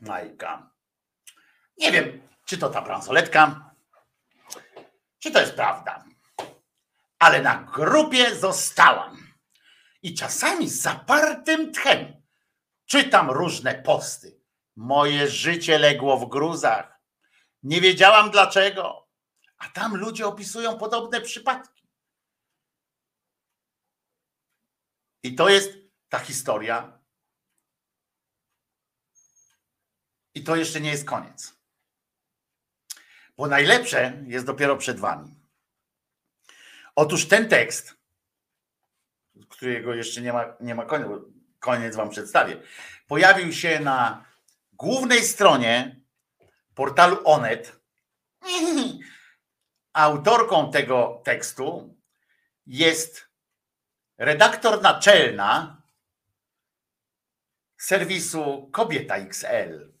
[0.00, 0.70] Majka.
[1.78, 3.74] Nie wiem, czy to ta bransoletka,
[5.18, 6.04] czy to jest prawda,
[7.18, 9.26] ale na grupie zostałam.
[10.02, 12.22] I czasami z zapartym tchem
[12.86, 14.40] czytam różne posty.
[14.76, 17.00] Moje życie legło w gruzach.
[17.62, 19.08] Nie wiedziałam dlaczego.
[19.58, 21.88] A tam ludzie opisują podobne przypadki.
[25.22, 26.98] I to jest ta historia.
[30.34, 31.56] I to jeszcze nie jest koniec.
[33.36, 35.34] Bo najlepsze jest dopiero przed wami.
[36.94, 37.96] Otóż ten tekst,
[39.48, 41.08] którego jeszcze nie ma, nie ma koniec,
[41.58, 42.62] koniec wam przedstawię,
[43.06, 44.24] pojawił się na
[44.72, 46.00] głównej stronie
[46.74, 47.80] portalu Onet.
[49.92, 51.96] Autorką tego tekstu
[52.66, 53.28] jest
[54.18, 55.82] redaktor naczelna
[57.78, 59.92] serwisu Kobieta XL.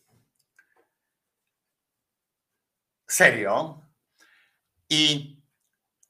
[3.06, 3.82] Serio.
[4.90, 5.36] I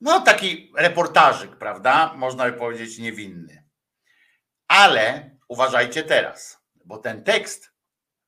[0.01, 2.15] no taki reportażyk, prawda?
[2.17, 3.65] Można by powiedzieć niewinny.
[4.69, 7.71] Ale uważajcie teraz, bo ten tekst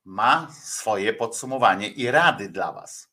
[0.04, 3.08] ma swoje podsumowanie i rady dla was.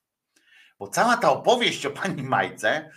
[0.80, 2.91] Bo cała ta opowieść o pani Majce,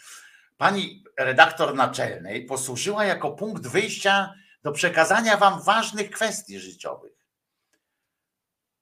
[0.56, 7.17] pani redaktor naczelnej, posłużyła jako punkt wyjścia do przekazania wam ważnych kwestii życiowych.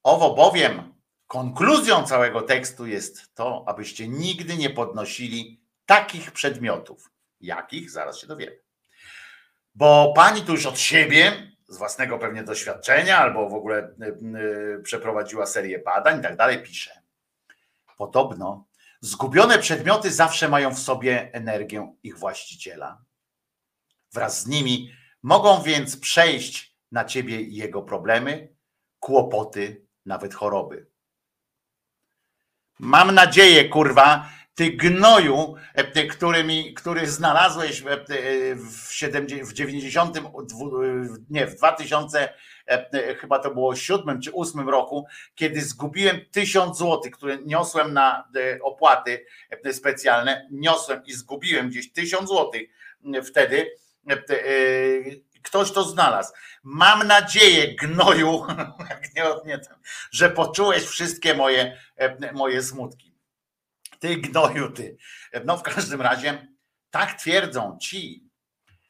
[0.06, 0.94] Owo bowiem
[1.26, 7.10] konkluzją całego tekstu jest to, abyście nigdy nie podnosili takich przedmiotów.
[7.40, 7.90] Jakich?
[7.90, 8.58] Zaraz się dowiemy.
[9.74, 14.82] Bo pani tu już od siebie, z własnego pewnie doświadczenia, albo w ogóle y, y,
[14.82, 17.02] przeprowadziła serię badań i tak dalej, pisze.
[17.96, 18.66] Podobno
[19.00, 23.02] zgubione przedmioty zawsze mają w sobie energię ich właściciela.
[24.12, 24.92] Wraz z nimi
[25.22, 28.48] mogą więc przejść na ciebie jego problemy,
[29.00, 30.86] kłopoty, nawet choroby.
[32.78, 37.96] Mam nadzieję, kurwa, ty gnoju, e, który, mi, który znalazłeś w, e,
[38.54, 40.70] w, 70, w 90, dwu-
[41.30, 42.28] nie, w 2000,
[42.66, 48.28] e, chyba to było 7 czy 8 roku, kiedy zgubiłem 1000 złotych, które niosłem na
[48.36, 49.26] e, opłaty
[49.64, 52.68] e, specjalne, niosłem i zgubiłem gdzieś 1000 złotych
[53.24, 53.70] wtedy.
[55.46, 56.32] Ktoś to znalazł.
[56.62, 58.46] Mam nadzieję, gnoju,
[60.10, 63.14] że poczułeś wszystkie moje, e, moje smutki.
[63.98, 64.96] Ty gnoju, ty.
[65.44, 66.48] No w każdym razie
[66.90, 68.30] tak twierdzą ci,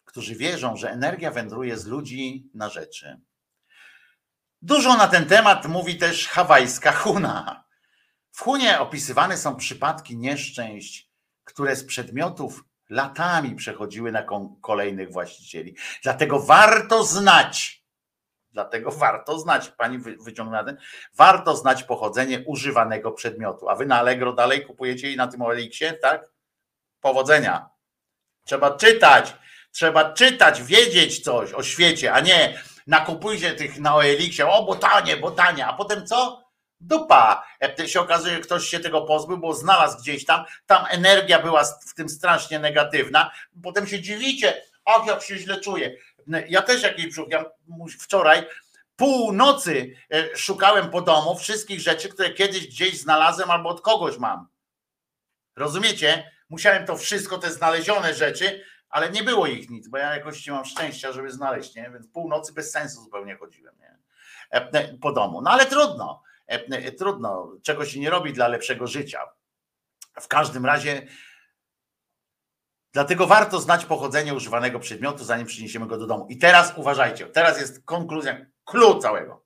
[0.04, 3.20] którzy wierzą, że energia wędruje z ludzi na rzeczy.
[4.62, 7.64] Dużo na ten temat mówi też hawajska Huna.
[8.32, 11.10] W Hunie opisywane są przypadki nieszczęść,
[11.44, 14.24] które z przedmiotów latami przechodziły na
[14.60, 15.76] kolejnych właścicieli.
[16.02, 17.84] Dlatego warto znać,
[18.52, 20.78] dlatego warto znać, pani wy- wyciągnęła ten,
[21.14, 23.68] warto znać pochodzenie używanego przedmiotu.
[23.68, 26.30] A wy na Allegro dalej kupujecie i na tym Oeliksie, tak?
[27.00, 27.68] Powodzenia.
[28.44, 29.36] Trzeba czytać,
[29.72, 35.16] trzeba czytać, wiedzieć coś o świecie, a nie nakupujcie tych na Oeliksie, o bo tanie,
[35.16, 36.45] bo tanie, a potem co?
[36.80, 37.46] Dupa.
[37.86, 42.08] Się okazuje, ktoś się tego pozbył, bo znalazł gdzieś tam, tam energia była w tym
[42.08, 43.30] strasznie negatywna.
[43.62, 45.96] Potem się dziwicie, ach, jak się źle czuję.
[46.48, 47.44] Ja też jakiś brzuch, ja
[48.00, 48.46] wczoraj
[48.96, 54.18] pół nocy e, szukałem po domu wszystkich rzeczy, które kiedyś gdzieś znalazłem albo od kogoś
[54.18, 54.48] mam.
[55.56, 56.30] Rozumiecie?
[56.48, 60.52] Musiałem to wszystko, te znalezione rzeczy, ale nie było ich nic, bo ja jakoś nie
[60.52, 61.90] mam szczęścia, żeby znaleźć, nie?
[61.90, 63.98] Więc północy bez sensu zupełnie chodziłem, nie?
[64.50, 65.42] E, po domu.
[65.42, 66.22] No ale trudno,
[66.98, 69.20] trudno, czego się nie robi dla lepszego życia.
[70.20, 71.06] W każdym razie
[72.96, 76.26] Dlatego warto znać pochodzenie używanego przedmiotu, zanim przyniesiemy go do domu.
[76.28, 79.44] I teraz uważajcie, teraz jest konkluzja, klucz całego.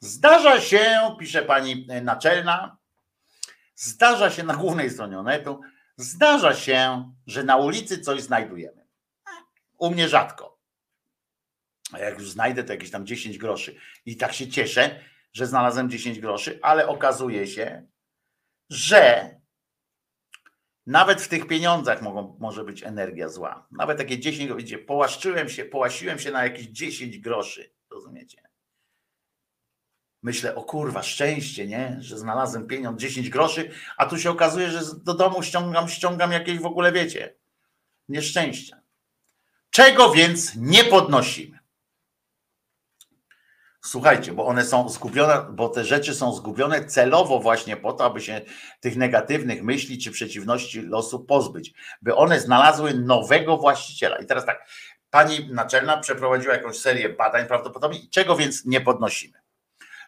[0.00, 2.76] Zdarza się, pisze pani naczelna,
[3.74, 5.60] zdarza się na głównej stronie Onetu,
[5.96, 8.86] zdarza się, że na ulicy coś znajdujemy.
[9.78, 10.58] U mnie rzadko.
[11.92, 13.76] A jak już znajdę, to jakieś tam 10 groszy.
[14.06, 15.00] I tak się cieszę,
[15.32, 17.86] że znalazłem 10 groszy, ale okazuje się,
[18.70, 19.30] że
[20.86, 23.66] nawet w tych pieniądzach mogą, może być energia zła.
[23.70, 28.50] Nawet takie 10, wiecie, połaszczyłem się, połasiłem się na jakieś 10 groszy, rozumiecie?
[30.22, 31.96] Myślę, o kurwa, szczęście, nie?
[32.00, 36.58] Że znalazłem pieniądz 10 groszy, a tu się okazuje, że do domu ściągam, ściągam jakieś
[36.58, 37.34] w ogóle, wiecie,
[38.08, 38.80] nieszczęścia.
[39.70, 41.59] Czego więc nie podnosimy?
[43.82, 48.20] Słuchajcie, bo one są zgubione, bo te rzeczy są zgubione celowo właśnie po to, aby
[48.20, 48.40] się
[48.80, 54.18] tych negatywnych myśli czy przeciwności losu pozbyć, by one znalazły nowego właściciela.
[54.18, 54.68] I teraz tak,
[55.10, 59.38] pani naczelna przeprowadziła jakąś serię badań prawdopodobnie, czego więc nie podnosimy?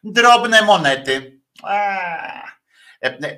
[0.05, 1.41] Drobne monety.
[1.65, 2.43] Eee,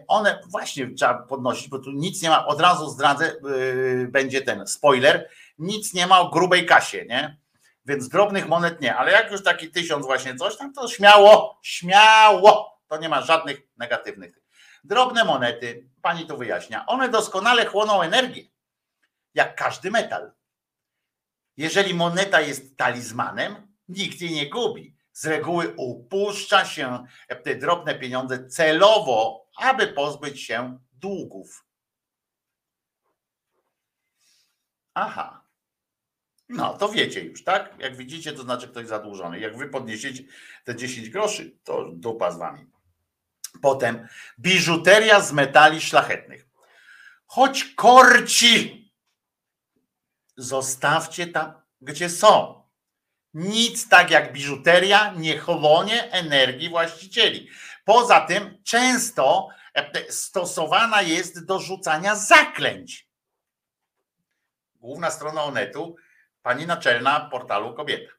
[0.09, 4.67] one właśnie trzeba podnosić, bo tu nic nie ma, od razu zdradzę, yy, będzie ten
[4.67, 5.29] spoiler,
[5.59, 7.44] nic nie ma o grubej kasie, nie?
[7.87, 12.81] Więc drobnych monet nie, ale jak już taki tysiąc właśnie coś tam, to śmiało, śmiało,
[12.87, 14.39] to nie ma żadnych negatywnych.
[14.85, 18.43] Drobne monety, pani to wyjaśnia, one doskonale chłoną energię,
[19.35, 20.33] jak każdy metal.
[21.57, 24.97] Jeżeli moneta jest talizmanem, nikt jej nie gubi.
[25.13, 27.05] Z reguły upuszcza się
[27.45, 31.67] te drobne pieniądze celowo, aby pozbyć się długów.
[34.95, 35.44] Aha,
[36.49, 37.75] no, to wiecie już, tak?
[37.79, 39.41] Jak widzicie, to znaczy ktoś zadłużony.
[39.41, 40.23] Jak wy podniesiecie
[40.65, 42.67] te 10 groszy, to dupa z wami.
[43.63, 44.09] Potem
[44.39, 46.47] biżuteria z metali szlachetnych.
[47.27, 48.85] Choć korci,
[50.37, 52.65] zostawcie tam, gdzie są.
[53.35, 57.49] Nic tak jak biżuteria nie chłonie energii właścicieli.
[57.85, 63.09] Poza tym często e, stosowana jest do rzucania zaklęć.
[64.75, 65.97] Główna strona Onetu
[66.45, 68.13] pani naczelna portalu Kobieta.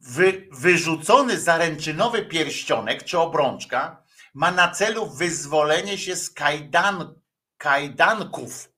[0.00, 4.02] Wy, wyrzucony zaręczynowy pierścionek czy obrączka
[4.34, 7.14] ma na celu wyzwolenie się z kajdan,
[7.58, 8.72] kajdanków,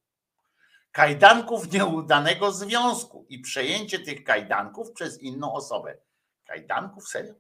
[0.92, 5.96] kajdanków nieudanego związku i przejęcie tych kajdanków przez inną osobę.
[6.44, 7.08] Kajdanków?
[7.08, 7.34] Serio?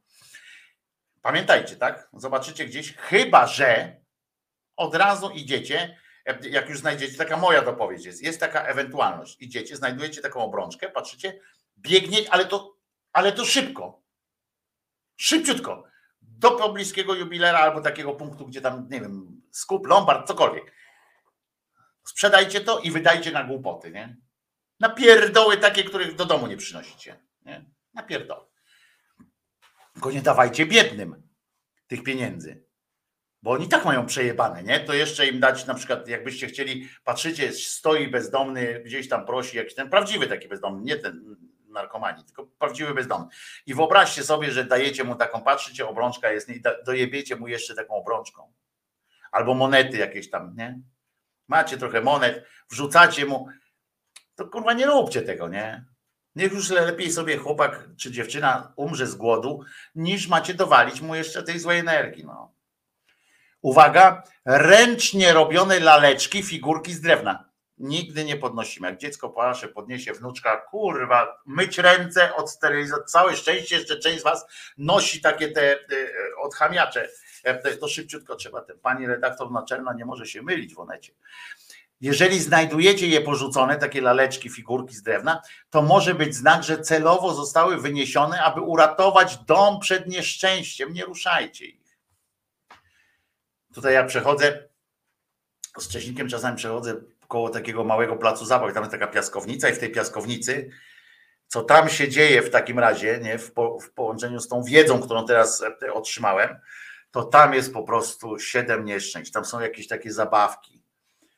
[1.22, 2.08] Pamiętajcie, tak?
[2.12, 3.96] Zobaczycie gdzieś, chyba że
[4.76, 5.98] od razu idziecie
[6.50, 11.40] jak już znajdziecie, taka moja dopowiedź jest, jest taka ewentualność, idziecie, znajdujecie taką obrączkę, patrzycie,
[11.78, 12.76] biegniecie, ale to,
[13.12, 14.02] ale to szybko,
[15.16, 15.84] szybciutko,
[16.20, 20.72] do pobliskiego jubilera albo takiego punktu, gdzie tam, nie wiem, skup, lombard, cokolwiek.
[22.04, 24.16] Sprzedajcie to i wydajcie na głupoty, nie?
[24.80, 27.64] Na pierdoły takie, których do domu nie przynosicie, nie?
[27.94, 28.46] Na pierdoły.
[29.92, 31.28] Tylko nie dawajcie biednym
[31.86, 32.63] tych pieniędzy
[33.44, 34.80] bo oni tak mają przejebane, nie?
[34.80, 39.74] To jeszcze im dać na przykład, jakbyście chcieli, patrzycie, stoi bezdomny, gdzieś tam prosi, jakiś
[39.74, 41.36] ten prawdziwy taki bezdomny, nie ten
[41.68, 43.26] narkomani, tylko prawdziwy bezdomny.
[43.66, 47.94] I wyobraźcie sobie, że dajecie mu taką, patrzycie, obrączka jest, i dojebiecie mu jeszcze taką
[47.94, 48.52] obrączką.
[49.32, 50.80] Albo monety jakieś tam, nie?
[51.48, 53.48] Macie trochę monet, wrzucacie mu,
[54.34, 55.84] to kurwa nie róbcie tego, nie?
[56.34, 59.60] Niech już lepiej sobie chłopak czy dziewczyna umrze z głodu,
[59.94, 62.54] niż macie dowalić mu jeszcze tej złej energii, no.
[63.64, 67.44] Uwaga, ręcznie robione laleczki, figurki z drewna.
[67.78, 68.88] Nigdy nie podnosimy.
[68.88, 73.04] Jak dziecko płacze, podniesie wnuczka, kurwa, myć ręce od sterylizacji.
[73.06, 74.46] Całe szczęście, jeszcze część z was
[74.78, 75.78] nosi takie te
[76.42, 77.08] odchamiacze.
[77.44, 78.60] E, to szybciutko trzeba.
[78.60, 81.12] Ten pani redaktor naczelna nie może się mylić w onecie.
[82.00, 87.34] Jeżeli znajdujecie je porzucone, takie laleczki, figurki z drewna, to może być znak, że celowo
[87.34, 90.92] zostały wyniesione, aby uratować dom przed nieszczęściem.
[90.92, 91.83] Nie ruszajcie ich.
[93.74, 94.68] Tutaj ja przechodzę
[95.78, 96.94] z Cześnikiem, czasami przechodzę
[97.28, 100.70] koło takiego małego placu zabaw, tam jest taka piaskownica i w tej piaskownicy
[101.54, 105.00] co tam się dzieje w takim razie, nie, w, po, w połączeniu z tą wiedzą,
[105.00, 106.56] którą teraz e, otrzymałem,
[107.10, 109.32] to tam jest po prostu siedem nieszczęść.
[109.32, 110.82] Tam są jakieś takie zabawki.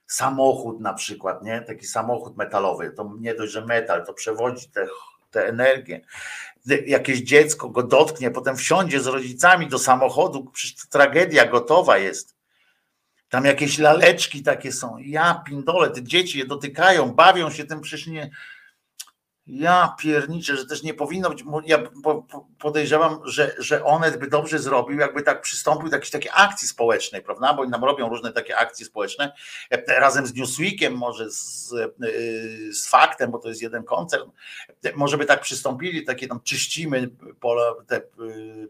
[0.06, 1.60] Samochód na przykład, nie?
[1.60, 2.90] Taki samochód metalowy.
[2.90, 4.86] To nie dość, że metal, to przewodzi te,
[5.30, 6.00] te energię.
[6.86, 12.36] Jakieś dziecko go dotknie, potem wsiądzie z rodzicami do samochodu, przecież tragedia gotowa jest.
[13.28, 14.98] Tam jakieś laleczki takie są.
[14.98, 18.30] Ja pindole, te dzieci je dotykają, bawią się tym, przecież nie,
[19.46, 21.44] ja pierniczę, że też nie powinno być.
[21.66, 21.78] Ja
[22.58, 27.22] podejrzewam, że, że Onet by dobrze zrobił, jakby tak przystąpił do jakiejś takiej akcji społecznej,
[27.22, 27.54] prawda?
[27.54, 29.32] Bo nam robią różne takie akcje społeczne
[29.88, 31.74] razem z Newsweekiem, może z,
[32.72, 34.30] z faktem, bo to jest jeden koncern.
[34.94, 37.10] Może by tak przystąpili, takie tam czyścimy
[37.86, 38.00] te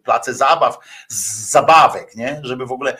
[0.05, 2.41] place zabaw z zabawek, nie?
[2.43, 2.97] Żeby w ogóle.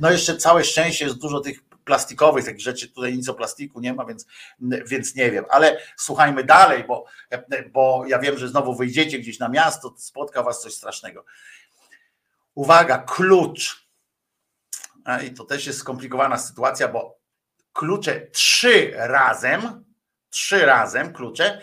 [0.00, 3.94] No jeszcze całe szczęście jest dużo tych plastikowych takich rzeczy, tutaj nic o plastiku nie
[3.94, 4.26] ma, więc,
[4.86, 7.04] więc nie wiem, ale słuchajmy dalej, bo,
[7.72, 11.24] bo ja wiem, że znowu wyjdziecie gdzieś na miasto, spotka was coś strasznego.
[12.54, 13.90] Uwaga, klucz.
[15.26, 17.18] I to też jest skomplikowana sytuacja, bo
[17.72, 19.84] klucze trzy razem,
[20.30, 21.60] trzy razem klucze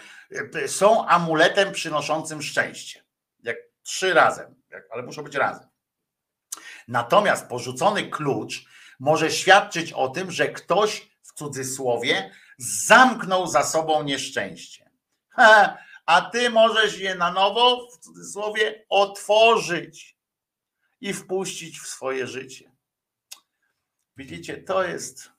[0.67, 3.03] są amuletem przynoszącym szczęście.
[3.43, 4.55] Jak trzy razem,
[4.91, 5.67] ale muszą być razem.
[6.87, 8.65] Natomiast porzucony klucz
[8.99, 14.91] może świadczyć o tym, że ktoś w cudzysłowie zamknął za sobą nieszczęście.
[16.05, 20.17] A ty możesz je na nowo, w cudzysłowie, otworzyć
[21.01, 22.71] i wpuścić w swoje życie.
[24.17, 25.31] Widzicie, to jest.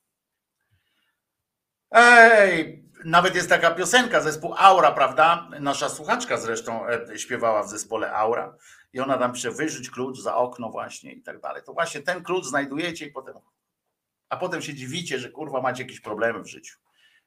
[1.90, 5.48] Ej, nawet jest taka piosenka, zespół Aura, prawda?
[5.60, 8.56] Nasza słuchaczka zresztą e, śpiewała w zespole Aura
[8.92, 11.62] i ona tam pisze wyrzuć klucz za okno właśnie i tak dalej.
[11.66, 13.34] To właśnie ten klucz znajdujecie i potem,
[14.28, 16.78] a potem się dziwicie, że kurwa macie jakieś problemy w życiu.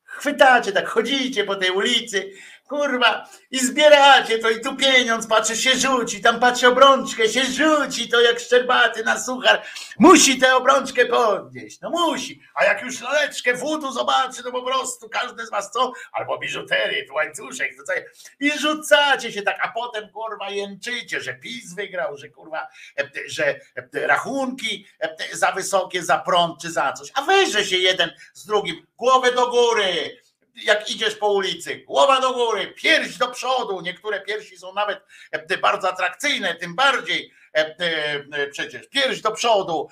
[0.04, 2.32] Chwytacie, tak chodzicie po tej ulicy,
[2.72, 8.10] kurwa, i zbieracie to i tu pieniądz, patrzy się rzuci, tam patrzy obrączkę, się rzuci,
[8.10, 9.62] to jak szczerbaty na suchar,
[10.00, 15.10] musi tę obrączkę podnieść, no musi, a jak już laleczkę wódu zobaczy, to po prostu
[15.10, 17.94] każdy z was co, albo biżuterię, łańcuszek, to co,
[18.40, 22.68] i rzucacie się tak, a potem kurwa jęczycie, że PiS wygrał, że kurwa,
[23.28, 23.60] że
[23.94, 24.88] rachunki
[25.34, 29.48] za wysokie, za prąd czy za coś, a weźże się jeden z drugim, głowę do
[29.48, 30.18] góry,
[30.56, 33.82] jak idziesz po ulicy, głowa do góry, pierś do przodu.
[33.82, 39.90] Niektóre piersi są nawet e, bardzo atrakcyjne, tym bardziej e, e, przecież pierś do przodu,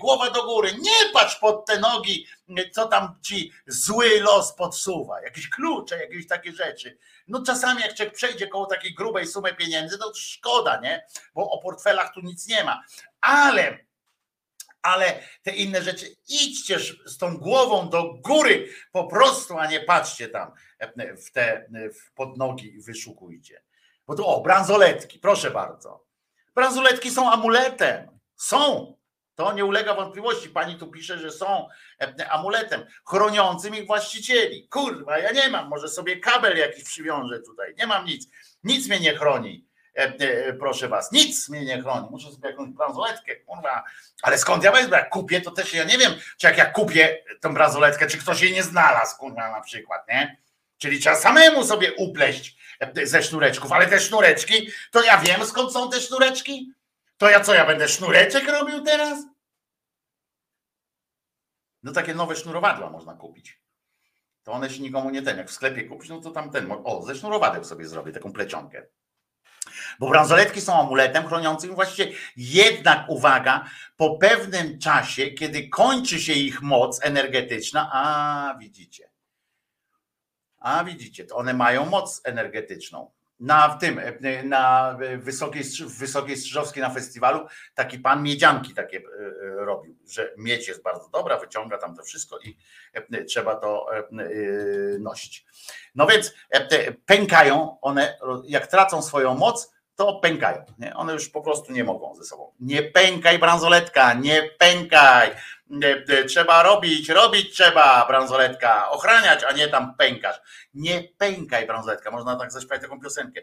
[0.00, 0.72] głowa do góry.
[0.72, 2.26] Nie patrz pod te nogi,
[2.72, 6.98] co tam ci zły los podsuwa, jakieś klucze, jakieś takie rzeczy.
[7.28, 11.06] No czasami jak człowiek przejdzie koło takiej grubej sumy pieniędzy, to szkoda, nie?
[11.34, 12.82] Bo o portfelach tu nic nie ma.
[13.20, 13.89] Ale
[14.82, 20.28] ale te inne rzeczy, idźcie z tą głową do góry po prostu, a nie patrzcie
[20.28, 20.52] tam
[21.26, 23.62] w te w pod nogi i wyszukujcie.
[24.06, 26.04] Bo to o, bransoletki, proszę bardzo.
[26.54, 28.18] Bransoletki są amuletem.
[28.36, 28.96] Są.
[29.34, 30.48] To nie ulega wątpliwości.
[30.48, 31.68] Pani tu pisze, że są
[32.30, 34.68] amuletem chroniącym ich właścicieli.
[34.68, 35.68] Kurwa, ja nie mam.
[35.68, 37.74] Może sobie kabel jakiś przywiążę tutaj.
[37.78, 38.28] Nie mam nic.
[38.64, 39.69] Nic mnie nie chroni.
[39.96, 43.84] E, e, proszę was, nic mnie nie chroni, muszę sobie jakąś bransoletkę, kurwa,
[44.22, 47.24] ale skąd ja wezmę, jak kupię, to też ja nie wiem, czy jak ja kupię
[47.40, 50.36] tą bransoletkę, czy ktoś jej nie znalazł, kurwa, na przykład, nie?
[50.78, 55.72] Czyli trzeba samemu sobie upleść e, ze sznureczków, ale te sznureczki, to ja wiem skąd
[55.72, 56.72] są te sznureczki?
[57.16, 59.18] To ja co, ja będę sznureczek robił teraz?
[61.82, 63.60] No takie nowe sznurowadła można kupić.
[64.42, 67.02] To one się nikomu nie ten, jak w sklepie kupić, no to tam ten, o,
[67.02, 68.86] ze sznurowadeł sobie zrobię taką plecionkę.
[69.98, 72.12] Bo bransoletki są amuletem chroniącym właściwie.
[72.36, 73.64] Jednak uwaga,
[73.96, 79.10] po pewnym czasie, kiedy kończy się ich moc energetyczna, a widzicie,
[80.58, 83.10] a widzicie, to one mają moc energetyczną.
[83.40, 84.00] Na w tym,
[84.44, 85.62] na Wysokiej,
[85.98, 91.08] Wysokiej Strzyżowskiej na festiwalu taki pan miedzianki takie e, e, robił, że miedź jest bardzo
[91.08, 92.56] dobra, wyciąga tam to wszystko i
[92.92, 93.86] e, trzeba to
[94.98, 95.46] nosić.
[95.94, 96.34] No więc
[97.06, 100.64] pękają one, jak tracą swoją moc, to pękają.
[100.78, 100.94] Nie?
[100.94, 102.52] One już po prostu nie mogą ze sobą.
[102.60, 105.30] Nie pękaj, bransoletka, nie pękaj.
[106.28, 110.40] Trzeba robić, robić trzeba, bransoletka, ochraniać, a nie tam pękasz.
[110.74, 112.10] Nie pękaj, bransoletka.
[112.10, 113.40] Można tak zaśpiewać taką piosenkę.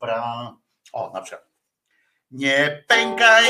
[0.00, 0.52] Bra...
[0.92, 1.48] O, na przykład.
[2.30, 3.44] Nie pękaj,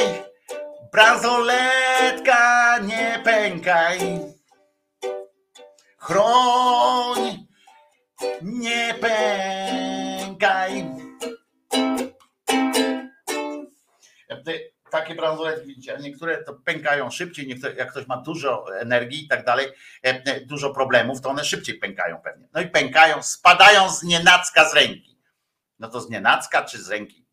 [0.92, 3.98] bransoletka, nie pękaj.
[5.98, 7.46] Chroń,
[8.42, 9.88] nie pękaj
[14.90, 19.44] takie bransoletki, widzicie, niektóre to pękają szybciej, niektóre, jak ktoś ma dużo energii i tak
[19.44, 22.48] dalej, e, e, dużo problemów, to one szybciej pękają pewnie.
[22.52, 25.18] No i pękają, spadają z nienacka z ręki.
[25.78, 27.26] no to z nienacka czy z ręki?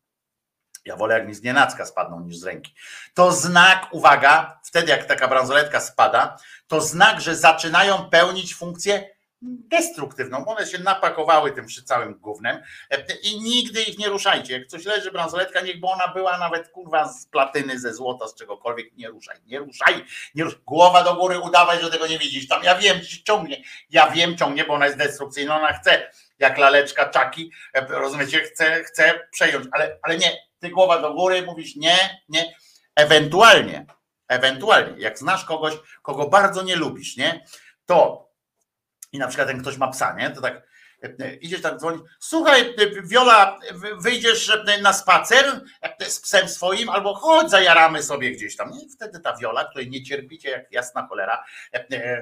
[0.85, 2.73] Ja wolę, jak mi z nienacka spadną niż z ręki.
[3.13, 9.14] To znak, uwaga, wtedy jak taka bransoletka spada, to znak, że zaczynają pełnić funkcję
[9.45, 10.45] destruktywną.
[10.45, 12.57] One się napakowały tym całym gównem
[12.91, 14.53] e, i nigdy ich nie ruszajcie.
[14.53, 18.93] Jak coś leży bransoletka, niechby ona była nawet kurwa z platyny, ze złota, z czegokolwiek,
[18.93, 20.59] nie ruszaj, nie ruszaj, nie ruszaj.
[20.65, 22.47] Głowa do góry, udawaj, że tego nie widzisz.
[22.47, 26.57] Tam ja wiem, ci ciągnie, ja wiem, ciągnie, bo ona jest destrukcyjna, ona chce, jak
[26.57, 31.75] laleczka czaki, e, rozumiecie, chce, chce przejąć, ale, ale nie, ty głowa do góry, mówisz
[31.75, 32.55] nie, nie,
[32.95, 33.85] ewentualnie,
[34.27, 37.45] ewentualnie, jak znasz kogoś, kogo bardzo nie lubisz, nie,
[37.85, 38.24] to
[39.15, 40.29] i na przykład ten ktoś ma psa, nie?
[40.31, 40.67] To tak
[41.03, 45.61] e, e, idziesz tak dzwonić, słuchaj, e, Wiola, wy- wyjdziesz na spacer
[46.07, 48.71] z psem swoim, albo chodź, zajaramy sobie gdzieś tam.
[48.71, 51.43] I wtedy ta Wiola, której nie cierpicie jak jasna cholera,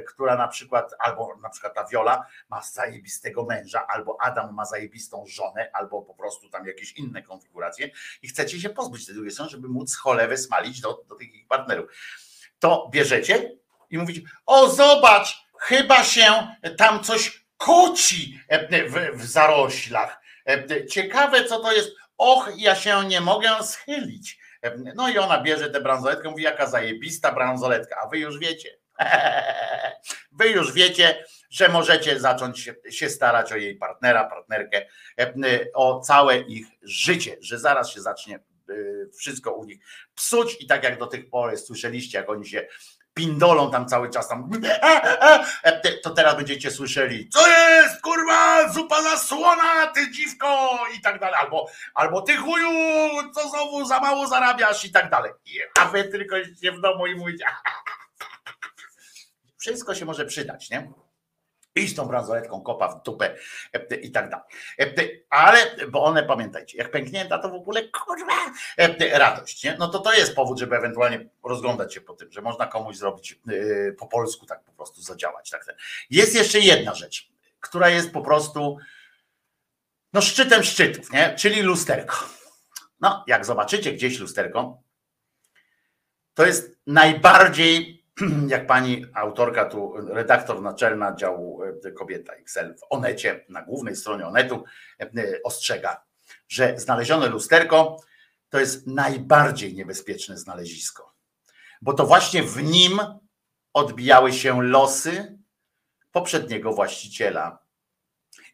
[0.08, 5.24] która na przykład, albo na przykład ta Wiola ma zajebistego męża, albo Adam ma zajebistą
[5.28, 7.90] żonę, albo po prostu tam jakieś inne konfiguracje
[8.22, 11.92] i chcecie się pozbyć tej drugiej strony, żeby móc cholewę smalić do, do tych partnerów.
[12.60, 13.52] To bierzecie
[13.90, 20.22] i mówicie, o zobacz, chyba się tam coś koci e, w, w zaroślach.
[20.50, 21.90] E, Ciekawe, co to jest.
[22.18, 24.40] Och, ja się nie mogę schylić.
[24.62, 28.70] E, No i ona bierze tę bransoletkę, mówi, jaka zajebista bransoletka, a wy już wiecie.
[30.32, 34.86] Wy już wiecie, że możecie zacząć się, starać o jej partnera, partnerkę,
[35.74, 38.40] o całe ich życie, że zaraz się zacznie
[39.18, 39.80] wszystko u nich
[40.16, 42.68] psuć i tak jak do tych pory słyszeliście, jak oni się
[43.14, 44.50] pindolą tam cały czas tam,
[46.04, 51.36] to teraz będziecie słyszeli, co jest, kurwa, zupa na słona, ty dziwko i tak dalej,
[51.40, 52.70] albo, albo ty chuju,
[53.36, 55.32] co znowu za mało zarabiasz i tak dalej.
[55.80, 57.46] A wy tylko się w domu i mówicie,
[59.62, 60.92] wszystko się może przydać, nie?
[61.76, 63.36] Iść tą bransoletką, kopa w dupę
[63.74, 64.46] e, i tak dalej.
[64.80, 64.94] E,
[65.30, 68.34] Ale, bo one, pamiętajcie, jak pęknięta, to w ogóle kurwa
[68.78, 69.76] e, radość, nie?
[69.80, 73.40] No to to jest powód, żeby ewentualnie rozglądać się po tym, że można komuś zrobić
[73.50, 75.50] e, po polsku tak po prostu zadziałać.
[75.50, 75.76] Tak.
[76.10, 78.78] Jest jeszcze jedna rzecz, która jest po prostu
[80.14, 81.36] no szczytem szczytów, nie?
[81.36, 82.16] Czyli lusterko.
[83.02, 84.82] No, jak zobaczycie gdzieś lusterko,
[86.34, 88.03] to jest najbardziej,
[88.48, 94.28] jak pani autorka tu, redaktor naczelna działu e, Kobieta XL w Onecie, na głównej stronie
[94.28, 94.64] Onetu
[95.00, 95.08] e,
[95.44, 96.04] ostrzega,
[96.48, 97.98] że znalezione lusterko
[98.50, 101.14] to jest najbardziej niebezpieczne znalezisko,
[101.82, 103.00] bo to właśnie w nim
[103.74, 105.38] odbijały się losy
[106.12, 107.60] poprzedniego właściciela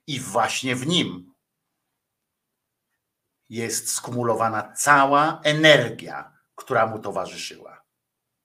[0.07, 1.33] i właśnie w nim
[3.49, 7.68] jest skumulowana cała energia, która mu towarzyszyła.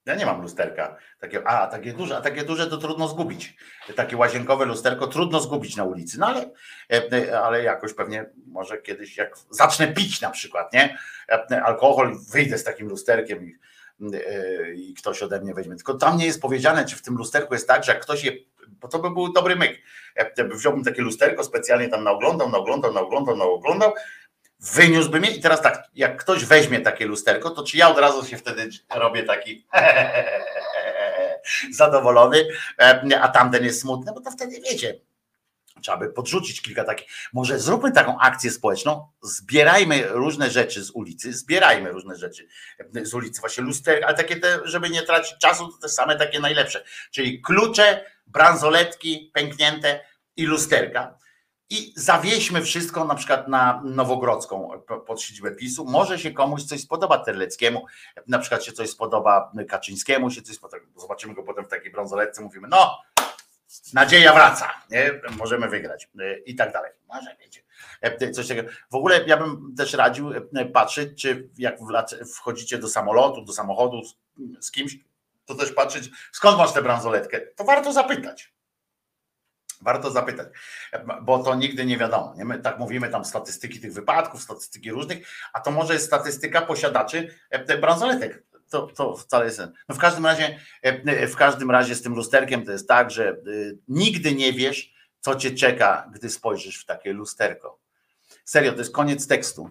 [0.06, 3.56] Ja nie mam lusterka takiego, a takie duże, a takie duże to trudno zgubić.
[3.96, 6.50] Takie łazienkowe lusterko trudno zgubić na ulicy, no ale,
[6.92, 10.98] e, ale jakoś pewnie może kiedyś jak zacznę pić na przykład, nie?
[11.28, 13.56] E, Alkohol, wyjdę z takim lusterkiem i,
[14.14, 15.76] e, i ktoś ode mnie weźmie.
[15.76, 18.32] Tylko tam nie jest powiedziane, czy w tym lusterku jest tak, że jak ktoś je,
[18.68, 19.82] bo to by był dobry myk.
[20.54, 23.92] Wziąłbym takie lusterko, specjalnie tam naoglądał, naoglądał, naoglądał, naoglądał,
[24.60, 28.26] wyniósłbym je i teraz tak, jak ktoś weźmie takie lusterko, to czy ja od razu
[28.26, 29.66] się wtedy robię taki
[31.70, 35.00] zadowolony, e, a tamten jest smutny, bo to wtedy wiecie,
[35.82, 37.08] trzeba by podrzucić kilka takich.
[37.32, 42.48] Może zróbmy taką akcję społeczną, zbierajmy różne rzeczy z ulicy, zbierajmy różne rzeczy
[43.02, 46.40] z ulicy, właśnie lusterka, ale takie te, żeby nie tracić czasu, to te same takie
[46.40, 50.00] najlepsze, czyli klucze, bransoletki pęknięte
[50.36, 51.18] i lusterka
[51.74, 55.84] i zawieźmy wszystko na przykład na Nowogrodzką po- pod siedzibę PiSu.
[55.84, 57.86] Może się komuś coś spodoba Terleckiemu,
[58.28, 60.82] na przykład się coś spodoba Kaczyńskiemu, się coś spodoba.
[60.96, 62.98] Zobaczymy go potem w takiej brązoletce, mówimy, no,
[63.92, 65.20] nadzieja wraca, nie?
[65.38, 66.92] możemy wygrać e, i tak dalej.
[67.08, 67.62] Może wiecie,
[68.00, 68.68] e, coś takiego.
[68.90, 71.78] W ogóle ja bym też radził e, patrzeć, czy jak
[72.34, 74.02] wchodzicie do samolotu, do samochodu
[74.60, 74.96] z kimś,
[75.46, 77.40] to też patrzeć, skąd masz tę bransoletkę.
[77.40, 78.53] To warto zapytać.
[79.84, 80.48] Warto zapytać,
[81.22, 82.34] bo to nigdy nie wiadomo.
[82.36, 82.44] Nie?
[82.44, 87.34] My tak mówimy tam statystyki tych wypadków, statystyki różnych, a to może jest statystyka posiadaczy
[87.50, 88.44] e, bransoletek.
[88.70, 89.62] To, to wcale jest.
[89.88, 93.28] No w każdym razie, e, w każdym razie z tym lusterkiem to jest tak, że
[93.28, 93.34] e,
[93.88, 97.78] nigdy nie wiesz, co cię czeka, gdy spojrzysz w takie lusterko.
[98.44, 99.70] Serio, to jest koniec tekstu.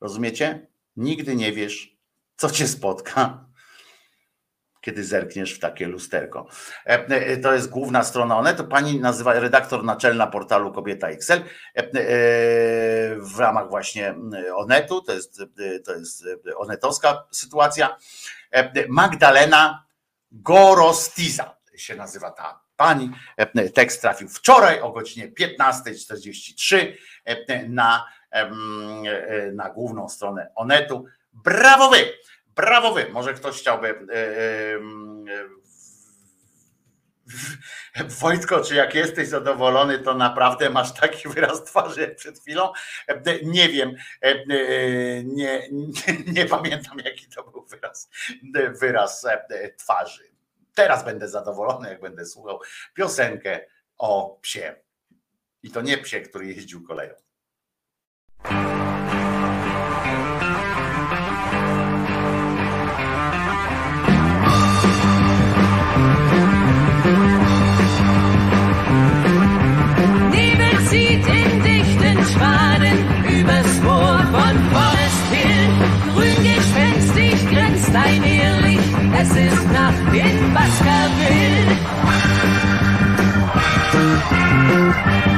[0.00, 0.66] Rozumiecie?
[0.96, 1.96] Nigdy nie wiesz,
[2.36, 3.44] co cię spotka,
[4.82, 6.46] kiedy zerkniesz w takie lusterko.
[6.86, 8.64] E, e, To jest główna strona Onetu.
[8.64, 11.38] Pani nazywa redaktor naczelna portalu Kobieta XL e,
[11.76, 11.86] e,
[13.16, 14.14] w ramach właśnie
[14.54, 15.02] Onetu.
[15.02, 17.96] To jest, e, to jest e, onetowska sytuacja.
[18.50, 19.84] E, Magdalena
[20.32, 21.56] Gorostiza.
[21.76, 23.10] się nazywa ta pani.
[23.36, 26.92] E, Tekst trafił wczoraj o godzinie 15.43
[27.24, 28.50] e, na, e,
[29.52, 31.04] na główną stronę Onetu.
[31.32, 32.12] Brawo wy!
[32.54, 33.08] Brawo wy!
[33.12, 33.88] Może ktoś chciałby.
[33.88, 35.62] e, em, e,
[38.20, 42.72] Wojtko, czy jak jesteś zadowolony, to naprawdę masz taki wyraz twarzy jak przed chwilą?
[43.42, 43.96] Nie wiem,
[45.24, 48.10] nie, nie, nie pamiętam jaki to był wyraz,
[48.80, 49.26] wyraz
[49.78, 50.32] twarzy.
[50.74, 52.60] Teraz będę zadowolony, jak będę słuchał
[52.94, 53.66] piosenkę
[53.98, 54.74] o psie.
[55.62, 57.14] I to nie psie, który jeździł koleją.
[84.92, 85.31] Thank you.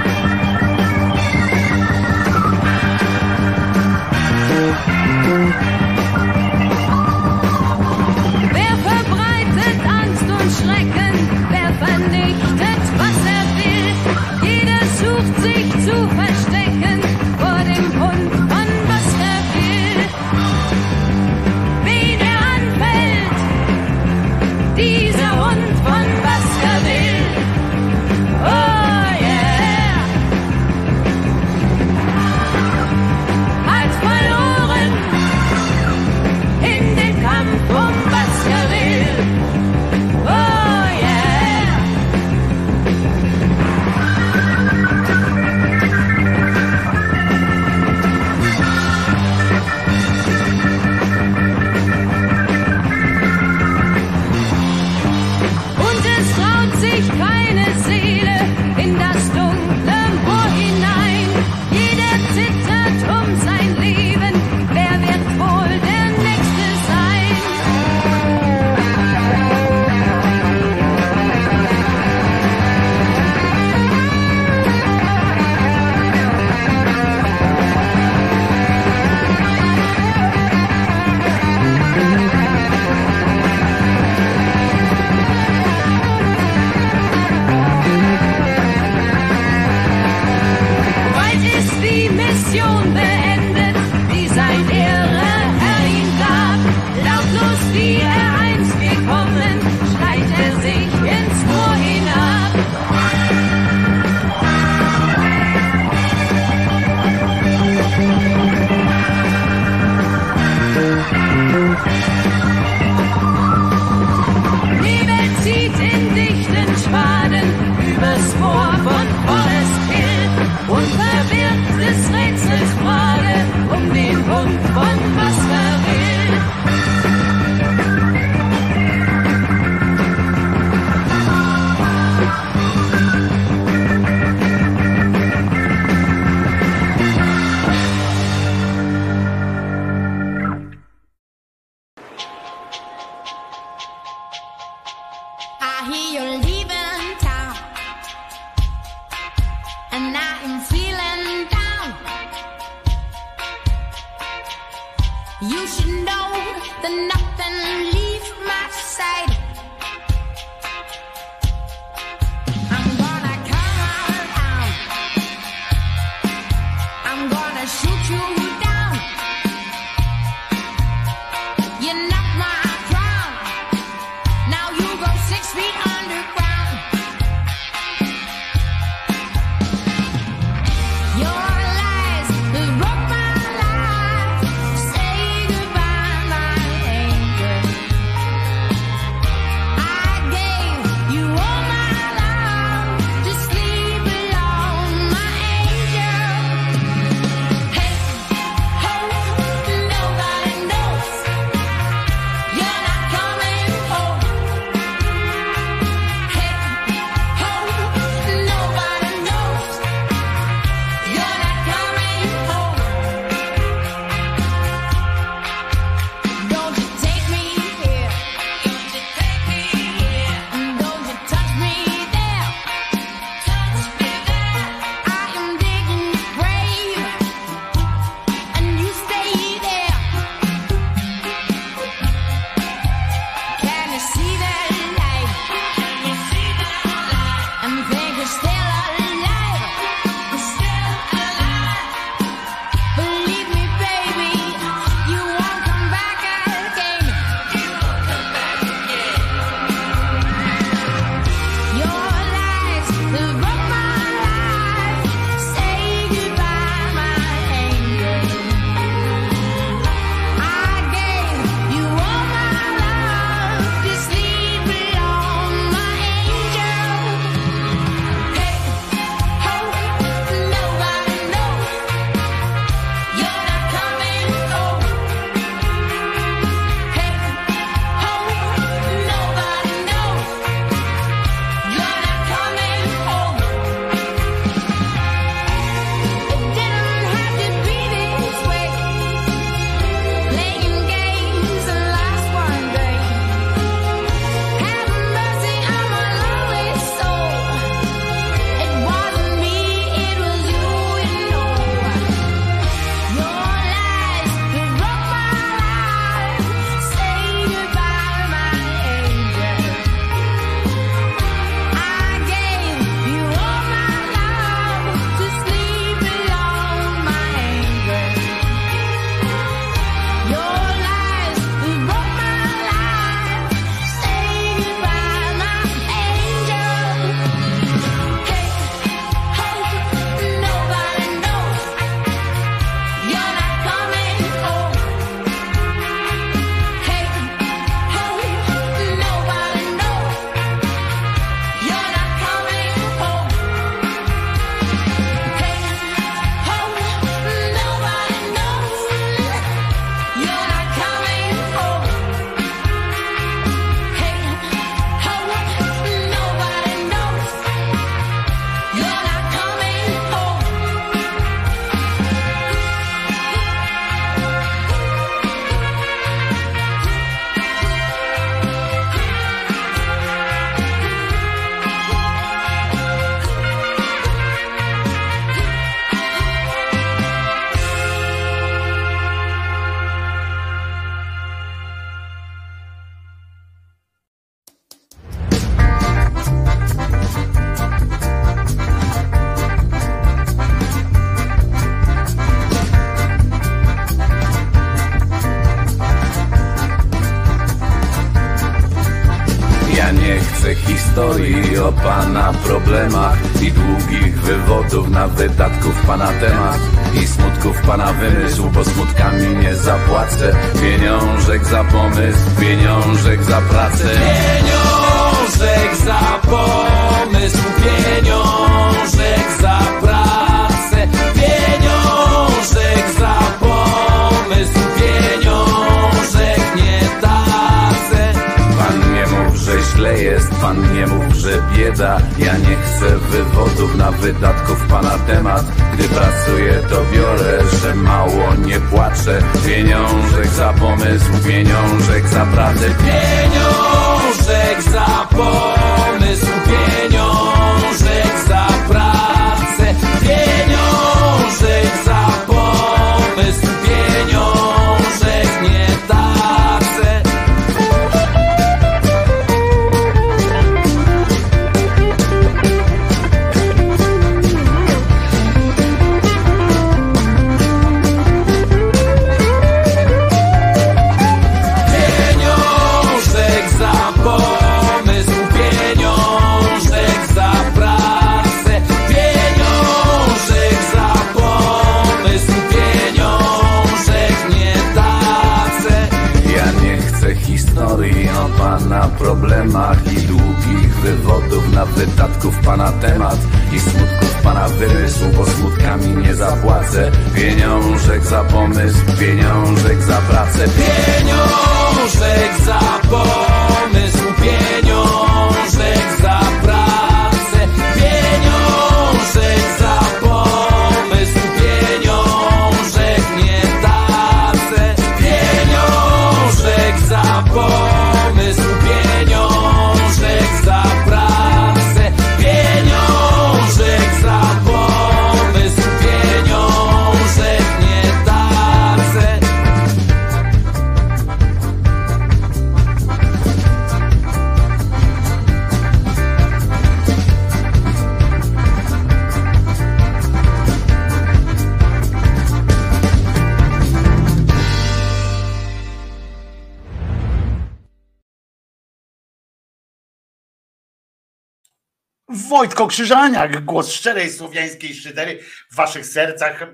[552.75, 555.19] Wojtko Krzyżaniak, głos szczerej słowiańskiej szydery
[555.53, 556.43] w waszych sercach.
[556.43, 556.49] e,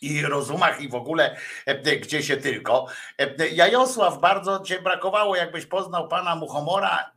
[0.00, 2.86] i rozumach i w ogóle e, gdzie się tylko.
[3.18, 7.10] E, Jajosław, bardzo cię brakowało, jakbyś poznał pana Muchomora,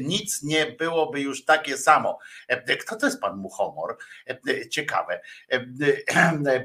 [0.00, 2.18] nic nie byłoby już takie samo.
[2.80, 3.96] Kto to jest pan Muchomor?
[4.70, 5.20] Ciekawe,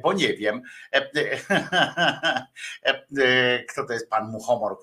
[0.03, 0.61] bo nie wiem.
[3.69, 4.77] Kto to jest pan Muchomor,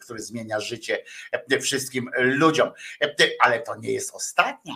[0.00, 1.04] który, zmienia życie
[1.60, 2.70] wszystkim ludziom.
[3.40, 4.74] Ale to nie jest ostatnia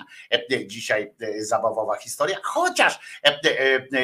[0.66, 3.20] dzisiaj zabawowa historia, chociaż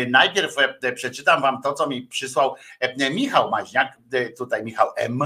[0.09, 0.55] najpierw
[0.95, 2.57] przeczytam wam to, co mi przysłał
[3.11, 3.99] Michał Maźniak,
[4.39, 5.21] tutaj Michał M,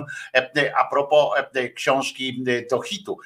[0.76, 1.38] a propos
[1.74, 3.18] książki do hitu.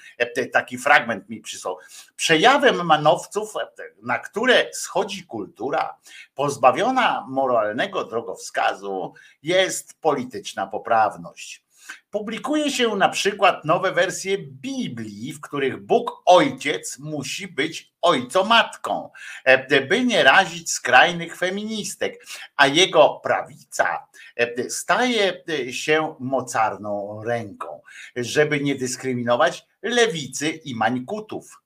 [0.52, 1.78] Taki fragment mi przysłał.
[2.20, 3.68] Przejawem manowców, e,
[4.02, 5.96] na które schodzi kultura,
[6.34, 11.64] pozbawiona moralnego drogowskazu, jest polityczna poprawność.
[12.10, 19.10] Publikuje się na przykład nowe wersje Biblii, w których Bóg Ojciec musi być ojcomatką,
[19.44, 22.26] e, by nie razić skrajnych feministek,
[22.56, 27.80] a jego prawica e, staje się mocarną ręką,
[28.16, 31.59] żeby nie dyskryminować lewicy i mańkutów.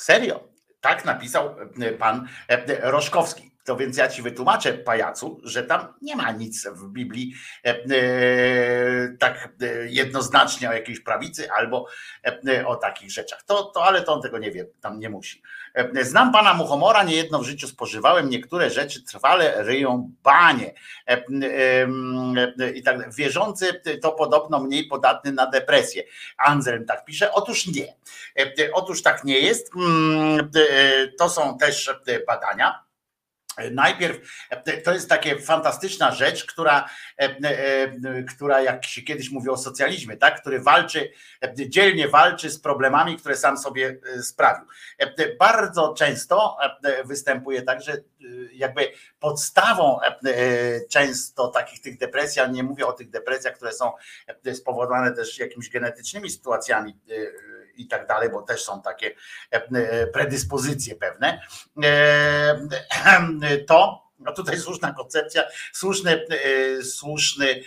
[0.00, 0.48] Serio,
[0.80, 3.50] tak napisał e, pan e, Roszkowski.
[3.64, 9.16] To więc ja ci wytłumaczę, pajacu, że tam nie ma nic w Biblii e, e,
[9.18, 11.86] tak e, jednoznacznie o jakiejś prawicy albo
[12.48, 13.42] e, o takich rzeczach.
[13.42, 15.42] To, to, ale to on tego nie wie, tam nie musi.
[15.74, 20.74] E, Znam pana Muchomora, niejedno w życiu spożywałem, niektóre rzeczy trwale ryją banie.
[21.08, 21.24] E,
[22.60, 26.02] e, I tak, wierzący to podobno mniej podatny na depresję.
[26.38, 27.32] Anselm tak pisze.
[27.32, 27.94] Otóż nie.
[28.72, 29.70] Otóż tak nie jest.
[29.76, 30.50] Mm,
[31.18, 31.90] To są też
[32.26, 32.89] badania.
[33.72, 34.18] Najpierw
[34.50, 39.56] e, to jest taka fantastyczna rzecz, która, e, e, która jak się kiedyś mówi o
[39.56, 41.10] socjalizmie, tak, który walczy,
[41.54, 44.66] dzielnie walczy z problemami, które sam sobie sprawił.
[45.38, 46.56] Bardzo często
[47.04, 47.96] występuje tak, że
[48.52, 49.98] jakby podstawą
[50.90, 53.92] często takich tych depresji, nie mówię o tych depresjach, które są
[54.54, 56.96] spowodowane też jakimiś genetycznymi sytuacjami
[57.80, 59.14] i tak dalej, bo też są takie
[59.52, 61.40] e, e, predyspozycje pewne,
[61.84, 62.60] e,
[63.68, 65.42] to no tutaj słuszna koncepcja,
[65.72, 66.26] słuszny,
[66.82, 67.62] słuszny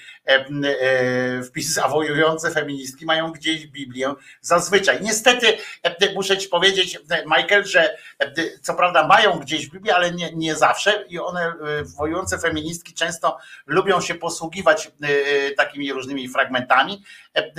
[1.44, 4.98] wpis, a wojujące feministki mają gdzieś Biblię zazwyczaj.
[5.02, 10.12] Niestety e, muszę ci powiedzieć, e, Michael, że e, co prawda mają gdzieś Biblię, ale
[10.12, 11.54] nie, nie zawsze i one, e,
[11.84, 17.04] wojujące feministki często lubią się posługiwać e, takimi różnymi fragmentami,
[17.36, 17.52] e, e,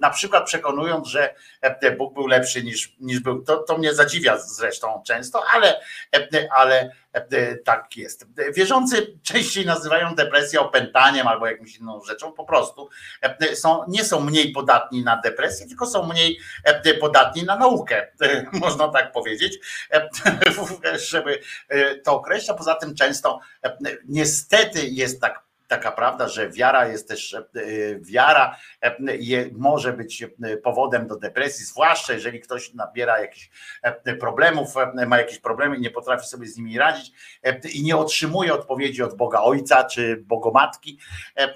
[0.00, 3.42] na przykład przekonując, że e, Bóg był lepszy niż, niż był.
[3.42, 5.80] To, to mnie zadziwia zresztą często, ale,
[6.14, 8.26] e, ale e, tak jest.
[8.52, 12.88] Wierzący częściej nazywają depresję opętaniem albo jakimś inną rzeczą, po prostu
[13.22, 18.08] e, są, nie są mniej podatni na depresję, tylko są mniej e, podatni na naukę,
[18.52, 19.58] można tak powiedzieć,
[19.92, 20.08] e,
[21.10, 21.40] żeby
[22.04, 23.40] to określić, a poza tym często
[24.04, 27.44] niestety jest tak taka prawda, że wiara jest też, e,
[28.00, 28.96] wiara e,
[29.52, 33.50] może być e, powodem do depresji, zwłaszcza jeżeli ktoś nabiera jakichś
[33.82, 37.12] e, problemów, e, ma jakieś problemy i nie potrafi sobie z nimi radzić
[37.42, 40.98] e, i nie otrzymuje odpowiedzi od Boga Ojca czy Bogomatki,
[41.36, 41.48] e,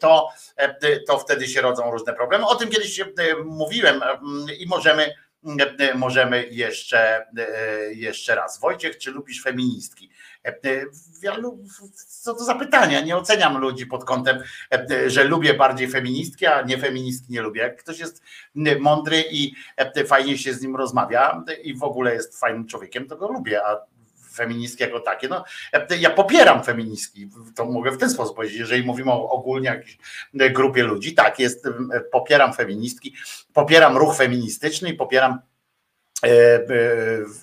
[0.00, 2.46] to, e, to wtedy się rodzą różne problemy.
[2.46, 3.04] O tym kiedyś e,
[3.44, 4.18] mówiłem e,
[4.54, 5.14] i możemy
[5.78, 8.60] e, możemy jeszcze, e, jeszcze raz.
[8.60, 10.10] Wojciech, czy lubisz feministki?
[10.48, 11.58] E, lu-
[12.22, 13.00] co to za pytania?
[13.00, 17.60] Nie oceniam ludzi pod kątem, e, że lubię bardziej feministki, a nie feministki nie lubię.
[17.60, 18.22] Jak ktoś jest
[18.80, 23.16] mądry i e, fajnie się z nim rozmawia i w ogóle jest fajnym człowiekiem, to
[23.16, 23.76] go lubię, a
[24.38, 25.28] feministki jako takie.
[25.28, 29.68] No, e, ja popieram feministki, to mogę w ten sposób powiedzieć, jeżeli mówimy o ogólnie
[29.68, 29.98] jakiejś
[30.34, 33.14] grupie ludzi, tak, jest, e, popieram feministki,
[33.52, 35.47] popieram ruch feministyczny i popieram e, e,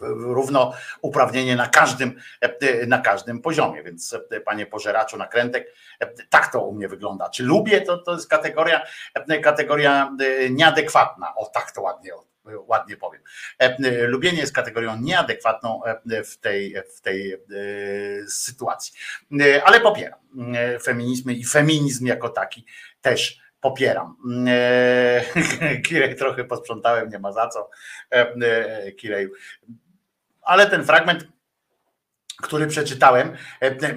[0.01, 3.83] równouprawnienie na każdym, e, na każdym poziomie.
[3.83, 7.29] Więc e, panie pożeraczu nakrętek, e, tak to u mnie wygląda.
[7.29, 8.81] Czy lubię, to, to jest kategoria,
[9.13, 11.35] e, kategoria e, nieadekwatna.
[11.35, 12.11] O tak to ładnie,
[12.67, 13.21] ładnie powiem.
[13.59, 17.37] E, Lubienie jest kategorią nieadekwatną e, w tej, w tej e,
[18.27, 18.93] sytuacji.
[19.41, 20.19] E, Ale popieram
[20.55, 22.65] e, feminizmy i feminizm jako taki
[23.01, 24.15] też popieram.
[24.47, 25.25] E,
[25.87, 27.69] Kirej trochę posprzątałem, nie ma za co.
[28.11, 29.29] E, e, Kireju.
[30.41, 31.27] Ale ten fragment,
[32.41, 33.37] który przeczytałem,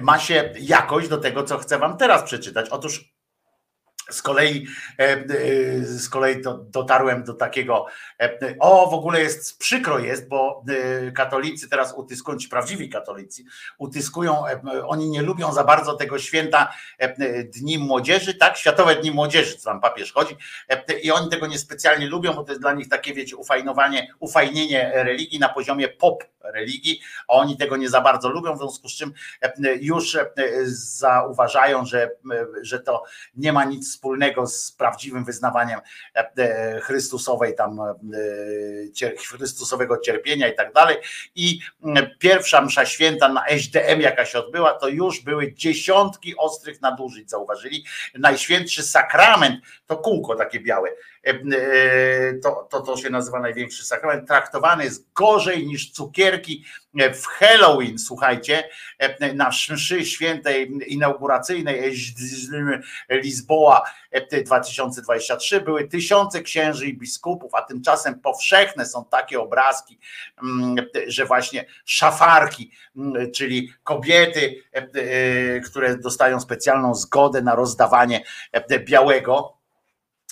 [0.01, 2.69] ma się jakoś do tego, co chcę wam teraz przeczytać.
[2.69, 3.08] Otóż
[4.09, 4.67] z kolei,
[4.99, 5.25] e, e,
[5.83, 7.85] z kolei do, dotarłem do takiego,
[8.21, 10.63] e, o w ogóle jest przykro jest, bo
[11.15, 13.43] katolicy teraz utyskują, ci prawdziwi katolicy
[13.77, 14.43] utyskują,
[14.87, 16.73] oni nie lubią za bardzo tego święta
[17.45, 20.37] Dni Młodzieży, tak, Światowe Dni Młodzieży, co tam papież chodzi
[21.03, 25.39] i oni tego niespecjalnie lubią, bo to jest dla nich takie, wiecie, ufajnowanie, ufajnienie religii
[25.39, 29.13] na poziomie pop religii, a oni tego nie za bardzo lubią, w związku z czym
[29.81, 30.17] już
[30.65, 32.11] zauważają, że,
[32.61, 33.03] że to
[33.35, 35.79] nie ma nic wspólnego z prawdziwym wyznawaniem
[36.15, 40.97] e, e, Chrystusowej tam e, Chrystusowego cierpienia i tak dalej.
[41.35, 41.59] I
[42.19, 47.85] pierwsza msza święta na SDM jaka się odbyła, to już były dziesiątki ostrych nadużyć, zauważyli.
[48.19, 50.89] Najświętszy sakrament to kółko takie białe.
[51.25, 54.27] E, e, To, to, to się nazywa największy sakrament.
[54.27, 61.93] Traktowany jest gorzej niż cukierki w Halloween, słuchajcie, e, na mszy świętej inauguracyjnej
[63.09, 63.83] Lizboa
[64.45, 69.99] 2023 były tysiące księży i biskupów, a tymczasem powszechne są takie obrazki,
[70.43, 70.75] mm,
[71.07, 78.79] że właśnie szafarki, mm, czyli kobiety, e, e, które dostają specjalną zgodę na rozdawanie e,
[78.79, 79.58] białego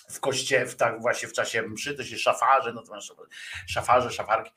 [0.08, 2.94] w koście, w tak właśnie w czasie mszy, to się szafarze, no to
[3.68, 4.52] szafarze, szafarki.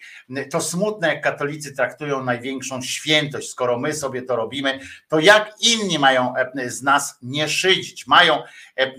[0.51, 5.99] To smutne, jak katolicy traktują największą świętość, skoro my sobie to robimy, to jak inni
[5.99, 8.43] mają e, z nas nie szydzić, mają
[8.79, 8.93] e,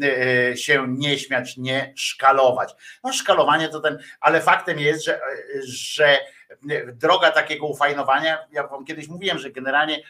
[0.50, 2.74] e, się nie śmiać, nie szkalować.
[3.04, 5.22] No szkalowanie to ten, ale faktem jest, że,
[5.64, 6.20] że
[6.94, 10.04] droga takiego ufajnowania, ja wam kiedyś mówiłem, że generalnie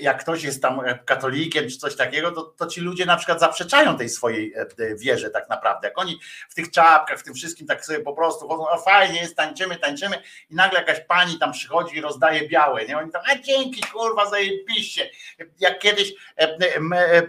[0.00, 3.40] jak ktoś jest tam e, katolikiem czy coś takiego, to, to ci ludzie na przykład
[3.40, 5.88] zaprzeczają tej swojej e, wierze tak naprawdę.
[5.88, 9.20] Jak oni w tych czapkach, w tym wszystkim tak sobie po prostu chodzą, a fajnie
[9.20, 12.98] jest, tańczymy, tańczymy i nagle jakaś pani tam przychodzi i rozdaje białe, nie?
[12.98, 15.10] Oni tam, a dzięki, kurwa, zajebiście.
[15.60, 17.22] Jak kiedyś e, e,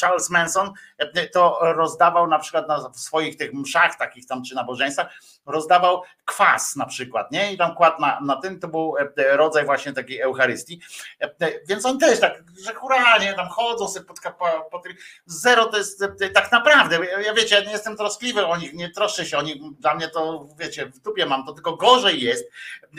[0.00, 5.20] Charles Manson e, to rozdawał na przykład na swoich tych mszach takich tam czy nabożeństwach,
[5.46, 7.52] rozdawał kwas na przykład, nie?
[7.52, 10.80] I tam kładł na, na tym, to był e, rodzaj właśnie takiej Eucharystii.
[11.20, 11.30] E,
[11.66, 14.82] Więc on też tak, że hura, nie, tam chodzą sobie pod, po, po.
[15.26, 18.90] Zero to jest e, tak naprawdę, ja- wiecie, ja nie jestem troskliwy o nich, nie
[18.90, 22.50] troszczę się o nich, dla mnie to, wiecie, w dupie mam, to tylko gorzej jest,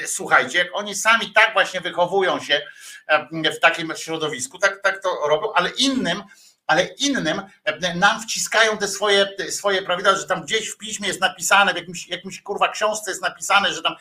[0.06, 2.62] słuchajcie, jak oni sami tak właśnie wychowują się
[3.08, 6.24] e, w takim środowisku, tak, tak to robią, ale innym,
[6.68, 11.22] ale innym e, nam wciskają te swoje, swoje prawidła, że tam gdzieś w piśmie jest
[11.22, 13.96] napisane, w jakimś, jakimś kurwa książce jest napisane, że tam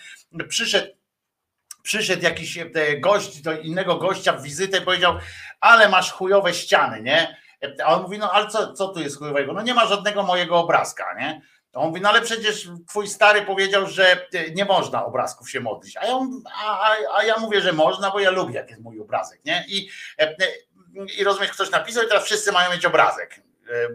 [0.48, 0.86] przyszedł
[1.82, 2.70] przyszedł jakiś e,
[3.00, 5.18] gość do innego gościa w wizytę i powiedział,
[5.60, 7.36] ale masz chujowe ściany, nie?
[7.84, 9.52] A on mówi, no ale co, co tu jest chujowego?
[9.52, 11.42] No nie ma żadnego mojego obrazka, nie?
[11.70, 15.60] To on mówi, no ale przecież twój stary powiedział, że e, nie można obrazków się
[15.60, 15.96] modlić.
[15.96, 16.18] A ja,
[16.66, 19.64] a, a- ja mówię, że można, bo ja lubię, jak jest mój obrazek, nie?
[19.68, 19.88] I,
[20.18, 20.34] e, e,
[21.18, 23.40] i rozumiesz, ktoś napisał i teraz wszyscy mają mieć obrazek,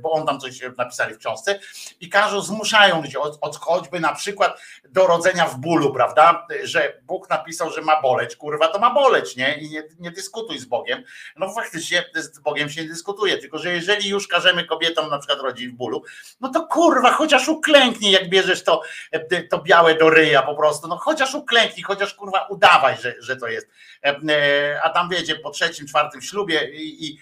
[0.01, 1.59] bo on tam coś napisali w książce
[1.99, 7.01] i każą, zmuszają ludzi, od, od choćby na przykład do rodzenia w bólu, prawda, że
[7.03, 9.57] Bóg napisał, że ma boleć, kurwa, to ma boleć, nie?
[9.57, 11.03] I nie, nie dyskutuj z Bogiem.
[11.35, 15.39] No faktycznie z Bogiem się nie dyskutuje, tylko że jeżeli już każemy kobietom na przykład
[15.39, 16.03] rodzić w bólu,
[16.41, 20.87] no to kurwa, chociaż uklęknij, jak bierzesz to, e, to białe do ryja po prostu,
[20.87, 23.67] no chociaż uklęknij, chociaż kurwa udawaj, że, że to jest.
[24.05, 27.19] E, e, A tam wiecie, po trzecim, czwartym ślubie i, i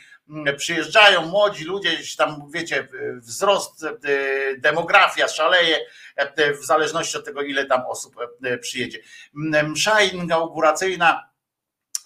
[0.57, 3.97] przyjeżdżają młodzi ludzie, gdzieś tam wiecie, wzrost, e,
[4.57, 5.77] demografia szaleje,
[6.15, 8.99] e, w zależności od tego, ile tam osób e, przyjedzie.
[9.63, 11.29] Msza inauguracyjna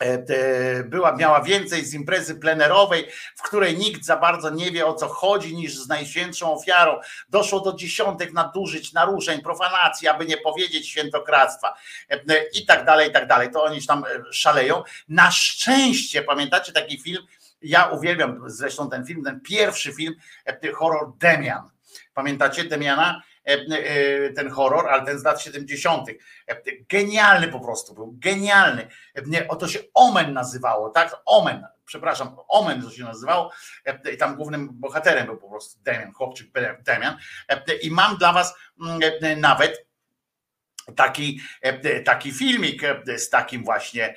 [0.02, 4.86] e, e, była, miała więcej z imprezy plenerowej, w której nikt za bardzo nie wie
[4.86, 7.00] o co chodzi, niż z najświętszą ofiarą.
[7.30, 11.76] Doszło do dziesiątek nadużyć, naruszeń, profanacji, aby nie powiedzieć świętokradztwa
[12.10, 13.52] e, e, i tak dalej, i tak dalej.
[13.52, 14.84] To oni tam e, szaleją.
[15.08, 17.28] Na szczęście, pamiętacie taki film?
[17.64, 20.14] Ja uwielbiam zresztą ten film, ten pierwszy film,
[20.46, 21.70] e, horror Demian.
[22.14, 23.22] Pamiętacie Demiana?
[23.48, 26.10] E, e, Ten horror, ale ten z lat 70.
[26.48, 28.88] E, Genialny po prostu był, genialny.
[29.16, 31.16] E, nie, O to się Omen nazywało, tak?
[31.26, 33.52] Omen, przepraszam, Omen to się nazywało.
[34.14, 36.48] I tam głównym bohaterem był po prostu Demian, chłopczyk
[36.86, 37.18] Demian.
[37.82, 39.86] I mam dla Was mm, nawet
[40.96, 41.42] taki,
[42.06, 42.82] taki filmik
[43.18, 44.16] z takim właśnie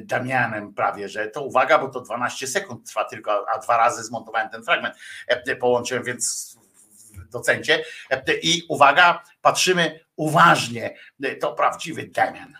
[0.00, 4.48] Damianem prawie, że to uwaga, bo to 12 sekund trwa tylko, a dwa razy zmontowałem
[4.48, 4.94] ten fragment,
[5.28, 6.56] e, połączyłem, więc
[7.30, 7.84] docencie.
[8.10, 12.54] E, I uwaga, patrzymy uważnie, E, to prawdziwy Damian.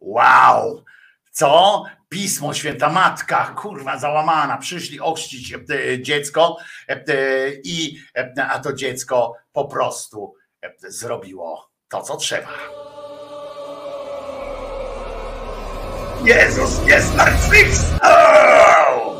[0.00, 0.84] Wow!
[1.32, 1.84] Co?
[2.08, 5.58] Pismo Święta Matka, kurwa załamana, przyszli ochrzcić e,
[6.02, 6.56] dziecko
[6.88, 7.04] e,
[7.64, 12.48] i e, a to dziecko po prostu e, zrobiło to, co trzeba.
[16.24, 19.16] Jezus nie zmartwychwstał!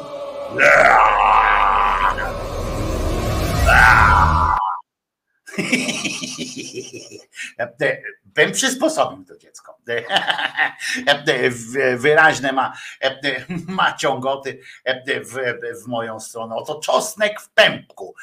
[8.25, 9.79] Bym przysposobił to dziecko.
[11.97, 12.73] Wyraźne ma,
[13.69, 14.61] ma ciągoty
[15.25, 15.35] w,
[15.85, 16.55] w moją stronę.
[16.55, 18.15] Oto czosnek w pępku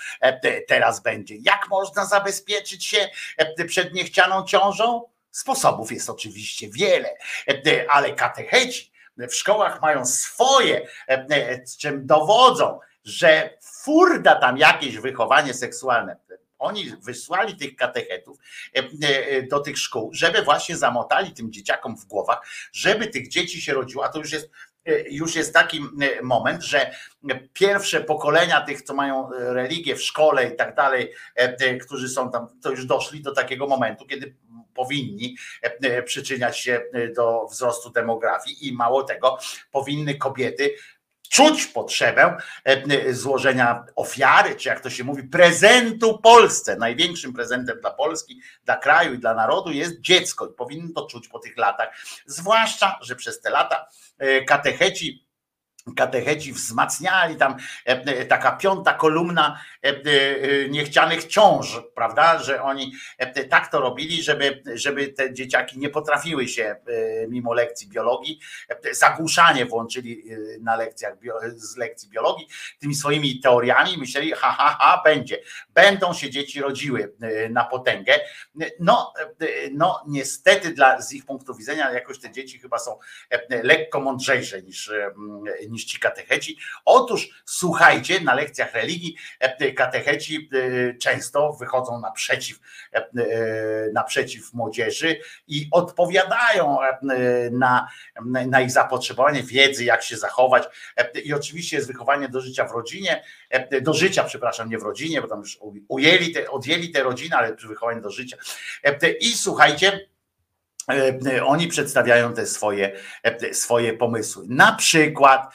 [0.68, 1.36] teraz będzie.
[1.36, 3.10] Jak można zabezpieczyć się
[3.68, 5.04] przed niechcianą ciążą?
[5.32, 7.10] Sposobów jest oczywiście wiele,
[7.90, 10.88] ale katecheci w szkołach mają swoje,
[11.66, 16.18] z czym dowodzą, że furda tam jakieś wychowanie seksualne.
[16.64, 18.38] Oni wysłali tych katechetów
[19.50, 24.06] do tych szkół, żeby właśnie zamotali tym dzieciakom w głowach, żeby tych dzieci się rodziło,
[24.06, 24.50] a to już jest
[25.10, 25.82] już jest taki
[26.24, 26.96] moment, że
[27.54, 31.14] pierwsze pokolenia tych, co mają religię w szkole i tak dalej,
[31.82, 34.36] którzy są tam, to już doszli do takiego momentu, kiedy
[34.74, 35.36] powinni
[36.06, 36.82] przyczyniać się
[37.16, 39.38] do wzrostu demografii i mało tego,
[39.72, 40.76] powinny kobiety
[41.30, 42.38] czuć potrzebę
[43.12, 46.76] złożenia ofiary, czy jak to się mówi, prezentu Polsce.
[46.76, 51.28] Największym prezentem dla Polski, dla kraju i dla narodu jest dziecko i powinny to czuć
[51.28, 51.90] po tych latach.
[52.26, 53.88] Zwłaszcza, że przez te lata
[54.48, 55.28] katecheci
[55.96, 57.56] katecheci wzmacniali tam
[58.30, 59.62] taka piąta kolumna
[60.70, 62.94] niechcianych ciąż, prawda, że oni
[63.50, 66.76] tak to robili, żeby, żeby te dzieciaki nie potrafiły się
[67.28, 68.40] mimo lekcji biologii,
[68.92, 70.24] zagłuszanie włączyli
[70.62, 71.14] na lekcjach
[71.56, 72.48] z lekcji biologii
[72.80, 75.40] tymi swoimi teoriami, myśleli ha, ha, ha, będzie,
[75.70, 77.14] będą się dzieci rodziły
[77.50, 78.20] na potęgę,
[78.80, 79.14] no,
[79.72, 82.98] no niestety dla, z ich punktu widzenia jakoś te dzieci chyba są
[83.50, 84.92] lekko mądrzejsze niż,
[85.74, 86.58] niż ci katecheci.
[86.86, 89.16] Otóż słuchajcie, na lekcjach religii
[89.76, 90.50] katecheci
[91.02, 92.60] często wychodzą naprzeciw,
[93.94, 96.78] naprzeciw młodzieży i odpowiadają
[97.52, 97.88] na,
[98.48, 100.64] na ich zapotrzebowanie wiedzy, jak się zachować.
[101.24, 103.24] I oczywiście jest wychowanie do życia w rodzinie,
[103.82, 107.56] do życia, przepraszam, nie w rodzinie, bo tam już ujęli te, odjęli te rodziny, ale
[107.56, 108.38] wychowanie do życia.
[109.20, 110.13] I słuchajcie,
[111.46, 113.00] oni przedstawiają te swoje,
[113.52, 114.46] swoje pomysły.
[114.50, 115.54] Na przykład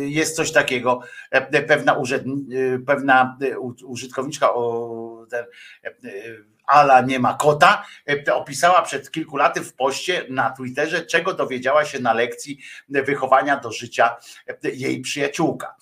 [0.00, 1.00] jest coś takiego,
[1.68, 2.26] pewna, urzęd,
[2.86, 3.38] pewna
[3.84, 4.50] użytkowniczka
[6.66, 7.86] Ala nie ma kota,
[8.32, 12.58] opisała przed kilku laty w poście na Twitterze, czego dowiedziała się na lekcji
[12.88, 14.16] wychowania do życia
[14.62, 15.76] jej przyjaciółka.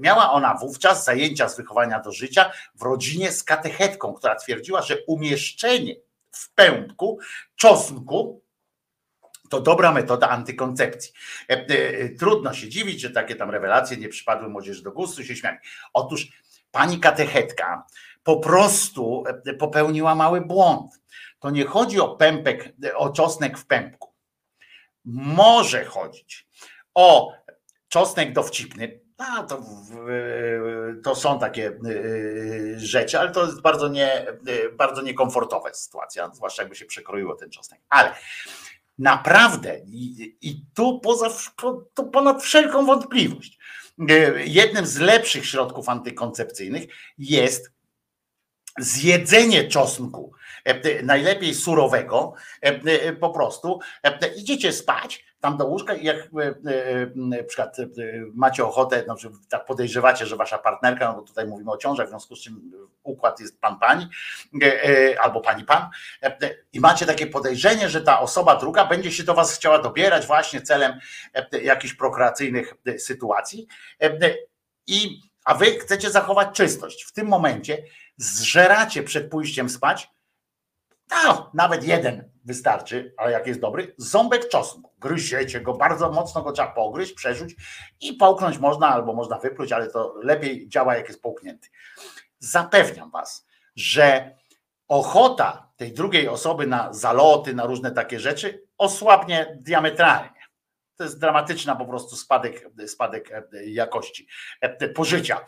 [0.00, 4.96] Miała ona wówczas zajęcia z wychowania do życia w rodzinie z katechetką, która twierdziła, że
[5.06, 5.94] umieszczenie
[6.36, 7.18] w pępku
[7.56, 8.42] czosnku
[9.50, 11.12] to dobra metoda antykoncepcji.
[12.18, 15.58] Trudno się dziwić, że takie tam rewelacje nie przypadły młodzieży do gustu, się śmiali.
[15.92, 16.28] Otóż
[16.70, 17.86] pani katechetka
[18.22, 19.24] po prostu
[19.58, 21.00] popełniła mały błąd.
[21.38, 24.14] To nie chodzi o pępek, o czosnek w pępku.
[25.04, 26.46] Może chodzić
[26.94, 27.32] o
[27.88, 29.62] czosnek dowcipny, a to,
[31.04, 31.78] to są takie
[32.76, 34.26] rzeczy, ale to jest bardzo, nie,
[34.72, 37.80] bardzo niekomfortowa sytuacja, zwłaszcza jakby się przekroiło ten czosnek.
[37.88, 38.14] Ale
[38.98, 41.30] naprawdę, i, i tu poza,
[41.94, 43.58] to ponad wszelką wątpliwość,
[44.44, 46.84] jednym z lepszych środków antykoncepcyjnych
[47.18, 47.72] jest
[48.78, 50.32] zjedzenie czosnku,
[51.02, 52.34] najlepiej surowego,
[53.20, 53.80] po prostu
[54.36, 56.16] idziecie spać, tam do łóżka i jak
[57.14, 57.76] na przykład
[58.34, 62.10] macie ochotę, że tak podejrzewacie, że wasza partnerka, no bo tutaj mówimy o ciążach, w
[62.10, 64.08] związku z czym układ jest pan pani
[65.20, 65.88] albo pani pan
[66.72, 70.62] i macie takie podejrzenie, że ta osoba druga będzie się do was chciała dobierać właśnie
[70.62, 70.92] celem
[71.62, 73.66] jakichś prokreacyjnych sytuacji
[74.86, 77.04] i a wy chcecie zachować czystość.
[77.04, 77.82] W tym momencie
[78.16, 80.10] zżeracie przed pójściem spać,
[81.10, 84.92] no, nawet jeden wystarczy, ale jak jest dobry, ząbek czosnku.
[84.98, 87.54] Gryziecie go, bardzo mocno go trzeba pogryźć, przerzuć
[88.00, 91.68] i połknąć można, albo można wypluć, ale to lepiej działa, jak jest połknięty.
[92.38, 94.36] Zapewniam was, że
[94.88, 100.35] ochota tej drugiej osoby na zaloty, na różne takie rzeczy osłabnie diametralnie.
[100.96, 103.30] To jest dramatyczna po prostu spadek, spadek
[103.66, 104.26] jakości
[104.94, 105.44] pożycia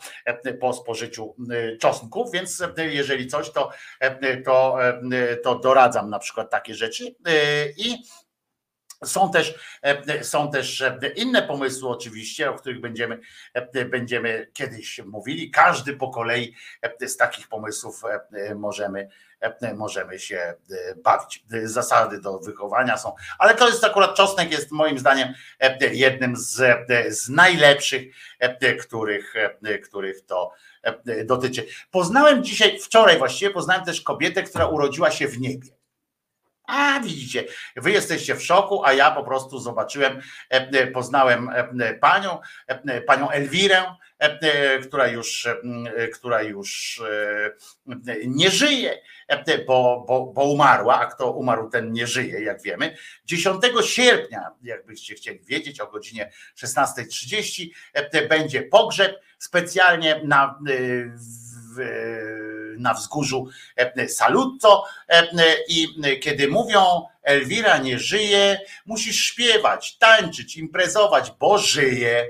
[0.59, 1.35] po spożyciu
[1.81, 3.69] czosnków, więc jeżeli coś, to,
[4.45, 4.77] to,
[5.43, 7.15] to doradzam na przykład takie rzeczy.
[7.77, 7.97] I
[9.05, 13.19] Są też, e, są też e, inne pomysły, oczywiście, o których będziemy,
[13.53, 15.51] e, będziemy kiedyś mówili.
[15.51, 16.55] Każdy po kolei
[17.01, 18.01] z takich pomysłów
[18.55, 19.09] możemy,
[19.75, 20.53] możemy się
[21.03, 21.45] bawić.
[21.63, 25.33] Zasady do wychowania są, ale to jest akurat czosnek, jest moim zdaniem
[25.91, 28.15] jednym z, z najlepszych,
[28.81, 29.33] których,
[29.83, 30.51] których to
[31.25, 31.65] dotyczy.
[31.91, 35.78] Poznałem dzisiaj, wczoraj właściwie, poznałem też kobietę, która urodziła się w niebie.
[36.69, 41.49] A widzicie, wy jesteście w szoku, a ja po prostu zobaczyłem, e, e, poznałem
[41.79, 42.39] e, panią,
[43.07, 43.83] panią Elwirę,
[44.83, 45.47] która już,
[46.13, 47.01] która już
[48.27, 49.01] nie żyje,
[49.67, 52.95] bo, bo, bo umarła, a kto umarł, ten nie żyje, jak wiemy.
[53.25, 57.69] 10 sierpnia, jakbyście chcieli wiedzieć, o godzinie 16.30
[58.29, 60.59] będzie pogrzeb specjalnie na
[61.75, 61.79] w,
[62.79, 65.27] na wzgórzu e, Salutto e,
[65.67, 65.87] i
[66.21, 72.29] kiedy mówią Elwira nie żyje, musisz śpiewać, tańczyć, imprezować, bo żyje.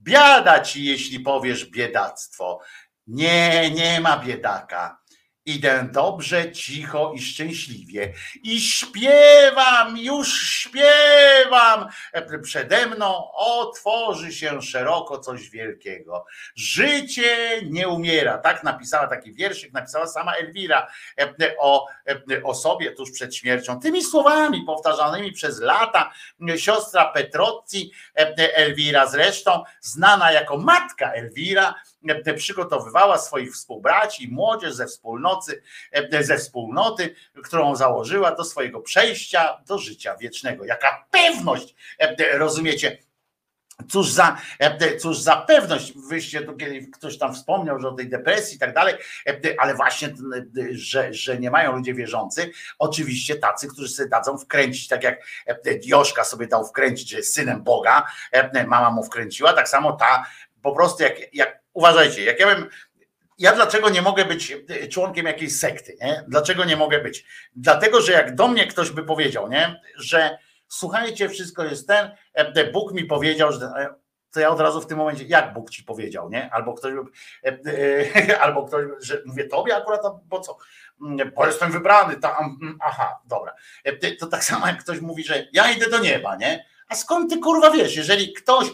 [0.00, 2.60] Biada ci, jeśli powiesz biedactwo.
[3.06, 5.05] Nie, nie ma biedaka.
[5.46, 11.88] Idę dobrze, cicho i szczęśliwie i śpiewam, już śpiewam.
[12.42, 16.26] Przede mną otworzy się szeroko coś wielkiego.
[16.54, 18.38] Życie nie umiera.
[18.38, 20.86] Tak napisała taki wierszyk, napisała sama Elwira
[21.58, 21.86] o,
[22.44, 23.80] o sobie tuż przed śmiercią.
[23.80, 26.12] Tymi słowami powtarzanymi przez lata
[26.56, 27.90] siostra Petrozzi,
[28.54, 31.74] Elwira zresztą, znana jako matka Elwira,
[32.36, 35.62] przygotowywała swoich współbraci młodzież ze wspólnoty,
[36.20, 40.64] ze wspólnoty, którą założyła do swojego przejścia do życia wiecznego.
[40.64, 41.74] Jaka pewność,
[42.32, 42.98] rozumiecie?
[43.88, 44.36] Cóż za,
[45.00, 48.74] cóż za pewność, wyście tu kiedy ktoś tam wspomniał, że o tej depresji i tak
[48.74, 48.94] dalej,
[49.58, 50.14] ale właśnie,
[50.70, 55.26] że, że nie mają ludzie wierzący, oczywiście tacy, którzy sobie dadzą wkręcić, tak jak
[55.84, 58.06] Joszka sobie dał wkręcić, że jest synem Boga,
[58.66, 60.26] mama mu wkręciła, tak samo ta
[60.62, 62.68] po prostu jak, jak uważajcie, jak ja bym.
[63.38, 64.56] Ja dlaczego nie mogę być
[64.90, 65.96] członkiem jakiejś sekty?
[66.00, 66.24] Nie?
[66.28, 67.24] Dlaczego nie mogę być?
[67.56, 69.80] Dlatego, że jak do mnie ktoś by powiedział, nie?
[69.96, 70.38] że
[70.68, 73.94] słuchajcie, wszystko jest ten, e, Bóg mi powiedział, że e,
[74.30, 76.50] to ja od razu w tym momencie, jak Bóg ci powiedział, nie?
[76.52, 76.92] Albo ktoś,
[77.44, 80.58] e, albo ktoś, że mówię tobie akurat, bo co?
[81.02, 83.54] Mm, bo jestem wybrany, tam, mm, aha, dobra.
[84.18, 86.64] To tak samo jak ktoś mówi, że ja idę do nieba, nie?
[86.88, 87.96] A skąd ty kurwa wiesz?
[87.96, 88.66] Jeżeli ktoś,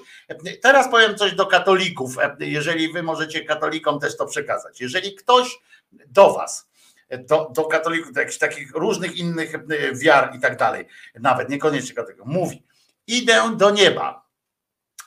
[0.62, 4.80] teraz powiem coś do katolików, jeżeli wy możecie katolikom też to przekazać.
[4.80, 5.58] Jeżeli ktoś
[5.92, 6.70] do was,
[7.18, 9.52] do, do katolików, do jakichś takich różnych innych
[9.94, 12.62] wiar i tak dalej, nawet niekoniecznie katolików, mówi,
[13.06, 14.26] idę do nieba,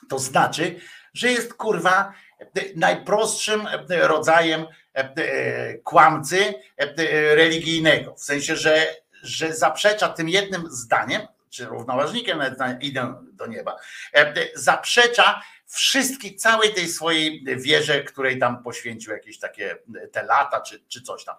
[0.08, 0.80] to znaczy,
[1.14, 2.12] że jest kurwa
[2.76, 4.66] najprostszym rodzajem
[5.84, 6.54] kłamcy
[7.34, 8.14] religijnego.
[8.14, 8.86] W sensie, że,
[9.22, 11.22] że zaprzecza tym jednym zdaniem,
[11.56, 12.40] czy równoważnikiem
[12.80, 13.76] idę do nieba,
[14.14, 19.76] e, zaprzecza wszystkich, całej tej swojej wierze, której tam poświęcił jakieś takie
[20.12, 21.36] te lata, czy, czy coś tam.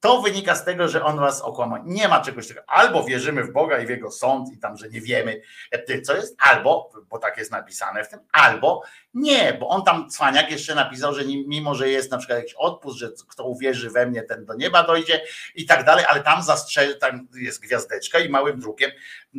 [0.00, 1.82] To wynika z tego, że on was okłamał.
[1.84, 2.66] Nie ma czegoś takiego.
[2.70, 6.16] Albo wierzymy w Boga i w jego sąd i tam, że nie wiemy, e, co
[6.16, 8.82] jest, albo, bo tak jest napisane w tym, albo
[9.14, 12.98] nie, bo on tam cwaniak jeszcze napisał, że mimo, że jest na przykład jakiś odpust,
[12.98, 15.22] że kto uwierzy we mnie, ten do nieba dojdzie
[15.54, 18.90] i tak dalej, ale tam zastrzeże, tam jest gwiazdeczka i małym drukiem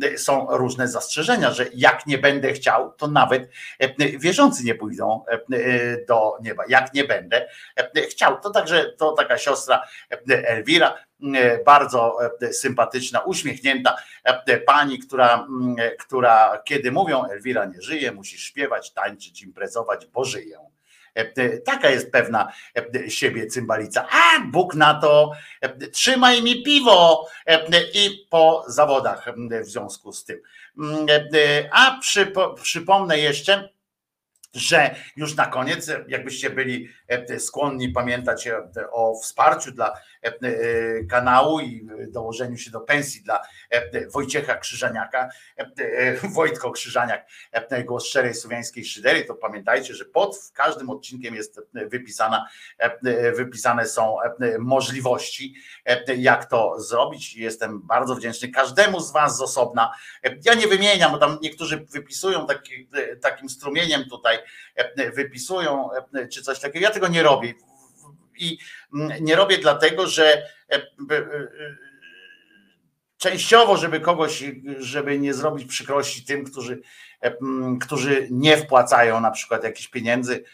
[0.02, 5.24] e, są różne zastrzeżenia, że jak nie będę chciał, to nawet e, wierzący nie pójdą
[6.08, 6.62] do nieba.
[6.68, 7.48] Jak nie będę
[8.10, 8.40] chciał.
[8.40, 9.82] To także to taka siostra
[10.28, 11.05] Elwira, e,
[11.66, 15.46] bardzo e, sympatyczna, uśmiechnięta e, pani, która,
[15.98, 20.58] która kiedy mówią Elwira nie żyje, musi śpiewać, tańczyć, imprezować, bo żyję.
[21.64, 22.52] Taka jest pewna
[23.08, 24.06] siebie cymbalica.
[24.10, 25.32] A Bóg na to,
[25.92, 27.28] trzymaj mi piwo
[27.94, 29.28] i po zawodach
[29.62, 30.40] w związku z tym.
[31.72, 31.98] A
[32.62, 33.68] przypomnę jeszcze,
[34.54, 36.88] że już na koniec, jakbyście byli
[37.38, 38.48] skłonni pamiętać
[38.90, 40.15] o wsparciu dla E,
[41.10, 45.66] kanału i dołożeniu się do pensji dla e, Wojciecha Krzyżaniaka, e,
[46.34, 47.26] Wojtko Krzyżaniak,
[47.84, 52.48] głos szczerej słowiańskiej szydery, to pamiętajcie, że pod każdym odcinkiem jest wypisana,
[53.36, 54.16] wypisane są
[54.58, 55.54] możliwości,
[56.16, 57.36] jak to zrobić.
[57.36, 59.92] Jestem bardzo wdzięczny każdemu z Was z osobna.
[60.44, 62.88] Ja nie wymieniam, bo tam niektórzy wypisują taki,
[63.20, 64.38] takim strumieniem tutaj,
[65.14, 65.88] wypisują
[66.32, 66.84] czy coś takiego.
[66.84, 67.54] Ja tego nie robię
[68.38, 68.58] i
[69.20, 71.48] nie robię dlatego, że e, e, e,
[73.18, 74.44] częściowo, żeby kogoś,
[74.78, 76.80] żeby nie zrobić przykrości tym, którzy,
[77.80, 80.44] którzy nie wpłacają na przykład jakichś pieniędzy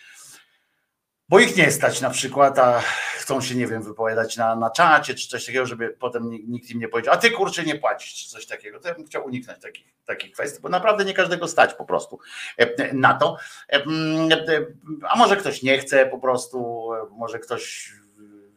[1.33, 2.81] bo ich nie stać na przykład, a
[3.19, 6.71] chcą się, nie wiem, wypowiadać na, na czacie czy coś takiego, żeby potem ni- nikt
[6.71, 8.81] im nie powiedział, a ty kurczę nie płacisz czy coś takiego.
[8.81, 12.19] To ja bym chciał uniknąć takich, takich kwestii, bo naprawdę nie każdego stać po prostu
[12.59, 13.37] e, na to.
[13.73, 14.67] E, e,
[15.09, 17.93] A może ktoś nie chce po prostu, e, może ktoś,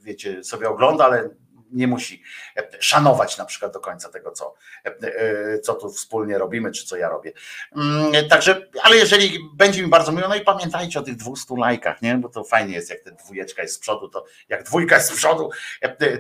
[0.02, 1.30] wiecie, sobie ogląda, ale
[1.76, 2.24] nie musi
[2.58, 4.54] e, szanować na przykład do końca tego, co,
[4.86, 7.32] e, e, co tu wspólnie robimy, czy co ja robię.
[7.76, 12.02] Mm, Także, ale jeżeli będzie mi bardzo miło, no i pamiętajcie o tych 200 lajkach,
[12.02, 12.16] nie?
[12.16, 15.16] Bo to fajnie jest, jak ta dwójeczka jest z przodu, to jak dwójka jest z
[15.16, 15.50] przodu,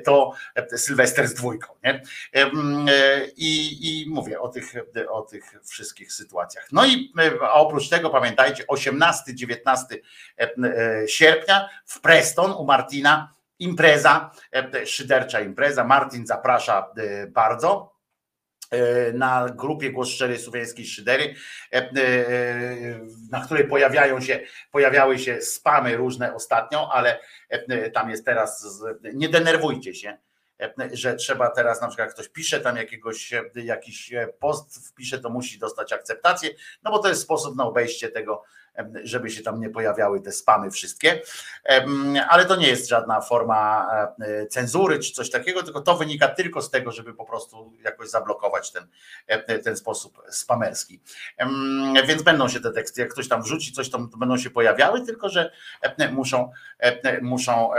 [0.06, 0.32] to
[0.76, 2.02] Sylwester z dwójką, nie?
[2.34, 2.52] E,
[3.38, 4.74] I, i mówię o tych,
[5.10, 6.68] o tych wszystkich sytuacjach.
[6.72, 7.14] No i
[7.54, 9.56] oprócz tego pamiętajcie, 18-19
[10.38, 15.84] e, e, sierpnia w Preston u Martina impreza, e, szydercza impreza.
[15.84, 17.96] Martin zaprasza e, bardzo
[18.72, 21.36] e, na grupie Głos Szczerej Słowiańskiej Szydery,
[23.32, 24.40] na której pojawiają się,
[24.72, 27.20] pojawiały się spamy różne ostatnio, ale
[27.94, 28.66] tam jest teraz,
[29.14, 30.18] nie denerwujcie się,
[30.94, 35.94] że trzeba teraz na przykład ktoś pisze tam jakiegoś, jakiś post wpisze, to musi dostać
[35.94, 36.50] akceptację,
[36.84, 38.44] no bo to jest sposób na obejście tego,
[39.04, 41.22] żeby się tam nie pojawiały te spamy wszystkie,
[42.30, 43.88] ale to nie jest żadna forma
[44.22, 48.10] e, cenzury czy coś takiego, tylko to wynika tylko z tego, żeby po prostu jakoś
[48.10, 48.88] zablokować ten,
[49.28, 51.00] e, ten sposób spamerski.
[52.08, 55.30] Więc będą się te teksty, jak ktoś tam wrzuci coś, to będą się pojawiały, tylko
[55.30, 56.52] że e, muszą,
[57.22, 57.72] muszą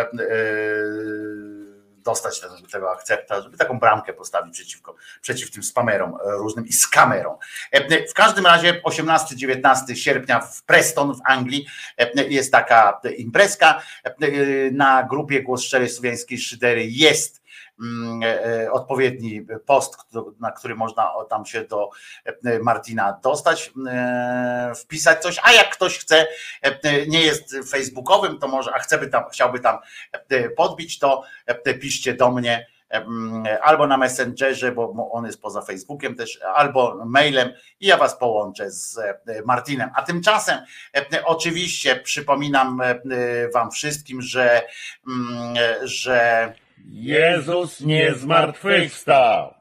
[2.06, 2.40] dostać
[2.72, 7.36] tego akcepta, żeby taką bramkę postawić przeciwko, przeciw tym spamerom e, różnym i skamerom.
[7.72, 11.66] E, W każdym razie 18-19 sierpnia w Preston w Anglii
[11.98, 13.82] e, jest taka imprezka.
[14.04, 14.14] E,
[14.70, 17.45] Na grupie Głos Szczerej Słowiańskiej Szydery jest e,
[18.72, 19.96] odpowiedni post,
[20.40, 21.90] na który można tam się do
[22.24, 26.26] e, Martina dostać, e, wpisać coś, a jak ktoś chce,
[26.62, 29.78] e, nie jest facebookowym, to może, a chce tam, chciałby tam
[30.12, 32.66] e, podbić, to e, piszcie do mnie
[33.62, 38.70] albo na Messengerze, bo on jest poza Facebookiem też, albo mailem i ja was połączę
[38.70, 39.90] z e, Martinem.
[39.94, 40.58] A tymczasem
[40.96, 43.00] e, oczywiście przypominam e,
[43.54, 44.62] wam wszystkim, że,
[45.08, 46.52] mm, że
[46.88, 49.54] Jezus nie zmartwychwstał.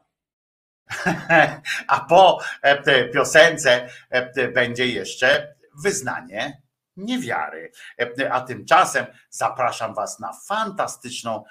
[1.88, 6.62] A po e, piosence e, będzie jeszcze wyznanie
[6.98, 7.72] niewiary.
[8.00, 11.44] E, A tymczasem zapraszam Was na fantastyczną,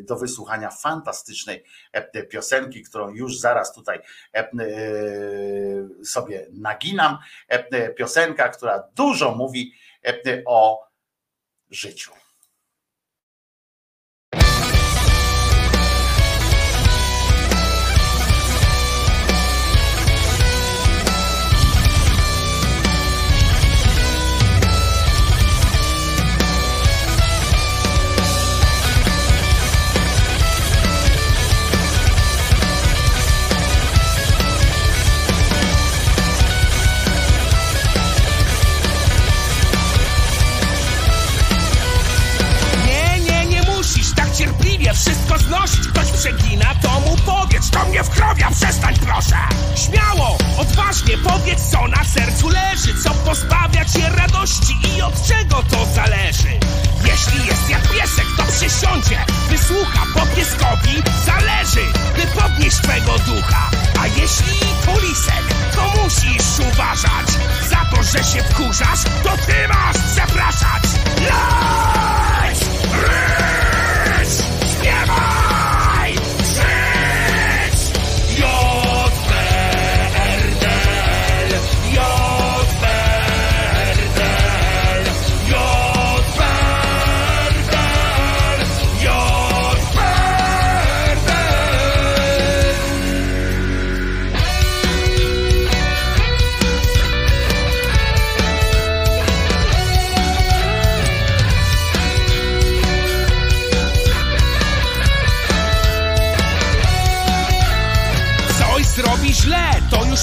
[0.00, 1.64] do wysłuchania fantastycznej
[2.30, 4.00] piosenki, którą już zaraz tutaj
[6.04, 7.18] sobie naginam.
[7.96, 9.72] Piosenka, która dużo mówi
[10.46, 10.86] o
[11.70, 12.25] życiu.
[45.70, 49.36] Ktoś przegina, to mu powiedz, to mnie wkrowia, przestań proszę.
[49.76, 55.86] Śmiało, odważnie powiedz, co na sercu leży, co pozbawia cię radości i od czego to
[55.94, 56.60] zależy.
[57.04, 61.86] Jeśli jest jak piesek, to przysiądzie, wysłucha po pieskowi, zależy,
[62.16, 63.70] by podnieść twego ducha.
[64.00, 67.28] A jeśli to lisek, to musisz uważać,
[67.70, 70.82] za to, że się wkurzasz, to ty masz przepraszać.
[71.20, 72.58] Leć!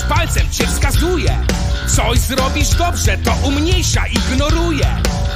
[0.10, 1.38] Palcem cię wskazuje.
[1.88, 4.88] Coś zrobisz dobrze, to umniejsza, ignoruje.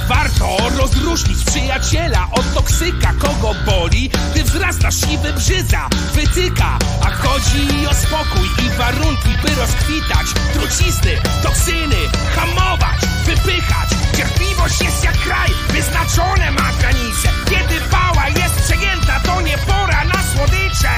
[0.08, 6.78] Warto rozróżnić przyjaciela od toksyka, kogo boli, gdy wzrasta siwy brzydza, wytyka.
[7.00, 10.26] A chodzi o spokój i warunki, by rozkwitać.
[10.52, 11.96] Trucizny, toksyny,
[12.36, 13.88] hamować, wypychać.
[14.16, 17.28] Cierpliwość jest jak kraj, wyznaczone ma granice.
[17.44, 20.90] Kiedy pała jest przejęta, to nie pora na słodycze.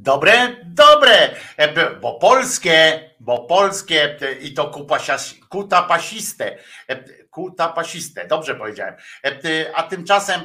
[0.00, 0.56] Dobre?
[0.64, 1.66] Dobre, E,
[2.00, 6.58] bo polskie, bo polskie e, i to kupasias- kutapasiste,
[6.88, 6.96] E,
[7.30, 8.94] kutapasiste, dobrze powiedziałem.
[9.24, 10.40] E, A tymczasem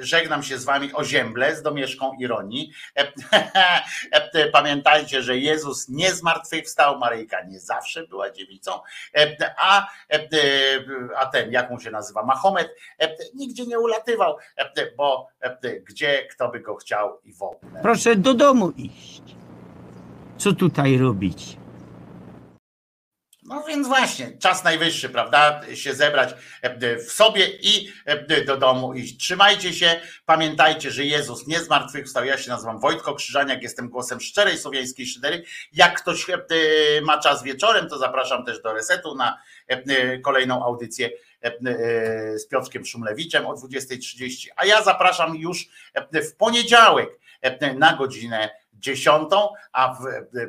[0.00, 2.72] żegnam się z wami o ziemble z domieszką ironii.
[4.52, 8.80] Pamiętajcie, że Jezus nie zmartwychwstał, Maryjka nie zawsze była dziewicą,
[9.58, 9.86] a,
[11.16, 12.74] a ten, jak mu się nazywa, Mahomet,
[13.34, 14.36] nigdzie nie ulatywał,
[14.96, 15.28] bo
[15.84, 17.80] gdzie kto by go chciał i w ogóle.
[17.82, 19.45] Proszę do domu iść.
[20.38, 21.56] Co tutaj robić?
[23.48, 25.60] No więc właśnie, czas najwyższy, prawda?
[25.74, 29.16] Się zebrać e, w sobie i e, do domu iść.
[29.16, 32.24] Trzymajcie się, pamiętajcie, że Jezus nie zmartwychwstał.
[32.24, 35.42] Ja się nazywam Wojtko Krzyżaniak, jestem głosem szczerej słowiańskiej szydery.
[35.72, 36.36] Jak ktoś e,
[37.02, 41.10] ma czas wieczorem, to zapraszam też do resetu na e, kolejną audycję
[41.44, 44.48] e, e, z Piotrkiem Szumlewiczem o 20.30.
[44.56, 47.08] A ja zapraszam już e, w poniedziałek
[47.40, 50.00] e, na godzinę dziesiątą, a w,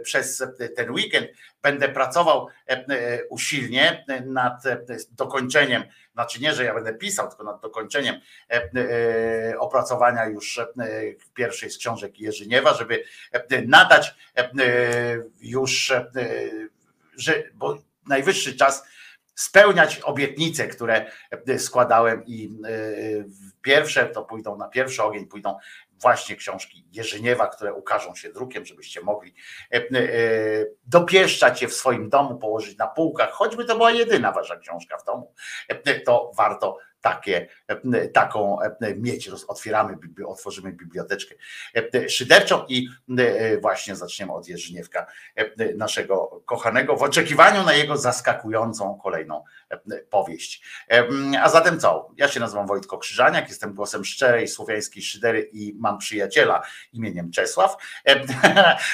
[0.01, 0.43] przez
[0.75, 1.27] ten weekend
[1.61, 5.83] będę pracował e, e, usilnie nad e, dokończeniem,
[6.13, 8.15] znaczy nie, że ja będę pisał, tylko nad dokończeniem
[9.59, 10.59] opracowania już
[11.33, 13.03] pierwszej z książek Jerzyniewa, żeby
[13.67, 14.15] nadać
[15.41, 15.93] już,
[17.15, 18.83] że, bo najwyższy czas
[19.35, 21.11] spełniać obietnice, które
[21.57, 22.57] składałem i
[23.61, 25.57] pierwsze to pójdą na pierwszy ogień, pójdą
[26.01, 29.33] właśnie książki Jerzyniewa, które ukażą się drukiem, żebyście mogli
[29.73, 29.83] e, e,
[30.85, 35.05] dopieszczać je w swoim domu, położyć na półkach, choćby to była jedyna wasza książka w
[35.05, 35.33] domu,
[35.67, 37.47] e, to warto takie,
[38.13, 38.57] taką
[38.95, 39.29] mieć.
[39.47, 41.35] Otwieramy, otworzymy biblioteczkę
[42.09, 42.87] szyderczą i
[43.61, 45.05] właśnie zaczniemy od Jerzyniewka
[45.75, 49.43] naszego kochanego w oczekiwaniu na jego zaskakującą kolejną
[50.09, 50.61] powieść.
[50.91, 51.07] E,
[51.41, 52.11] A zatem co?
[52.17, 56.61] Ja się nazywam Wojtko Krzyżaniak, jestem głosem szczerej słowiańskiej szydery i mam przyjaciela
[56.93, 57.75] imieniem Czesław.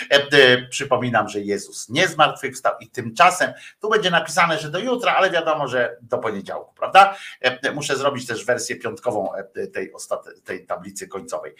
[0.09, 5.29] E, Przypominam, że Jezus nie zmartwychwstał i tymczasem tu będzie napisane, że do jutra, ale
[5.31, 7.15] wiadomo, że do poniedziałku, prawda?
[7.41, 9.29] E, Muszę zrobić też wersję piątkową
[9.73, 9.91] tej,
[10.43, 11.55] tej tablicy końcowej.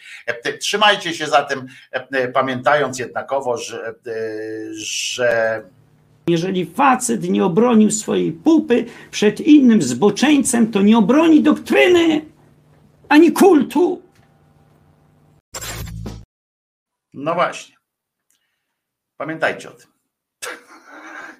[0.60, 1.66] Trzymajcie się zatem,
[2.34, 3.94] pamiętając jednakowo, że,
[4.72, 5.62] że
[6.28, 12.24] Jeżeli facet nie obronił swojej pupy przed innym zboczeńcem, to nie obroni doktryny
[13.08, 14.02] ani kultu.
[17.14, 17.76] No właśnie.
[19.16, 19.90] Pamiętajcie o tym.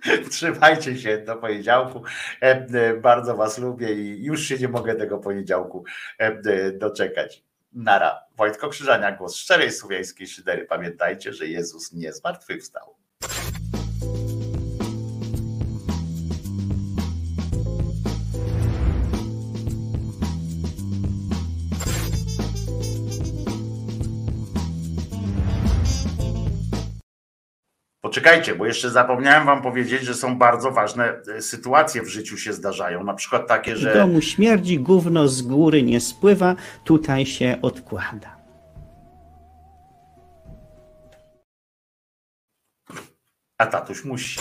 [0.30, 2.02] Trzymajcie się do poniedziałku.
[2.42, 5.84] E, e, Bardzo Was lubię i już się nie mogę tego poniedziałku
[6.18, 7.44] e, doczekać.
[7.72, 8.20] Nara.
[8.36, 10.64] Wojtko Krzyżania, głos szczerej słowiańskiej szydery.
[10.64, 12.96] Pamiętajcie, że Jezus nie zmartwychwstał.
[28.14, 32.52] Poczekajcie, bo jeszcze zapomniałem Wam powiedzieć, że są bardzo ważne e, sytuacje w życiu się
[32.52, 33.04] zdarzają.
[33.04, 33.94] Na przykład takie, W że.
[33.94, 38.36] domu śmierdzi, gówno z góry nie spływa, tutaj się odkłada.
[43.58, 44.40] A tatuś musi.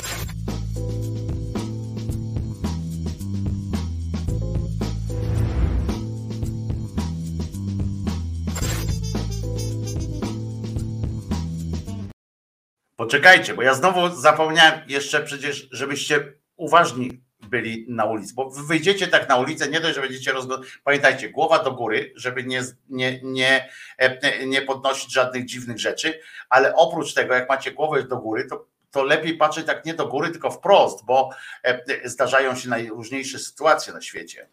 [13.04, 19.08] Poczekajcie, bo ja znowu zapomniałem jeszcze przecież, żebyście uważni byli na ulicy, bo wy wyjdziecie
[19.08, 20.80] tak na ulicę, nie dość, że będziecie rozglądać.
[20.84, 26.76] Pamiętajcie, głowa do góry, żeby nie, nie, nie, e, nie podnosić żadnych dziwnych rzeczy, ale
[26.76, 30.30] oprócz tego, jak macie głowę do góry, to, to lepiej patrzeć tak nie do góry,
[30.30, 31.30] tylko wprost, bo
[31.64, 34.50] e, zdarzają się najróżniejsze sytuacje na świecie.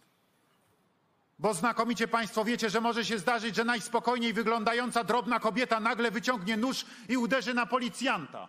[1.40, 6.56] Bo znakomicie Państwo wiecie, że może się zdarzyć, że najspokojniej wyglądająca drobna kobieta nagle wyciągnie
[6.56, 8.48] nóż i uderzy na policjanta.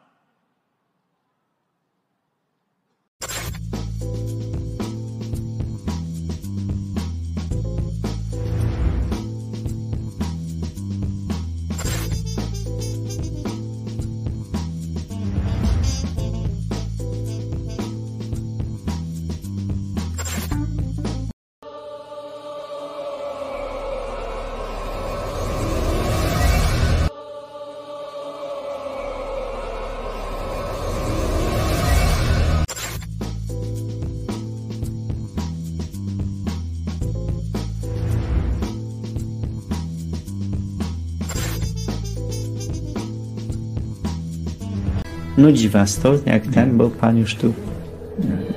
[45.41, 47.53] Nudzi was to, jak ten, bo pan już tu...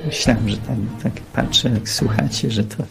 [0.05, 2.83] Myślałem, że tak, tak patrzę, jak słuchacie, że to